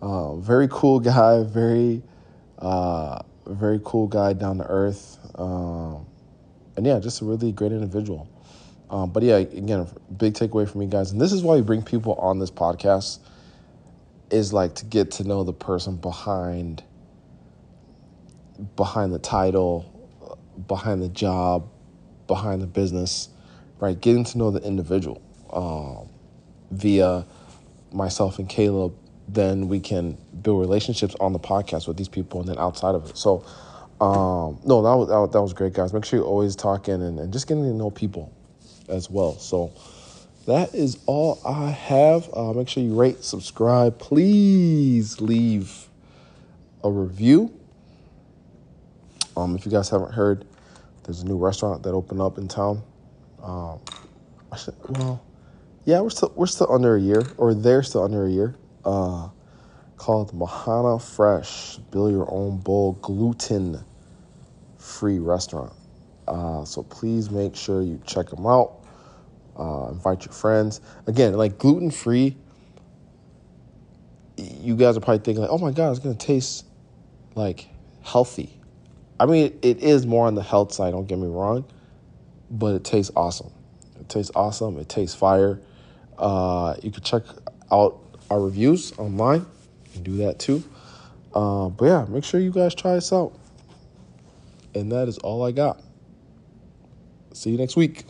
Uh, 0.00 0.36
very 0.36 0.68
cool 0.70 1.00
guy, 1.00 1.42
very 1.44 2.02
uh, 2.58 3.22
very 3.46 3.80
cool 3.84 4.06
guy, 4.06 4.32
down 4.32 4.58
to 4.58 4.66
earth, 4.66 5.18
um, 5.34 6.06
and 6.76 6.86
yeah, 6.86 6.98
just 6.98 7.20
a 7.20 7.24
really 7.24 7.52
great 7.52 7.72
individual. 7.72 8.28
Um, 8.88 9.10
but 9.10 9.22
yeah, 9.22 9.36
again, 9.36 9.86
big 10.16 10.34
takeaway 10.34 10.68
for 10.68 10.78
me, 10.78 10.86
guys, 10.86 11.12
and 11.12 11.20
this 11.20 11.32
is 11.32 11.42
why 11.42 11.56
we 11.56 11.62
bring 11.62 11.82
people 11.82 12.14
on 12.14 12.38
this 12.38 12.50
podcast 12.50 13.18
is 14.30 14.52
like 14.52 14.74
to 14.76 14.84
get 14.86 15.10
to 15.12 15.24
know 15.24 15.44
the 15.44 15.52
person 15.52 15.96
behind 15.96 16.82
behind 18.76 19.12
the 19.12 19.18
title, 19.18 19.84
behind 20.68 21.02
the 21.02 21.08
job, 21.08 21.68
behind 22.26 22.62
the 22.62 22.66
business, 22.66 23.28
right? 23.82 24.00
Getting 24.00 24.24
to 24.24 24.38
know 24.38 24.50
the 24.50 24.62
individual 24.62 25.20
um, 25.52 26.08
via 26.70 27.26
myself 27.92 28.38
and 28.38 28.48
Caleb. 28.48 28.94
Then 29.28 29.68
we 29.68 29.80
can 29.80 30.16
build 30.42 30.60
relationships 30.60 31.14
on 31.20 31.32
the 31.32 31.38
podcast 31.38 31.86
with 31.86 31.96
these 31.96 32.08
people, 32.08 32.40
and 32.40 32.48
then 32.48 32.58
outside 32.58 32.94
of 32.94 33.10
it. 33.10 33.16
So, 33.16 33.44
um, 34.00 34.58
no, 34.64 34.82
that 34.82 34.94
was 34.94 35.08
that, 35.08 35.18
was 35.18 35.30
that 35.32 35.42
was 35.42 35.52
great, 35.52 35.74
guys. 35.74 35.92
Make 35.92 36.04
sure 36.04 36.18
you're 36.18 36.28
always 36.28 36.56
talking 36.56 36.94
and, 36.94 37.18
and 37.18 37.32
just 37.32 37.46
getting 37.46 37.64
to 37.64 37.72
know 37.72 37.90
people 37.90 38.32
as 38.88 39.10
well. 39.10 39.38
So. 39.38 39.72
That 40.44 40.74
is 40.74 40.98
all 41.06 41.40
I 41.46 41.70
have. 41.70 42.28
Uh, 42.34 42.52
make 42.52 42.68
sure 42.68 42.82
you 42.82 42.96
rate, 42.96 43.22
subscribe. 43.22 44.00
Please 44.00 45.20
leave 45.20 45.86
a 46.82 46.90
review 46.90 47.54
um, 49.36 49.54
if 49.54 49.64
you 49.64 49.72
guys 49.72 49.88
haven't 49.88 50.12
heard, 50.12 50.44
there's 51.04 51.22
a 51.22 51.26
new 51.26 51.36
restaurant 51.36 51.82
that 51.84 51.90
opened 51.90 52.20
up 52.20 52.38
in 52.38 52.48
town. 52.48 52.82
Um, 53.42 53.80
should, 54.56 54.74
well, 54.88 55.22
yeah, 55.84 56.00
we're 56.00 56.10
still 56.10 56.32
we're 56.36 56.46
still 56.46 56.72
under 56.72 56.96
a 56.96 57.00
year, 57.00 57.22
or 57.38 57.54
they're 57.54 57.82
still 57.82 58.04
under 58.04 58.26
a 58.26 58.30
year. 58.30 58.54
Uh, 58.84 59.28
called 59.96 60.32
Mahana 60.32 61.00
Fresh, 61.00 61.76
build 61.90 62.12
your 62.12 62.28
own 62.32 62.58
bowl, 62.58 62.92
gluten 63.02 63.84
free 64.78 65.18
restaurant. 65.18 65.72
Uh, 66.26 66.64
so 66.64 66.82
please 66.82 67.30
make 67.30 67.54
sure 67.54 67.82
you 67.82 68.00
check 68.06 68.28
them 68.28 68.46
out. 68.46 68.80
Uh, 69.56 69.88
invite 69.90 70.24
your 70.24 70.32
friends. 70.32 70.80
Again, 71.06 71.34
like 71.34 71.58
gluten 71.58 71.90
free. 71.90 72.36
You 74.36 74.76
guys 74.76 74.96
are 74.96 75.00
probably 75.00 75.22
thinking 75.22 75.42
like, 75.42 75.50
oh 75.50 75.58
my 75.58 75.70
god, 75.70 75.90
it's 75.90 76.00
gonna 76.00 76.14
taste 76.14 76.64
like 77.34 77.68
healthy. 78.02 78.58
I 79.20 79.26
mean, 79.26 79.56
it 79.62 79.78
is 79.78 80.06
more 80.06 80.26
on 80.26 80.34
the 80.34 80.42
health 80.42 80.72
side, 80.72 80.92
don't 80.92 81.06
get 81.06 81.18
me 81.18 81.28
wrong, 81.28 81.64
but 82.52 82.74
it 82.74 82.84
tastes 82.84 83.10
awesome. 83.16 83.50
It 83.98 84.08
tastes 84.08 84.30
awesome. 84.34 84.78
It 84.78 84.88
tastes 84.88 85.16
fire. 85.16 85.58
Uh, 86.18 86.76
you 86.82 86.90
can 86.90 87.02
check 87.02 87.22
out 87.72 87.98
our 88.30 88.40
reviews 88.40 88.96
online. 88.98 89.46
Do 90.02 90.18
that 90.18 90.38
too. 90.38 90.62
Uh, 91.34 91.70
but 91.70 91.86
yeah, 91.86 92.06
make 92.08 92.24
sure 92.24 92.38
you 92.38 92.52
guys 92.52 92.74
try 92.74 92.94
this 92.94 93.12
out. 93.12 93.32
And 94.74 94.92
that 94.92 95.08
is 95.08 95.18
all 95.18 95.44
I 95.44 95.52
got. 95.52 95.80
See 97.32 97.50
you 97.50 97.58
next 97.58 97.74
week. 97.76 98.04